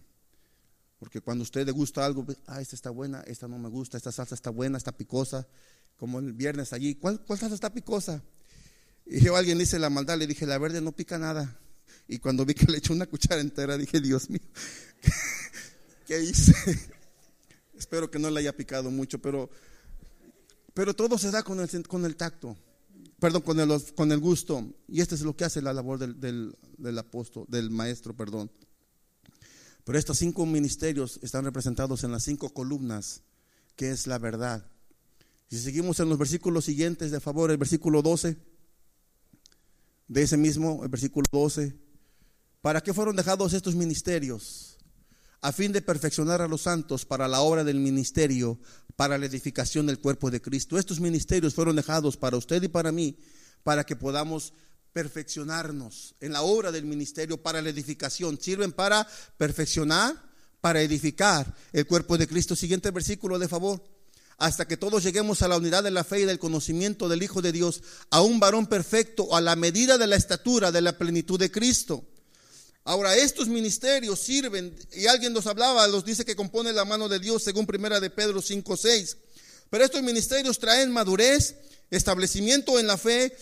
Porque 0.98 1.22
cuando 1.22 1.44
usted 1.44 1.64
le 1.64 1.72
gusta 1.72 2.04
algo, 2.04 2.26
ah, 2.48 2.60
esta 2.60 2.76
está 2.76 2.90
buena, 2.90 3.22
esta 3.22 3.48
no 3.48 3.58
me 3.58 3.70
gusta, 3.70 3.96
esta 3.96 4.12
salsa 4.12 4.34
está 4.34 4.50
buena, 4.50 4.76
está 4.76 4.92
picosa. 4.92 5.48
Como 5.96 6.18
el 6.18 6.34
viernes 6.34 6.74
allí, 6.74 6.96
¿cuál, 6.96 7.24
cuál 7.24 7.38
salsa 7.38 7.54
está 7.54 7.72
picosa? 7.72 8.22
Y 9.06 9.20
yo 9.20 9.36
alguien 9.36 9.56
dice 9.56 9.78
la 9.78 9.88
maldad, 9.88 10.18
le 10.18 10.26
dije, 10.26 10.44
la 10.44 10.58
verde 10.58 10.82
no 10.82 10.92
pica 10.92 11.16
nada. 11.16 11.58
Y 12.06 12.18
cuando 12.18 12.44
vi 12.44 12.52
que 12.52 12.70
le 12.70 12.76
echó 12.76 12.92
una 12.92 13.06
cuchara 13.06 13.40
entera, 13.40 13.78
dije, 13.78 14.02
Dios 14.02 14.28
mío, 14.28 14.42
¿qué 16.06 16.22
hice? 16.22 16.54
Espero 17.76 18.10
que 18.10 18.18
no 18.18 18.30
le 18.30 18.40
haya 18.40 18.56
picado 18.56 18.90
mucho, 18.90 19.18
pero, 19.20 19.50
pero 20.72 20.94
todo 20.94 21.18
se 21.18 21.30
da 21.30 21.42
con 21.42 21.60
el, 21.60 21.88
con 21.88 22.04
el 22.04 22.16
tacto, 22.16 22.56
perdón, 23.18 23.42
con 23.42 23.58
el, 23.60 23.94
con 23.94 24.12
el 24.12 24.20
gusto. 24.20 24.72
Y 24.86 25.00
este 25.00 25.14
es 25.14 25.22
lo 25.22 25.36
que 25.36 25.44
hace 25.44 25.60
la 25.60 25.72
labor 25.72 25.98
del, 25.98 26.20
del, 26.20 26.56
del 26.78 26.98
apóstol, 26.98 27.46
del 27.48 27.70
maestro, 27.70 28.14
perdón. 28.14 28.50
Pero 29.84 29.98
estos 29.98 30.18
cinco 30.18 30.46
ministerios 30.46 31.18
están 31.22 31.44
representados 31.44 32.04
en 32.04 32.12
las 32.12 32.22
cinco 32.22 32.50
columnas, 32.50 33.22
que 33.76 33.90
es 33.90 34.06
la 34.06 34.18
verdad. 34.18 34.66
Si 35.50 35.58
seguimos 35.58 36.00
en 36.00 36.08
los 36.08 36.18
versículos 36.18 36.64
siguientes, 36.64 37.10
de 37.10 37.20
favor, 37.20 37.50
el 37.50 37.58
versículo 37.58 38.02
12, 38.02 38.36
de 40.08 40.22
ese 40.22 40.36
mismo, 40.36 40.80
el 40.82 40.88
versículo 40.88 41.26
12, 41.30 41.76
¿para 42.62 42.80
qué 42.80 42.94
fueron 42.94 43.16
dejados 43.16 43.52
estos 43.52 43.74
ministerios? 43.74 44.73
A 45.44 45.52
fin 45.52 45.72
de 45.72 45.82
perfeccionar 45.82 46.40
a 46.40 46.48
los 46.48 46.62
santos 46.62 47.04
para 47.04 47.28
la 47.28 47.42
obra 47.42 47.64
del 47.64 47.78
ministerio, 47.78 48.58
para 48.96 49.18
la 49.18 49.26
edificación 49.26 49.84
del 49.84 49.98
cuerpo 49.98 50.30
de 50.30 50.40
Cristo. 50.40 50.78
Estos 50.78 51.00
ministerios 51.00 51.52
fueron 51.52 51.76
dejados 51.76 52.16
para 52.16 52.38
usted 52.38 52.62
y 52.62 52.68
para 52.68 52.92
mí, 52.92 53.18
para 53.62 53.84
que 53.84 53.94
podamos 53.94 54.54
perfeccionarnos 54.94 56.14
en 56.20 56.32
la 56.32 56.40
obra 56.40 56.72
del 56.72 56.86
ministerio 56.86 57.42
para 57.42 57.60
la 57.60 57.68
edificación. 57.68 58.40
Sirven 58.40 58.72
para 58.72 59.06
perfeccionar, 59.36 60.16
para 60.62 60.80
edificar 60.80 61.54
el 61.74 61.86
cuerpo 61.86 62.16
de 62.16 62.26
Cristo. 62.26 62.56
Siguiente 62.56 62.90
versículo, 62.90 63.38
de 63.38 63.46
favor. 63.46 63.84
Hasta 64.38 64.66
que 64.66 64.78
todos 64.78 65.02
lleguemos 65.02 65.42
a 65.42 65.48
la 65.48 65.58
unidad 65.58 65.84
de 65.84 65.90
la 65.90 66.04
fe 66.04 66.20
y 66.20 66.24
del 66.24 66.38
conocimiento 66.38 67.06
del 67.06 67.22
Hijo 67.22 67.42
de 67.42 67.52
Dios, 67.52 67.82
a 68.08 68.22
un 68.22 68.40
varón 68.40 68.66
perfecto, 68.66 69.36
a 69.36 69.42
la 69.42 69.56
medida 69.56 69.98
de 69.98 70.06
la 70.06 70.16
estatura 70.16 70.72
de 70.72 70.80
la 70.80 70.96
plenitud 70.96 71.38
de 71.38 71.50
Cristo. 71.50 72.06
Ahora, 72.86 73.16
estos 73.16 73.48
ministerios 73.48 74.20
sirven, 74.20 74.76
y 74.92 75.06
alguien 75.06 75.32
nos 75.32 75.46
hablaba, 75.46 75.86
los 75.88 76.04
dice 76.04 76.24
que 76.24 76.36
compone 76.36 76.70
la 76.72 76.84
mano 76.84 77.08
de 77.08 77.18
Dios, 77.18 77.42
según 77.42 77.66
primera 77.66 77.98
de 77.98 78.10
Pedro 78.10 78.42
5, 78.42 78.76
6. 78.76 79.16
Pero 79.70 79.84
estos 79.84 80.02
ministerios 80.02 80.58
traen 80.58 80.92
madurez, 80.92 81.56
establecimiento 81.90 82.78
en 82.78 82.86
la 82.86 82.98
fe, 82.98 83.34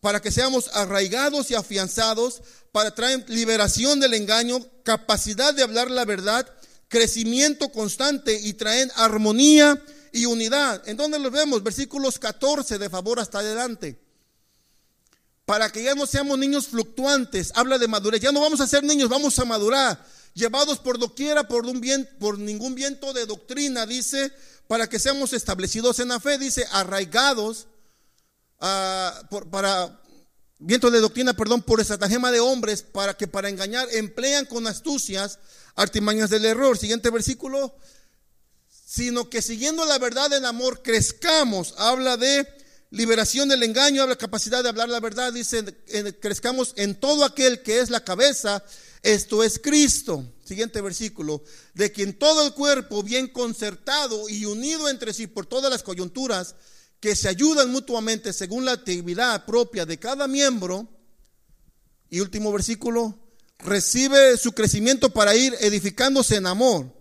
para 0.00 0.20
que 0.20 0.30
seamos 0.30 0.70
arraigados 0.72 1.50
y 1.50 1.54
afianzados, 1.54 2.40
para 2.72 2.94
traer 2.94 3.28
liberación 3.28 4.00
del 4.00 4.14
engaño, 4.14 4.66
capacidad 4.84 5.52
de 5.52 5.62
hablar 5.62 5.90
la 5.90 6.06
verdad, 6.06 6.48
crecimiento 6.88 7.70
constante 7.70 8.40
y 8.42 8.54
traen 8.54 8.90
armonía 8.96 9.82
y 10.12 10.24
unidad. 10.24 10.82
¿En 10.88 10.96
dónde 10.96 11.18
los 11.18 11.30
vemos? 11.30 11.62
Versículos 11.62 12.18
14 12.18 12.78
de 12.78 12.88
favor 12.88 13.20
hasta 13.20 13.40
adelante. 13.40 14.07
Para 15.48 15.72
que 15.72 15.82
ya 15.82 15.94
no 15.94 16.06
seamos 16.06 16.38
niños 16.38 16.66
fluctuantes, 16.66 17.52
habla 17.54 17.78
de 17.78 17.88
madurez. 17.88 18.20
Ya 18.20 18.32
no 18.32 18.42
vamos 18.42 18.60
a 18.60 18.66
ser 18.66 18.84
niños, 18.84 19.08
vamos 19.08 19.38
a 19.38 19.46
madurar. 19.46 20.04
Llevados 20.34 20.78
por 20.78 20.98
doquiera, 20.98 21.48
por, 21.48 21.64
un 21.64 21.80
por 22.18 22.38
ningún 22.38 22.74
viento 22.74 23.14
de 23.14 23.24
doctrina, 23.24 23.86
dice, 23.86 24.30
para 24.66 24.90
que 24.90 24.98
seamos 24.98 25.32
establecidos 25.32 26.00
en 26.00 26.08
la 26.08 26.20
fe, 26.20 26.36
dice, 26.36 26.66
arraigados 26.70 27.66
para 28.58 29.98
viento 30.58 30.90
de 30.90 31.00
doctrina, 31.00 31.32
perdón, 31.32 31.62
por 31.62 31.80
estratagema 31.80 32.30
de 32.30 32.40
hombres, 32.40 32.82
para 32.82 33.16
que 33.16 33.26
para 33.26 33.48
engañar 33.48 33.88
emplean 33.92 34.44
con 34.44 34.66
astucias 34.66 35.38
artimañas 35.76 36.28
del 36.28 36.44
error. 36.44 36.76
Siguiente 36.76 37.08
versículo. 37.08 37.74
Sino 38.84 39.30
que 39.30 39.40
siguiendo 39.40 39.86
la 39.86 39.96
verdad 39.96 40.30
en 40.34 40.44
amor 40.44 40.82
crezcamos. 40.82 41.74
Habla 41.78 42.18
de 42.18 42.46
liberación 42.90 43.48
del 43.48 43.62
engaño, 43.62 44.02
habla 44.02 44.16
capacidad 44.16 44.62
de 44.62 44.68
hablar 44.68 44.88
la 44.88 45.00
verdad. 45.00 45.32
Dice, 45.32 45.64
crezcamos 46.20 46.72
en 46.76 46.94
todo 46.94 47.24
aquel 47.24 47.62
que 47.62 47.80
es 47.80 47.90
la 47.90 48.04
cabeza. 48.04 48.64
Esto 49.02 49.44
es 49.44 49.58
Cristo. 49.58 50.24
Siguiente 50.44 50.80
versículo. 50.80 51.42
De 51.74 51.92
quien 51.92 52.18
todo 52.18 52.46
el 52.46 52.54
cuerpo 52.54 53.02
bien 53.02 53.28
concertado 53.28 54.28
y 54.28 54.44
unido 54.46 54.88
entre 54.88 55.12
sí 55.12 55.26
por 55.26 55.46
todas 55.46 55.70
las 55.70 55.82
coyunturas 55.82 56.54
que 57.00 57.14
se 57.14 57.28
ayudan 57.28 57.70
mutuamente 57.70 58.32
según 58.32 58.64
la 58.64 58.72
actividad 58.72 59.44
propia 59.44 59.86
de 59.86 59.98
cada 59.98 60.26
miembro. 60.26 60.88
Y 62.10 62.20
último 62.20 62.50
versículo, 62.52 63.18
recibe 63.58 64.36
su 64.38 64.52
crecimiento 64.52 65.10
para 65.10 65.36
ir 65.36 65.54
edificándose 65.60 66.36
en 66.36 66.46
amor. 66.46 66.92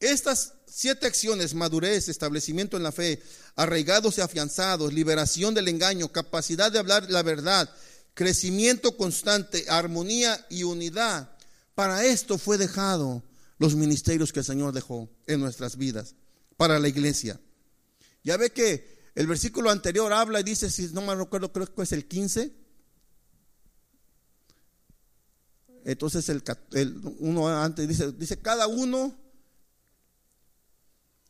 Estas 0.00 0.54
siete 0.72 1.06
acciones, 1.06 1.54
madurez, 1.54 2.08
establecimiento 2.08 2.76
en 2.76 2.82
la 2.82 2.92
fe, 2.92 3.22
arraigados 3.56 4.16
y 4.16 4.22
afianzados, 4.22 4.92
liberación 4.92 5.54
del 5.54 5.68
engaño, 5.68 6.10
capacidad 6.10 6.72
de 6.72 6.78
hablar 6.78 7.10
la 7.10 7.22
verdad, 7.22 7.70
crecimiento 8.14 8.96
constante, 8.96 9.66
armonía 9.68 10.46
y 10.48 10.62
unidad. 10.62 11.30
Para 11.74 12.04
esto 12.04 12.38
fue 12.38 12.56
dejado 12.56 13.22
los 13.58 13.74
ministerios 13.74 14.32
que 14.32 14.40
el 14.40 14.46
Señor 14.46 14.72
dejó 14.72 15.10
en 15.26 15.40
nuestras 15.40 15.76
vidas, 15.76 16.14
para 16.56 16.78
la 16.78 16.88
iglesia. 16.88 17.38
Ya 18.24 18.36
ve 18.38 18.50
que 18.50 19.10
el 19.14 19.26
versículo 19.26 19.70
anterior 19.70 20.12
habla 20.12 20.40
y 20.40 20.44
dice, 20.44 20.70
si 20.70 20.88
no 20.88 21.02
me 21.02 21.14
recuerdo, 21.14 21.52
creo 21.52 21.72
que 21.72 21.82
es 21.82 21.92
el 21.92 22.08
15. 22.08 22.50
Entonces 25.84 26.28
el, 26.28 26.42
uno 27.18 27.48
antes 27.48 27.86
dice, 27.86 28.12
dice 28.12 28.38
cada 28.38 28.68
uno 28.68 29.21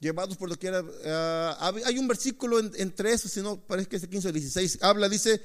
llevados 0.02 0.36
por 0.36 0.48
lo 0.48 0.58
que. 0.58 0.70
Ah, 1.06 1.72
hay 1.86 1.98
un 1.98 2.08
versículo 2.08 2.58
entre 2.58 3.12
esos, 3.12 3.30
si 3.30 3.40
no 3.40 3.56
parece 3.56 3.88
que 3.88 3.96
es 3.96 4.02
el 4.02 4.10
15 4.10 4.28
o 4.28 4.32
16, 4.32 4.78
habla, 4.82 5.08
dice 5.08 5.40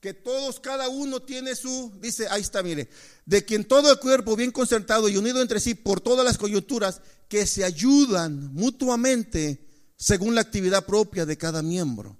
que 0.00 0.14
todos, 0.14 0.60
cada 0.60 0.88
uno 0.88 1.20
tiene 1.20 1.54
su, 1.54 1.92
dice, 2.00 2.26
ahí 2.30 2.40
está, 2.40 2.62
mire, 2.62 2.88
de 3.26 3.44
quien 3.44 3.64
todo 3.64 3.92
el 3.92 3.98
cuerpo 3.98 4.34
bien 4.34 4.50
concertado 4.50 5.08
y 5.08 5.16
unido 5.16 5.40
entre 5.40 5.60
sí 5.60 5.74
por 5.74 6.00
todas 6.00 6.24
las 6.24 6.38
coyunturas, 6.38 7.00
que 7.28 7.46
se 7.46 7.64
ayudan 7.64 8.52
mutuamente 8.52 9.66
según 9.96 10.34
la 10.34 10.40
actividad 10.40 10.84
propia 10.86 11.24
de 11.26 11.36
cada 11.36 11.62
miembro. 11.62 12.18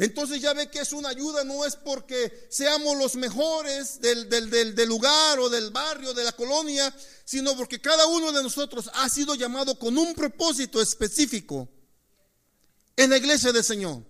Entonces 0.00 0.40
ya 0.40 0.54
ve 0.54 0.70
que 0.70 0.80
es 0.80 0.94
una 0.94 1.10
ayuda, 1.10 1.44
no 1.44 1.62
es 1.66 1.76
porque 1.76 2.46
seamos 2.48 2.96
los 2.96 3.16
mejores 3.16 4.00
del, 4.00 4.30
del, 4.30 4.88
lugar 4.88 5.38
o 5.38 5.50
del 5.50 5.70
barrio, 5.70 6.14
de 6.14 6.24
la 6.24 6.32
colonia, 6.32 6.90
sino 7.26 7.54
porque 7.54 7.82
cada 7.82 8.06
uno 8.06 8.32
de 8.32 8.42
nosotros 8.42 8.90
ha 8.94 9.10
sido 9.10 9.34
llamado 9.34 9.78
con 9.78 9.98
un 9.98 10.14
propósito 10.14 10.80
específico 10.80 11.68
en 12.96 13.10
la 13.10 13.18
iglesia 13.18 13.52
del 13.52 13.62
Señor. 13.62 14.02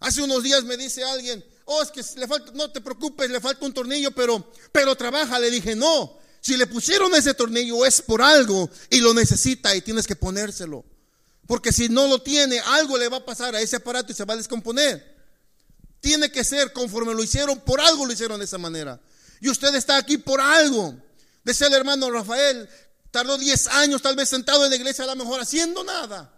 Hace 0.00 0.20
unos 0.20 0.42
días 0.42 0.62
me 0.64 0.76
dice 0.76 1.02
alguien, 1.02 1.42
oh, 1.64 1.82
es 1.82 1.90
que 1.90 2.04
le 2.20 2.28
falta, 2.28 2.52
no 2.52 2.70
te 2.70 2.82
preocupes, 2.82 3.30
le 3.30 3.40
falta 3.40 3.64
un 3.64 3.72
tornillo, 3.72 4.10
pero, 4.10 4.52
pero 4.72 4.94
trabaja. 4.94 5.38
Le 5.38 5.50
dije, 5.50 5.74
no, 5.74 6.18
si 6.42 6.58
le 6.58 6.66
pusieron 6.66 7.14
ese 7.14 7.32
tornillo 7.32 7.86
es 7.86 8.02
por 8.02 8.20
algo 8.20 8.68
y 8.90 9.00
lo 9.00 9.14
necesita 9.14 9.74
y 9.74 9.80
tienes 9.80 10.06
que 10.06 10.16
ponérselo. 10.16 10.84
Porque 11.48 11.72
si 11.72 11.88
no 11.88 12.06
lo 12.06 12.20
tiene, 12.20 12.60
algo 12.60 12.98
le 12.98 13.08
va 13.08 13.16
a 13.16 13.24
pasar 13.24 13.56
a 13.56 13.60
ese 13.62 13.76
aparato 13.76 14.12
y 14.12 14.14
se 14.14 14.26
va 14.26 14.34
a 14.34 14.36
descomponer. 14.36 15.16
Tiene 15.98 16.30
que 16.30 16.44
ser 16.44 16.74
conforme 16.74 17.14
lo 17.14 17.24
hicieron, 17.24 17.58
por 17.60 17.80
algo 17.80 18.04
lo 18.04 18.12
hicieron 18.12 18.38
de 18.38 18.44
esa 18.44 18.58
manera. 18.58 19.00
Y 19.40 19.48
usted 19.48 19.74
está 19.74 19.96
aquí 19.96 20.18
por 20.18 20.42
algo. 20.42 20.94
Decía 21.42 21.68
el 21.68 21.72
hermano 21.72 22.10
Rafael, 22.10 22.68
tardó 23.10 23.38
10 23.38 23.66
años 23.68 24.02
tal 24.02 24.14
vez 24.14 24.28
sentado 24.28 24.62
en 24.62 24.70
la 24.70 24.76
iglesia 24.76 25.04
a 25.04 25.06
lo 25.06 25.16
mejor 25.16 25.40
haciendo 25.40 25.82
nada. 25.84 26.30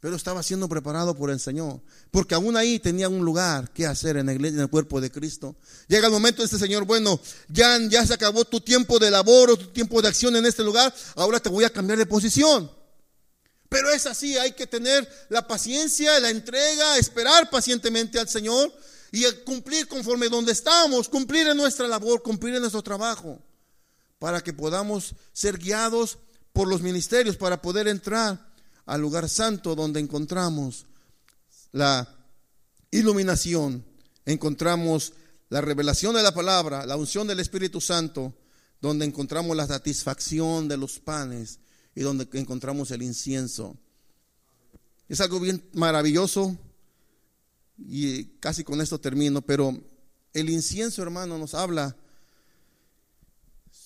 Pero 0.00 0.16
estaba 0.16 0.42
siendo 0.42 0.70
preparado 0.70 1.14
por 1.14 1.28
el 1.28 1.38
Señor. 1.38 1.82
Porque 2.10 2.34
aún 2.34 2.56
ahí 2.56 2.78
tenía 2.78 3.10
un 3.10 3.22
lugar 3.22 3.70
que 3.74 3.86
hacer 3.86 4.16
en 4.16 4.24
la 4.24 4.32
iglesia, 4.32 4.56
en 4.56 4.62
el 4.62 4.70
cuerpo 4.70 5.02
de 5.02 5.10
Cristo. 5.10 5.54
Llega 5.86 6.06
el 6.06 6.12
momento 6.14 6.40
de 6.40 6.46
este 6.46 6.58
Señor, 6.58 6.86
bueno, 6.86 7.20
ya, 7.50 7.78
ya 7.90 8.06
se 8.06 8.14
acabó 8.14 8.46
tu 8.46 8.62
tiempo 8.62 8.98
de 8.98 9.10
labor 9.10 9.50
o 9.50 9.58
tu 9.58 9.66
tiempo 9.66 10.00
de 10.00 10.08
acción 10.08 10.34
en 10.34 10.46
este 10.46 10.64
lugar. 10.64 10.94
Ahora 11.16 11.40
te 11.40 11.50
voy 11.50 11.64
a 11.64 11.70
cambiar 11.70 11.98
de 11.98 12.06
posición. 12.06 12.79
Pero 13.70 13.88
es 13.90 14.04
así, 14.06 14.36
hay 14.36 14.52
que 14.52 14.66
tener 14.66 15.08
la 15.28 15.46
paciencia, 15.46 16.18
la 16.18 16.28
entrega, 16.28 16.98
esperar 16.98 17.48
pacientemente 17.48 18.18
al 18.18 18.28
Señor 18.28 18.70
y 19.12 19.24
cumplir 19.44 19.86
conforme 19.86 20.28
donde 20.28 20.50
estamos, 20.50 21.08
cumplir 21.08 21.46
en 21.46 21.56
nuestra 21.56 21.86
labor, 21.86 22.20
cumplir 22.20 22.56
en 22.56 22.62
nuestro 22.62 22.82
trabajo, 22.82 23.40
para 24.18 24.42
que 24.42 24.52
podamos 24.52 25.14
ser 25.32 25.56
guiados 25.56 26.18
por 26.52 26.66
los 26.66 26.82
ministerios 26.82 27.36
para 27.36 27.62
poder 27.62 27.86
entrar 27.86 28.52
al 28.86 29.00
lugar 29.00 29.28
santo 29.28 29.76
donde 29.76 30.00
encontramos 30.00 30.86
la 31.70 32.12
iluminación, 32.90 33.84
encontramos 34.26 35.12
la 35.48 35.60
revelación 35.60 36.16
de 36.16 36.24
la 36.24 36.34
palabra, 36.34 36.86
la 36.86 36.96
unción 36.96 37.28
del 37.28 37.38
Espíritu 37.38 37.80
Santo, 37.80 38.34
donde 38.80 39.04
encontramos 39.04 39.56
la 39.56 39.68
satisfacción 39.68 40.66
de 40.66 40.76
los 40.76 40.98
panes 40.98 41.60
y 41.94 42.02
donde 42.02 42.28
encontramos 42.32 42.90
el 42.90 43.02
incienso. 43.02 43.76
Es 45.08 45.20
algo 45.20 45.40
bien 45.40 45.62
maravilloso 45.72 46.56
y 47.78 48.24
casi 48.38 48.64
con 48.64 48.80
esto 48.80 49.00
termino, 49.00 49.42
pero 49.42 49.76
el 50.32 50.50
incienso, 50.50 51.02
hermano, 51.02 51.38
nos 51.38 51.54
habla. 51.54 51.96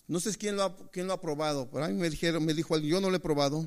No 0.06 0.20
sé 0.20 0.34
quién 0.36 0.56
lo 0.56 0.64
ha, 0.64 0.76
quién 0.90 1.06
lo 1.06 1.14
ha 1.14 1.20
probado, 1.20 1.70
pero 1.70 1.84
a 1.84 1.88
mí 1.88 1.94
me 1.94 2.10
dijeron, 2.10 2.44
me 2.44 2.52
dijo 2.52 2.76
yo 2.78 3.00
no 3.00 3.08
lo 3.08 3.16
he 3.16 3.20
probado, 3.20 3.66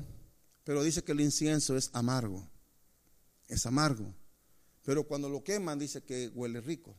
pero 0.64 0.82
dice 0.82 1.02
que 1.02 1.12
el 1.12 1.20
incienso 1.20 1.76
es 1.76 1.90
amargo, 1.92 2.48
es 3.48 3.66
amargo. 3.66 4.14
Pero 4.84 5.04
cuando 5.04 5.28
lo 5.28 5.42
queman 5.42 5.78
dice 5.78 6.02
que 6.02 6.28
huele 6.34 6.60
rico. 6.60 6.94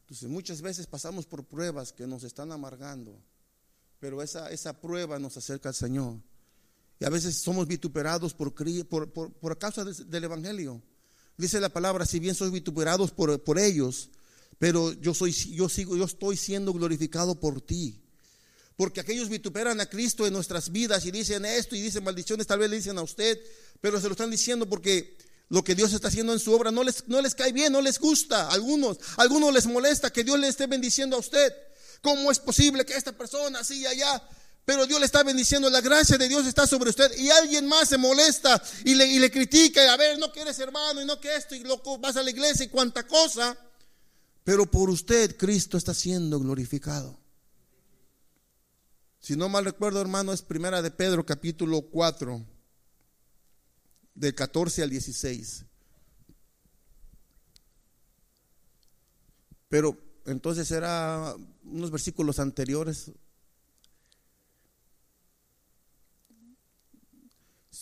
Entonces 0.00 0.28
muchas 0.28 0.62
veces 0.62 0.86
pasamos 0.86 1.26
por 1.26 1.44
pruebas 1.44 1.92
que 1.92 2.06
nos 2.06 2.24
están 2.24 2.52
amargando, 2.52 3.20
pero 4.06 4.22
esa, 4.22 4.52
esa 4.52 4.80
prueba 4.80 5.18
nos 5.18 5.36
acerca 5.36 5.68
al 5.68 5.74
Señor. 5.74 6.14
Y 7.00 7.04
a 7.04 7.10
veces 7.10 7.38
somos 7.38 7.66
vituperados 7.66 8.34
por, 8.34 8.54
por, 8.88 9.10
por, 9.10 9.58
causa 9.58 9.84
del 9.84 10.22
Evangelio. 10.22 10.80
Dice 11.36 11.58
la 11.58 11.70
palabra, 11.70 12.06
si 12.06 12.20
bien 12.20 12.36
sois 12.36 12.52
vituperados 12.52 13.10
por, 13.10 13.42
por 13.42 13.58
ellos, 13.58 14.10
pero 14.60 14.92
yo, 14.92 15.12
soy, 15.12 15.32
yo, 15.32 15.68
sigo, 15.68 15.96
yo 15.96 16.04
estoy 16.04 16.36
siendo 16.36 16.72
glorificado 16.72 17.40
por 17.40 17.60
ti. 17.60 18.00
Porque 18.76 19.00
aquellos 19.00 19.28
vituperan 19.28 19.80
a 19.80 19.86
Cristo 19.86 20.24
en 20.24 20.34
nuestras 20.34 20.70
vidas 20.70 21.04
y 21.04 21.10
dicen 21.10 21.44
esto 21.44 21.74
y 21.74 21.80
dicen 21.80 22.04
maldiciones, 22.04 22.46
tal 22.46 22.60
vez 22.60 22.70
le 22.70 22.76
dicen 22.76 22.98
a 22.98 23.02
usted, 23.02 23.40
pero 23.80 24.00
se 24.00 24.06
lo 24.06 24.12
están 24.12 24.30
diciendo 24.30 24.68
porque 24.68 25.18
lo 25.48 25.64
que 25.64 25.74
Dios 25.74 25.92
está 25.92 26.06
haciendo 26.06 26.32
en 26.32 26.38
su 26.38 26.52
obra 26.52 26.70
no 26.70 26.84
les, 26.84 27.08
no 27.08 27.20
les 27.20 27.34
cae 27.34 27.50
bien, 27.50 27.72
no 27.72 27.80
les 27.80 27.98
gusta. 27.98 28.50
algunos, 28.50 28.98
algunos 29.16 29.52
les 29.52 29.66
molesta 29.66 30.12
que 30.12 30.22
Dios 30.22 30.38
le 30.38 30.46
esté 30.46 30.68
bendiciendo 30.68 31.16
a 31.16 31.18
usted. 31.18 31.52
¿Cómo 32.06 32.30
es 32.30 32.38
posible 32.38 32.86
que 32.86 32.94
esta 32.94 33.10
persona 33.10 33.58
así 33.58 33.80
y 33.80 33.86
allá 33.86 34.22
pero 34.64 34.86
Dios 34.86 35.00
le 35.00 35.06
está 35.06 35.24
bendiciendo, 35.24 35.68
la 35.70 35.80
gracia 35.80 36.16
de 36.16 36.28
Dios 36.28 36.46
está 36.46 36.68
sobre 36.68 36.90
usted 36.90 37.16
y 37.18 37.30
alguien 37.30 37.66
más 37.66 37.88
se 37.88 37.98
molesta 37.98 38.62
y 38.84 38.94
le, 38.94 39.28
critica, 39.30 39.84
y 39.84 39.88
a 39.88 39.96
ver, 39.96 40.16
no 40.18 40.30
quieres 40.30 40.56
hermano 40.60 41.02
y 41.02 41.04
no 41.04 41.20
que 41.20 41.34
esto 41.34 41.56
y 41.56 41.64
loco, 41.64 41.98
vas 41.98 42.16
a 42.16 42.22
la 42.22 42.30
iglesia 42.30 42.66
y 42.66 42.68
cuánta 42.68 43.04
cosa, 43.06 43.58
pero 44.44 44.68
por 44.68 44.88
usted 44.88 45.36
Cristo 45.36 45.78
está 45.78 45.94
siendo 45.94 46.38
glorificado. 46.38 47.18
Si 49.20 49.34
no 49.34 49.48
mal 49.48 49.64
recuerdo, 49.64 50.00
hermano, 50.00 50.32
es 50.32 50.42
primera 50.42 50.82
de 50.82 50.92
Pedro 50.92 51.26
capítulo 51.26 51.82
4, 51.82 52.44
del 54.14 54.34
14 54.34 54.82
al 54.84 54.90
16. 54.90 55.64
Pero 59.68 59.98
entonces 60.24 60.70
era 60.70 61.36
unos 61.70 61.90
versículos 61.90 62.38
anteriores, 62.38 63.10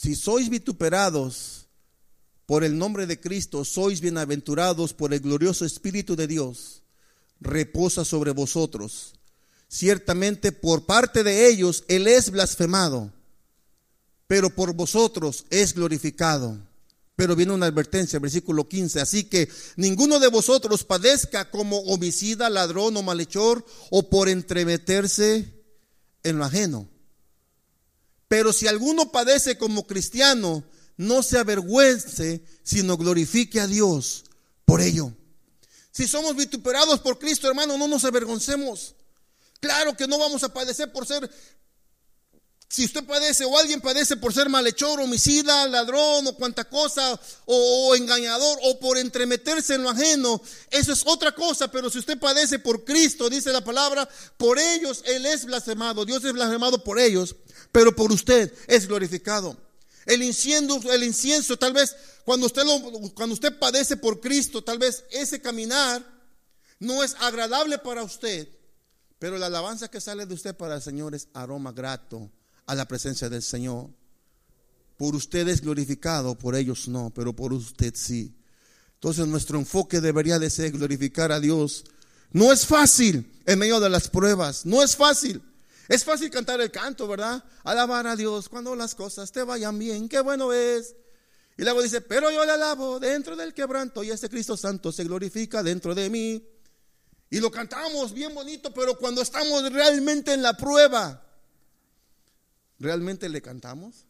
Si 0.04 0.14
sois 0.14 0.50
vituperados 0.50 1.66
por 2.44 2.62
el 2.62 2.76
nombre 2.76 3.06
de 3.06 3.18
Cristo, 3.18 3.64
sois 3.64 4.02
bienaventurados 4.02 4.92
por 4.92 5.14
el 5.14 5.20
glorioso 5.20 5.64
Espíritu 5.64 6.14
de 6.14 6.26
Dios, 6.26 6.82
reposa 7.40 8.04
sobre 8.04 8.32
vosotros. 8.32 9.14
Ciertamente 9.66 10.52
por 10.52 10.84
parte 10.84 11.24
de 11.24 11.48
ellos 11.48 11.84
Él 11.88 12.06
es 12.06 12.30
blasfemado, 12.30 13.14
pero 14.26 14.50
por 14.50 14.74
vosotros 14.74 15.46
es 15.48 15.72
glorificado. 15.72 16.58
Pero 17.16 17.36
viene 17.36 17.52
una 17.52 17.66
advertencia, 17.66 18.18
versículo 18.18 18.68
15. 18.68 19.00
Así 19.00 19.24
que 19.24 19.48
ninguno 19.76 20.18
de 20.18 20.28
vosotros 20.28 20.84
padezca 20.84 21.50
como 21.50 21.78
homicida, 21.80 22.50
ladrón 22.50 22.96
o 22.96 23.02
malhechor, 23.02 23.64
o 23.90 24.10
por 24.10 24.28
entremeterse 24.28 25.62
en 26.24 26.38
lo 26.38 26.44
ajeno. 26.44 26.88
Pero 28.26 28.52
si 28.52 28.66
alguno 28.66 29.12
padece 29.12 29.56
como 29.56 29.86
cristiano, 29.86 30.64
no 30.96 31.22
se 31.22 31.38
avergüence, 31.38 32.44
sino 32.62 32.96
glorifique 32.96 33.60
a 33.60 33.66
Dios 33.66 34.24
por 34.64 34.80
ello. 34.80 35.12
Si 35.92 36.08
somos 36.08 36.34
vituperados 36.34 36.98
por 37.00 37.20
Cristo, 37.20 37.48
hermano, 37.48 37.78
no 37.78 37.86
nos 37.86 38.04
avergoncemos. 38.04 38.96
Claro 39.60 39.96
que 39.96 40.08
no 40.08 40.18
vamos 40.18 40.42
a 40.42 40.52
padecer 40.52 40.90
por 40.92 41.06
ser, 41.06 41.30
si 42.68 42.84
usted 42.84 43.04
padece 43.04 43.44
o 43.44 43.56
alguien 43.56 43.80
padece 43.80 44.16
por 44.16 44.34
ser 44.34 44.48
malhechor, 44.48 45.00
homicida, 45.00 45.68
ladrón 45.68 46.26
o 46.26 46.34
cuanta 46.34 46.64
cosa, 46.64 47.18
o, 47.44 47.94
engañador, 47.94 48.58
o 48.62 48.80
por 48.80 48.98
entremeterse 48.98 49.74
en 49.74 49.82
lo 49.84 49.90
ajeno, 49.90 50.40
eso 50.70 50.92
es 50.92 51.02
otra 51.06 51.32
cosa, 51.32 51.70
pero 51.70 51.88
si 51.88 51.98
usted 51.98 52.18
padece 52.18 52.58
por 52.58 52.84
Cristo, 52.84 53.30
dice 53.30 53.52
la 53.52 53.62
palabra, 53.62 54.08
por 54.36 54.58
ellos 54.58 55.02
Él 55.06 55.24
es 55.26 55.44
blasfemado, 55.44 56.04
Dios 56.04 56.24
es 56.24 56.32
blasfemado 56.32 56.82
por 56.82 56.98
ellos 56.98 57.36
pero 57.74 57.94
por 57.94 58.12
usted 58.12 58.54
es 58.68 58.86
glorificado. 58.86 59.56
El 60.06 60.22
incienso, 60.22 60.92
el 60.92 61.02
incienso, 61.02 61.56
tal 61.56 61.72
vez 61.72 61.96
cuando 62.24 62.46
usted, 62.46 62.62
lo, 62.62 62.80
cuando 63.14 63.34
usted 63.34 63.58
padece 63.58 63.96
por 63.96 64.20
Cristo, 64.20 64.62
tal 64.62 64.78
vez 64.78 65.02
ese 65.10 65.42
caminar 65.42 66.00
no 66.78 67.02
es 67.02 67.16
agradable 67.18 67.78
para 67.78 68.04
usted, 68.04 68.48
pero 69.18 69.38
la 69.38 69.46
alabanza 69.46 69.88
que 69.88 70.00
sale 70.00 70.24
de 70.24 70.34
usted 70.34 70.56
para 70.56 70.76
el 70.76 70.82
Señor 70.82 71.16
es 71.16 71.26
aroma 71.34 71.72
grato 71.72 72.30
a 72.66 72.74
la 72.74 72.86
presencia 72.86 73.28
del 73.28 73.42
Señor. 73.42 73.90
Por 74.96 75.14
usted 75.14 75.48
es 75.48 75.60
glorificado, 75.60 76.38
por 76.38 76.54
ellos 76.54 76.88
no, 76.88 77.10
pero 77.14 77.34
por 77.34 77.52
usted 77.52 77.94
sí. 77.96 78.34
Entonces 78.94 79.26
nuestro 79.26 79.58
enfoque 79.58 80.00
debería 80.00 80.38
de 80.38 80.50
ser 80.50 80.70
glorificar 80.72 81.32
a 81.32 81.40
Dios. 81.40 81.84
No 82.30 82.52
es 82.52 82.66
fácil 82.66 83.30
en 83.46 83.58
medio 83.58 83.80
de 83.80 83.90
las 83.90 84.08
pruebas, 84.08 84.64
no 84.64 84.82
es 84.82 84.96
fácil. 84.96 85.42
Es 85.88 86.04
fácil 86.04 86.30
cantar 86.30 86.60
el 86.60 86.70
canto, 86.70 87.06
¿verdad? 87.06 87.44
Alabar 87.62 88.06
a 88.06 88.16
Dios 88.16 88.48
cuando 88.48 88.74
las 88.74 88.94
cosas 88.94 89.30
te 89.32 89.42
vayan 89.42 89.78
bien, 89.78 90.08
qué 90.08 90.20
bueno 90.20 90.52
es. 90.52 90.94
Y 91.56 91.62
luego 91.62 91.82
dice, 91.82 92.00
pero 92.00 92.30
yo 92.30 92.44
le 92.44 92.52
alabo 92.52 92.98
dentro 92.98 93.36
del 93.36 93.52
quebranto 93.52 94.02
y 94.02 94.10
ese 94.10 94.28
Cristo 94.28 94.56
Santo 94.56 94.90
se 94.90 95.04
glorifica 95.04 95.62
dentro 95.62 95.94
de 95.94 96.08
mí. 96.08 96.42
Y 97.30 97.40
lo 97.40 97.50
cantamos 97.50 98.12
bien 98.12 98.34
bonito, 98.34 98.72
pero 98.72 98.96
cuando 98.96 99.22
estamos 99.22 99.70
realmente 99.72 100.32
en 100.32 100.42
la 100.42 100.56
prueba, 100.56 101.23
¿realmente 102.78 103.28
le 103.28 103.42
cantamos? 103.42 104.06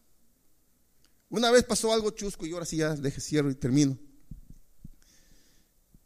Una 1.29 1.51
vez 1.51 1.63
pasó 1.63 1.91
algo 1.91 2.11
chusco 2.11 2.45
y 2.45 2.53
ahora 2.53 2.65
sí 2.65 2.77
ya 2.77 2.93
deje 2.93 3.19
cierro 3.19 3.49
y 3.49 3.55
termino. 3.55 3.97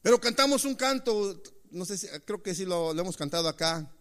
Pero 0.02 0.20
cantamos 0.20 0.66
un 0.66 0.76
canto, 0.76 1.42
no 1.72 1.86
sé 1.86 1.98
si, 1.98 2.08
creo 2.26 2.42
que 2.42 2.56
sí 2.56 2.66
lo, 2.66 2.92
hemos 2.92 3.18
cantado 3.18 3.48
acá. 3.50 3.92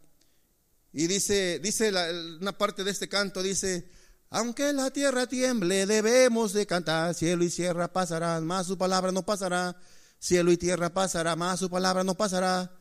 Y 0.93 1.07
dice, 1.07 1.59
dice 1.59 1.93
una 2.41 2.57
parte 2.57 2.85
de 2.85 2.91
este 2.91 3.09
canto, 3.09 3.43
dice, 3.43 3.91
aunque 4.31 4.73
la 4.73 4.91
tierra 4.91 5.27
tiemble, 5.27 5.87
debemos 5.87 6.53
de 6.53 6.67
cantar, 6.67 7.15
cielo 7.15 7.45
y 7.45 7.51
tierra 7.51 7.93
pasarán, 7.93 8.47
más 8.47 8.67
su 8.67 8.79
palabra 8.79 9.13
no 9.13 9.25
pasará, 9.25 9.77
cielo 10.19 10.53
y 10.53 10.57
tierra 10.57 10.95
pasará, 10.95 11.37
más 11.37 11.61
su 11.61 11.69
palabra 11.69 12.05
no 12.05 12.15
pasará. 12.15 12.73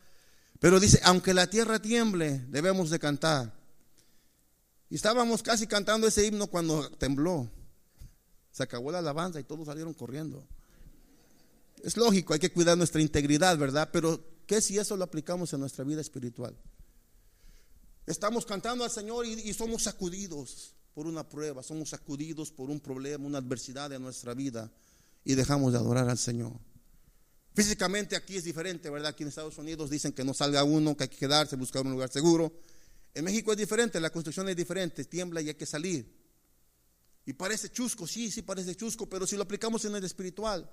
Pero 0.60 0.80
dice, 0.80 1.00
aunque 1.04 1.34
la 1.34 1.48
tierra 1.48 1.80
tiemble, 1.80 2.44
debemos 2.48 2.90
de 2.90 2.98
cantar. 2.98 3.57
Y 4.90 4.96
estábamos 4.96 5.42
casi 5.42 5.66
cantando 5.66 6.06
ese 6.06 6.26
himno 6.26 6.46
cuando 6.46 6.90
tembló. 6.92 7.50
Se 8.50 8.62
acabó 8.62 8.90
la 8.90 8.98
alabanza 8.98 9.38
y 9.38 9.44
todos 9.44 9.66
salieron 9.66 9.94
corriendo. 9.94 10.46
Es 11.82 11.96
lógico, 11.96 12.32
hay 12.32 12.40
que 12.40 12.52
cuidar 12.52 12.76
nuestra 12.76 13.00
integridad, 13.00 13.56
¿verdad? 13.56 13.90
Pero 13.92 14.24
¿qué 14.46 14.60
si 14.60 14.78
eso 14.78 14.96
lo 14.96 15.04
aplicamos 15.04 15.52
en 15.52 15.60
nuestra 15.60 15.84
vida 15.84 16.00
espiritual? 16.00 16.56
Estamos 18.06 18.46
cantando 18.46 18.84
al 18.84 18.90
Señor 18.90 19.26
y, 19.26 19.52
somos 19.52 19.82
sacudidos 19.82 20.74
por 20.94 21.06
una 21.06 21.28
prueba, 21.28 21.62
somos 21.62 21.90
sacudidos 21.90 22.50
por 22.50 22.70
un 22.70 22.80
problema, 22.80 23.26
una 23.26 23.38
adversidad 23.38 23.92
en 23.92 24.02
nuestra 24.02 24.32
vida 24.32 24.72
y 25.24 25.34
dejamos 25.34 25.72
de 25.72 25.78
adorar 25.78 26.08
al 26.08 26.18
Señor. 26.18 26.52
Físicamente 27.54 28.16
aquí 28.16 28.36
es 28.36 28.44
diferente, 28.44 28.88
¿verdad? 28.88 29.10
Aquí 29.10 29.24
en 29.24 29.28
Estados 29.28 29.58
Unidos 29.58 29.90
dicen 29.90 30.12
que 30.12 30.24
no 30.24 30.32
salga 30.32 30.64
uno, 30.64 30.96
que 30.96 31.04
hay 31.04 31.08
que 31.10 31.18
quedarse, 31.18 31.54
buscar 31.56 31.84
un 31.84 31.92
lugar 31.92 32.10
seguro. 32.10 32.52
En 33.18 33.24
México 33.24 33.50
es 33.50 33.58
diferente, 33.58 33.98
la 33.98 34.10
construcción 34.10 34.48
es 34.48 34.54
diferente, 34.54 35.04
tiembla 35.04 35.42
y 35.42 35.48
hay 35.48 35.56
que 35.56 35.66
salir. 35.66 36.08
Y 37.26 37.32
parece 37.32 37.68
chusco, 37.68 38.06
sí, 38.06 38.30
sí 38.30 38.42
parece 38.42 38.76
chusco, 38.76 39.08
pero 39.08 39.26
si 39.26 39.34
lo 39.34 39.42
aplicamos 39.42 39.84
en 39.84 39.96
el 39.96 40.04
espiritual, 40.04 40.70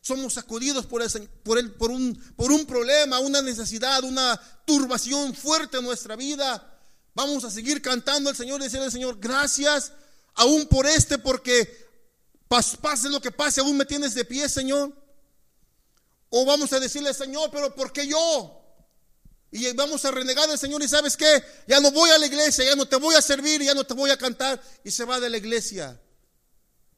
somos 0.00 0.34
sacudidos 0.34 0.86
por, 0.86 1.02
por, 1.42 1.58
el, 1.58 1.72
por, 1.72 1.90
un, 1.90 2.14
por 2.36 2.52
un 2.52 2.66
problema, 2.66 3.18
una 3.18 3.42
necesidad, 3.42 4.04
una 4.04 4.40
turbación 4.64 5.34
fuerte 5.34 5.78
en 5.78 5.82
nuestra 5.82 6.14
vida. 6.14 6.80
Vamos 7.14 7.42
a 7.42 7.50
seguir 7.50 7.82
cantando 7.82 8.30
al 8.30 8.36
Señor 8.36 8.60
y 8.60 8.64
decirle 8.64 8.84
al 8.84 8.92
Señor, 8.92 9.18
gracias 9.18 9.92
aún 10.34 10.66
por 10.66 10.86
este, 10.86 11.18
porque 11.18 11.68
pase 12.46 13.08
lo 13.08 13.20
que 13.20 13.32
pase, 13.32 13.60
aún 13.60 13.76
me 13.76 13.86
tienes 13.86 14.14
de 14.14 14.24
pie, 14.24 14.48
Señor. 14.48 14.94
O 16.28 16.44
vamos 16.44 16.72
a 16.72 16.78
decirle, 16.78 17.12
Señor, 17.12 17.50
pero 17.50 17.74
¿por 17.74 17.92
qué 17.92 18.06
yo? 18.06 18.65
Y 19.56 19.72
vamos 19.72 20.04
a 20.04 20.10
renegar 20.10 20.48
del 20.48 20.58
Señor 20.58 20.82
y 20.82 20.88
sabes 20.88 21.16
qué, 21.16 21.42
ya 21.66 21.80
no 21.80 21.90
voy 21.90 22.10
a 22.10 22.18
la 22.18 22.26
iglesia, 22.26 22.64
ya 22.64 22.76
no 22.76 22.86
te 22.86 22.96
voy 22.96 23.14
a 23.14 23.22
servir, 23.22 23.62
ya 23.62 23.74
no 23.74 23.84
te 23.84 23.94
voy 23.94 24.10
a 24.10 24.16
cantar 24.16 24.62
y 24.84 24.90
se 24.90 25.04
va 25.04 25.18
de 25.18 25.30
la 25.30 25.38
iglesia. 25.38 26.00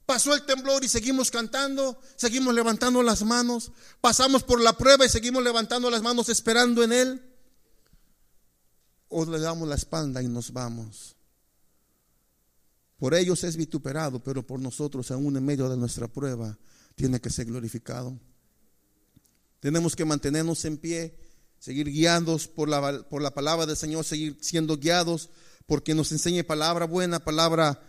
Pasó 0.06 0.34
el 0.34 0.46
temblor 0.46 0.82
y 0.84 0.88
seguimos 0.88 1.30
cantando, 1.30 2.00
seguimos 2.16 2.54
levantando 2.54 3.02
las 3.02 3.22
manos, 3.22 3.72
pasamos 4.00 4.42
por 4.42 4.60
la 4.60 4.72
prueba 4.72 5.04
y 5.04 5.08
seguimos 5.08 5.42
levantando 5.42 5.90
las 5.90 6.02
manos 6.02 6.28
esperando 6.30 6.82
en 6.82 6.92
Él. 6.92 7.22
O 9.08 9.24
le 9.26 9.38
damos 9.38 9.68
la 9.68 9.74
espalda 9.74 10.22
y 10.22 10.28
nos 10.28 10.52
vamos. 10.52 11.16
Por 12.98 13.14
ellos 13.14 13.44
es 13.44 13.56
vituperado, 13.56 14.22
pero 14.22 14.46
por 14.46 14.60
nosotros, 14.60 15.10
aún 15.10 15.36
en 15.36 15.44
medio 15.44 15.68
de 15.68 15.76
nuestra 15.76 16.08
prueba, 16.08 16.58
tiene 16.94 17.20
que 17.20 17.30
ser 17.30 17.46
glorificado. 17.46 18.18
Tenemos 19.60 19.94
que 19.94 20.04
mantenernos 20.04 20.64
en 20.64 20.78
pie, 20.78 21.18
seguir 21.58 21.90
guiados 21.90 22.48
por 22.48 22.68
la, 22.68 23.02
por 23.02 23.22
la 23.22 23.32
palabra 23.32 23.66
del 23.66 23.76
Señor, 23.76 24.04
seguir 24.04 24.36
siendo 24.40 24.76
guiados 24.76 25.30
porque 25.66 25.94
nos 25.94 26.12
enseñe 26.12 26.44
palabra 26.44 26.86
buena, 26.86 27.18
palabra 27.20 27.82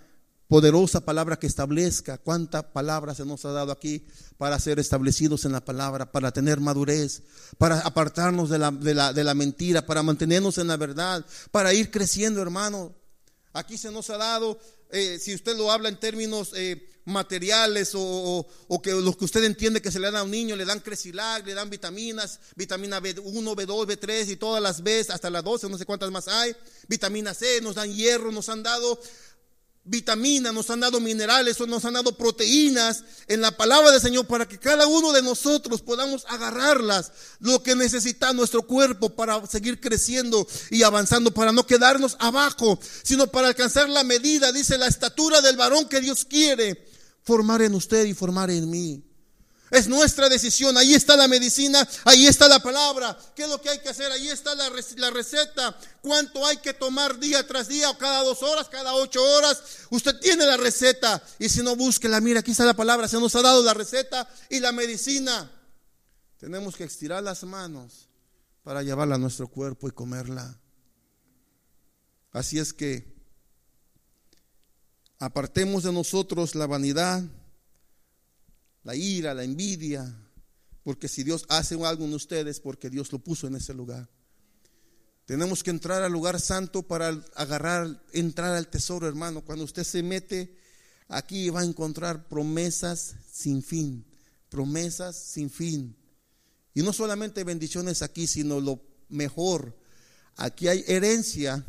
poderosa, 0.49 0.99
palabra 0.99 1.37
que 1.37 1.47
establezca. 1.47 2.17
Cuánta 2.17 2.73
palabra 2.73 3.15
se 3.15 3.23
nos 3.23 3.45
ha 3.45 3.51
dado 3.51 3.71
aquí 3.71 4.05
para 4.37 4.59
ser 4.59 4.79
establecidos 4.79 5.45
en 5.45 5.53
la 5.53 5.63
palabra, 5.63 6.11
para 6.11 6.31
tener 6.31 6.59
madurez, 6.59 7.23
para 7.57 7.79
apartarnos 7.79 8.49
de 8.49 8.57
la, 8.57 8.71
de 8.71 8.93
la, 8.93 9.13
de 9.13 9.23
la 9.23 9.33
mentira, 9.33 9.85
para 9.85 10.03
mantenernos 10.03 10.57
en 10.57 10.67
la 10.67 10.75
verdad, 10.75 11.25
para 11.51 11.73
ir 11.73 11.89
creciendo, 11.89 12.41
hermano. 12.41 12.98
Aquí 13.59 13.77
se 13.77 13.91
nos 13.91 14.09
ha 14.09 14.17
dado, 14.17 14.57
eh, 14.89 15.19
si 15.19 15.35
usted 15.35 15.57
lo 15.57 15.69
habla 15.69 15.89
en 15.89 15.99
términos 15.99 16.51
eh, 16.55 16.87
materiales 17.03 17.91
o, 17.93 18.47
que 18.81 18.91
lo 18.91 19.17
que 19.17 19.25
usted 19.25 19.43
entiende 19.43 19.81
que 19.81 19.91
se 19.91 19.99
le 19.99 20.09
da 20.09 20.19
a 20.19 20.23
un 20.23 20.31
niño, 20.31 20.55
le 20.55 20.63
dan 20.63 20.79
cresilag, 20.79 21.45
le 21.45 21.53
dan 21.53 21.69
vitaminas, 21.69 22.39
vitamina 22.55 23.01
B1, 23.01 23.21
B2, 23.21 23.85
B3 23.85 24.29
y 24.29 24.35
todas 24.37 24.63
las 24.63 24.81
B, 24.81 25.05
hasta 25.09 25.29
las 25.29 25.43
12, 25.43 25.67
no 25.67 25.77
sé 25.77 25.85
cuántas 25.85 26.09
más 26.09 26.29
hay, 26.29 26.55
vitamina 26.87 27.33
C, 27.33 27.59
nos 27.61 27.75
dan 27.75 27.93
hierro, 27.93 28.31
nos 28.31 28.47
han 28.47 28.63
dado 28.63 28.97
vitaminas, 29.83 30.53
nos 30.53 30.69
han 30.69 30.81
dado 30.81 30.99
minerales, 30.99 31.59
nos 31.61 31.83
han 31.85 31.93
dado 31.93 32.15
proteínas 32.15 33.03
en 33.27 33.41
la 33.41 33.51
palabra 33.51 33.91
del 33.91 34.01
Señor 34.01 34.27
para 34.27 34.47
que 34.47 34.59
cada 34.59 34.87
uno 34.87 35.11
de 35.11 35.21
nosotros 35.21 35.81
podamos 35.81 36.25
agarrarlas, 36.27 37.11
lo 37.39 37.63
que 37.63 37.75
necesita 37.75 38.33
nuestro 38.33 38.67
cuerpo 38.67 39.09
para 39.09 39.45
seguir 39.47 39.79
creciendo 39.79 40.47
y 40.69 40.83
avanzando, 40.83 41.33
para 41.33 41.51
no 41.51 41.65
quedarnos 41.65 42.17
abajo, 42.19 42.79
sino 43.03 43.27
para 43.27 43.47
alcanzar 43.47 43.89
la 43.89 44.03
medida, 44.03 44.51
dice 44.51 44.77
la 44.77 44.87
estatura 44.87 45.41
del 45.41 45.57
varón 45.57 45.87
que 45.87 46.01
Dios 46.01 46.25
quiere 46.25 46.85
formar 47.23 47.61
en 47.61 47.73
usted 47.73 48.05
y 48.05 48.13
formar 48.13 48.51
en 48.51 48.69
mí. 48.69 49.08
Es 49.71 49.87
nuestra 49.87 50.29
decisión. 50.29 50.77
Ahí 50.77 50.93
está 50.93 51.15
la 51.15 51.27
medicina, 51.27 51.87
ahí 52.05 52.27
está 52.27 52.47
la 52.47 52.59
palabra. 52.59 53.17
¿Qué 53.35 53.43
es 53.43 53.49
lo 53.49 53.61
que 53.61 53.69
hay 53.69 53.79
que 53.79 53.89
hacer? 53.89 54.11
Ahí 54.11 54.29
está 54.29 54.55
la, 54.55 54.69
receta. 55.09 55.77
¿Cuánto 56.01 56.45
hay 56.45 56.57
que 56.57 56.73
tomar 56.73 57.19
día 57.19 57.45
tras 57.45 57.67
día 57.67 57.89
o 57.89 57.97
cada 57.97 58.23
dos 58.23 58.41
horas, 58.41 58.67
cada 58.69 58.95
ocho 58.95 59.23
horas? 59.23 59.61
Usted 59.89 60.19
tiene 60.19 60.45
la 60.45 60.57
receta. 60.57 61.21
Y 61.37 61.49
si 61.49 61.61
no, 61.61 61.75
búsquela. 61.75 62.19
Mira, 62.19 62.39
aquí 62.39 62.51
está 62.51 62.65
la 62.65 62.73
palabra. 62.73 63.07
Se 63.07 63.19
nos 63.19 63.35
ha 63.35 63.41
dado 63.41 63.63
la 63.63 63.73
receta 63.73 64.27
y 64.49 64.59
la 64.59 64.71
medicina. 64.71 65.51
Tenemos 66.37 66.75
que 66.75 66.85
estirar 66.85 67.21
las 67.21 67.43
manos 67.43 68.09
para 68.63 68.81
llevarla 68.81 69.15
a 69.15 69.19
nuestro 69.19 69.47
cuerpo 69.47 69.87
y 69.87 69.91
comerla. 69.91 70.59
Así 72.31 72.59
es 72.59 72.73
que 72.73 73.15
apartemos 75.19 75.83
de 75.83 75.91
nosotros 75.91 76.55
la 76.55 76.65
vanidad 76.65 77.23
la 78.83 78.95
ira, 78.95 79.33
la 79.33 79.43
envidia, 79.43 80.15
porque 80.83 81.07
si 81.07 81.23
Dios 81.23 81.45
hace 81.49 81.75
algo 81.85 82.05
en 82.05 82.13
ustedes, 82.13 82.59
porque 82.59 82.89
Dios 82.89 83.11
lo 83.11 83.19
puso 83.19 83.47
en 83.47 83.55
ese 83.55 83.73
lugar. 83.73 84.09
Tenemos 85.25 85.61
que 85.61 85.69
entrar 85.69 86.01
al 86.01 86.11
lugar 86.11 86.39
santo 86.39 86.81
para 86.81 87.09
agarrar, 87.35 88.03
entrar 88.13 88.55
al 88.55 88.67
tesoro, 88.67 89.07
hermano. 89.07 89.45
Cuando 89.45 89.63
usted 89.63 89.83
se 89.83 90.01
mete 90.01 90.57
aquí 91.07 91.49
va 91.49 91.61
a 91.61 91.65
encontrar 91.65 92.27
promesas 92.27 93.15
sin 93.31 93.61
fin, 93.61 94.05
promesas 94.49 95.15
sin 95.15 95.51
fin. 95.51 95.95
Y 96.73 96.81
no 96.81 96.93
solamente 96.93 97.43
bendiciones 97.43 98.01
aquí, 98.01 98.25
sino 98.25 98.59
lo 98.59 98.81
mejor. 99.09 99.77
Aquí 100.35 100.67
hay 100.67 100.83
herencia 100.87 101.63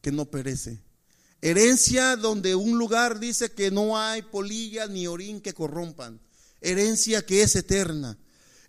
que 0.00 0.12
no 0.12 0.30
perece. 0.30 0.80
Herencia 1.40 2.16
donde 2.16 2.54
un 2.54 2.78
lugar 2.78 3.18
dice 3.18 3.50
que 3.50 3.72
no 3.72 3.98
hay 3.98 4.22
polilla 4.22 4.86
ni 4.86 5.08
orín 5.08 5.40
que 5.40 5.54
corrompan 5.54 6.20
herencia 6.62 7.22
que 7.22 7.42
es 7.42 7.56
eterna. 7.56 8.18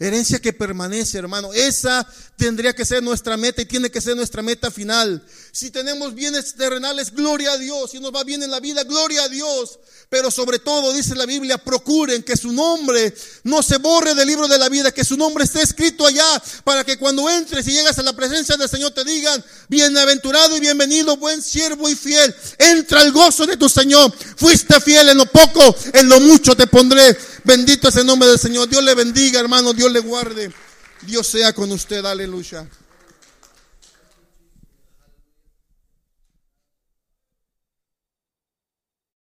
Herencia 0.03 0.37
que 0.41 0.51
permanece, 0.51 1.17
hermano. 1.17 1.53
Esa 1.53 2.05
tendría 2.35 2.75
que 2.75 2.83
ser 2.83 3.01
nuestra 3.01 3.37
meta 3.37 3.61
y 3.61 3.65
tiene 3.65 3.89
que 3.89 4.01
ser 4.01 4.17
nuestra 4.17 4.41
meta 4.41 4.69
final. 4.69 5.25
Si 5.53 5.71
tenemos 5.71 6.13
bienes 6.13 6.55
terrenales, 6.55 7.13
gloria 7.13 7.53
a 7.53 7.57
Dios. 7.57 7.91
Si 7.91 8.01
nos 8.01 8.13
va 8.13 8.25
bien 8.25 8.43
en 8.43 8.51
la 8.51 8.59
vida, 8.59 8.83
gloria 8.83 9.23
a 9.23 9.29
Dios. 9.29 9.79
Pero 10.09 10.29
sobre 10.29 10.59
todo, 10.59 10.91
dice 10.91 11.15
la 11.15 11.25
Biblia, 11.25 11.57
procuren 11.57 12.21
que 12.21 12.35
su 12.35 12.51
nombre 12.51 13.15
no 13.43 13.63
se 13.63 13.77
borre 13.77 14.13
del 14.13 14.27
libro 14.27 14.49
de 14.49 14.57
la 14.59 14.67
vida, 14.67 14.91
que 14.91 15.05
su 15.05 15.15
nombre 15.15 15.45
esté 15.45 15.61
escrito 15.61 16.05
allá 16.05 16.43
para 16.65 16.83
que 16.83 16.97
cuando 16.97 17.29
entres 17.29 17.65
y 17.67 17.71
llegas 17.71 17.97
a 17.97 18.03
la 18.03 18.13
presencia 18.13 18.57
del 18.57 18.67
Señor 18.67 18.91
te 18.91 19.05
digan, 19.05 19.41
bienaventurado 19.69 20.57
y 20.57 20.59
bienvenido, 20.59 21.15
buen 21.15 21.41
siervo 21.41 21.87
y 21.87 21.95
fiel. 21.95 22.35
Entra 22.57 22.99
al 22.99 23.13
gozo 23.13 23.45
de 23.45 23.55
tu 23.55 23.69
Señor. 23.69 24.13
Fuiste 24.35 24.81
fiel 24.81 25.07
en 25.07 25.17
lo 25.17 25.27
poco, 25.27 25.75
en 25.93 26.09
lo 26.09 26.19
mucho 26.19 26.57
te 26.57 26.67
pondré. 26.67 27.17
Bendito 27.45 27.89
es 27.89 27.95
el 27.95 28.05
nombre 28.05 28.29
del 28.29 28.39
Señor. 28.39 28.69
Dios 28.69 28.83
le 28.83 28.95
bendiga, 28.95 29.39
hermano. 29.39 29.73
Dios 29.73 29.92
le 29.93 29.99
guarde. 29.99 30.51
Dios 31.03 31.27
sea 31.27 31.53
con 31.53 31.71
usted. 31.71 32.05
Aleluya. 32.05 32.67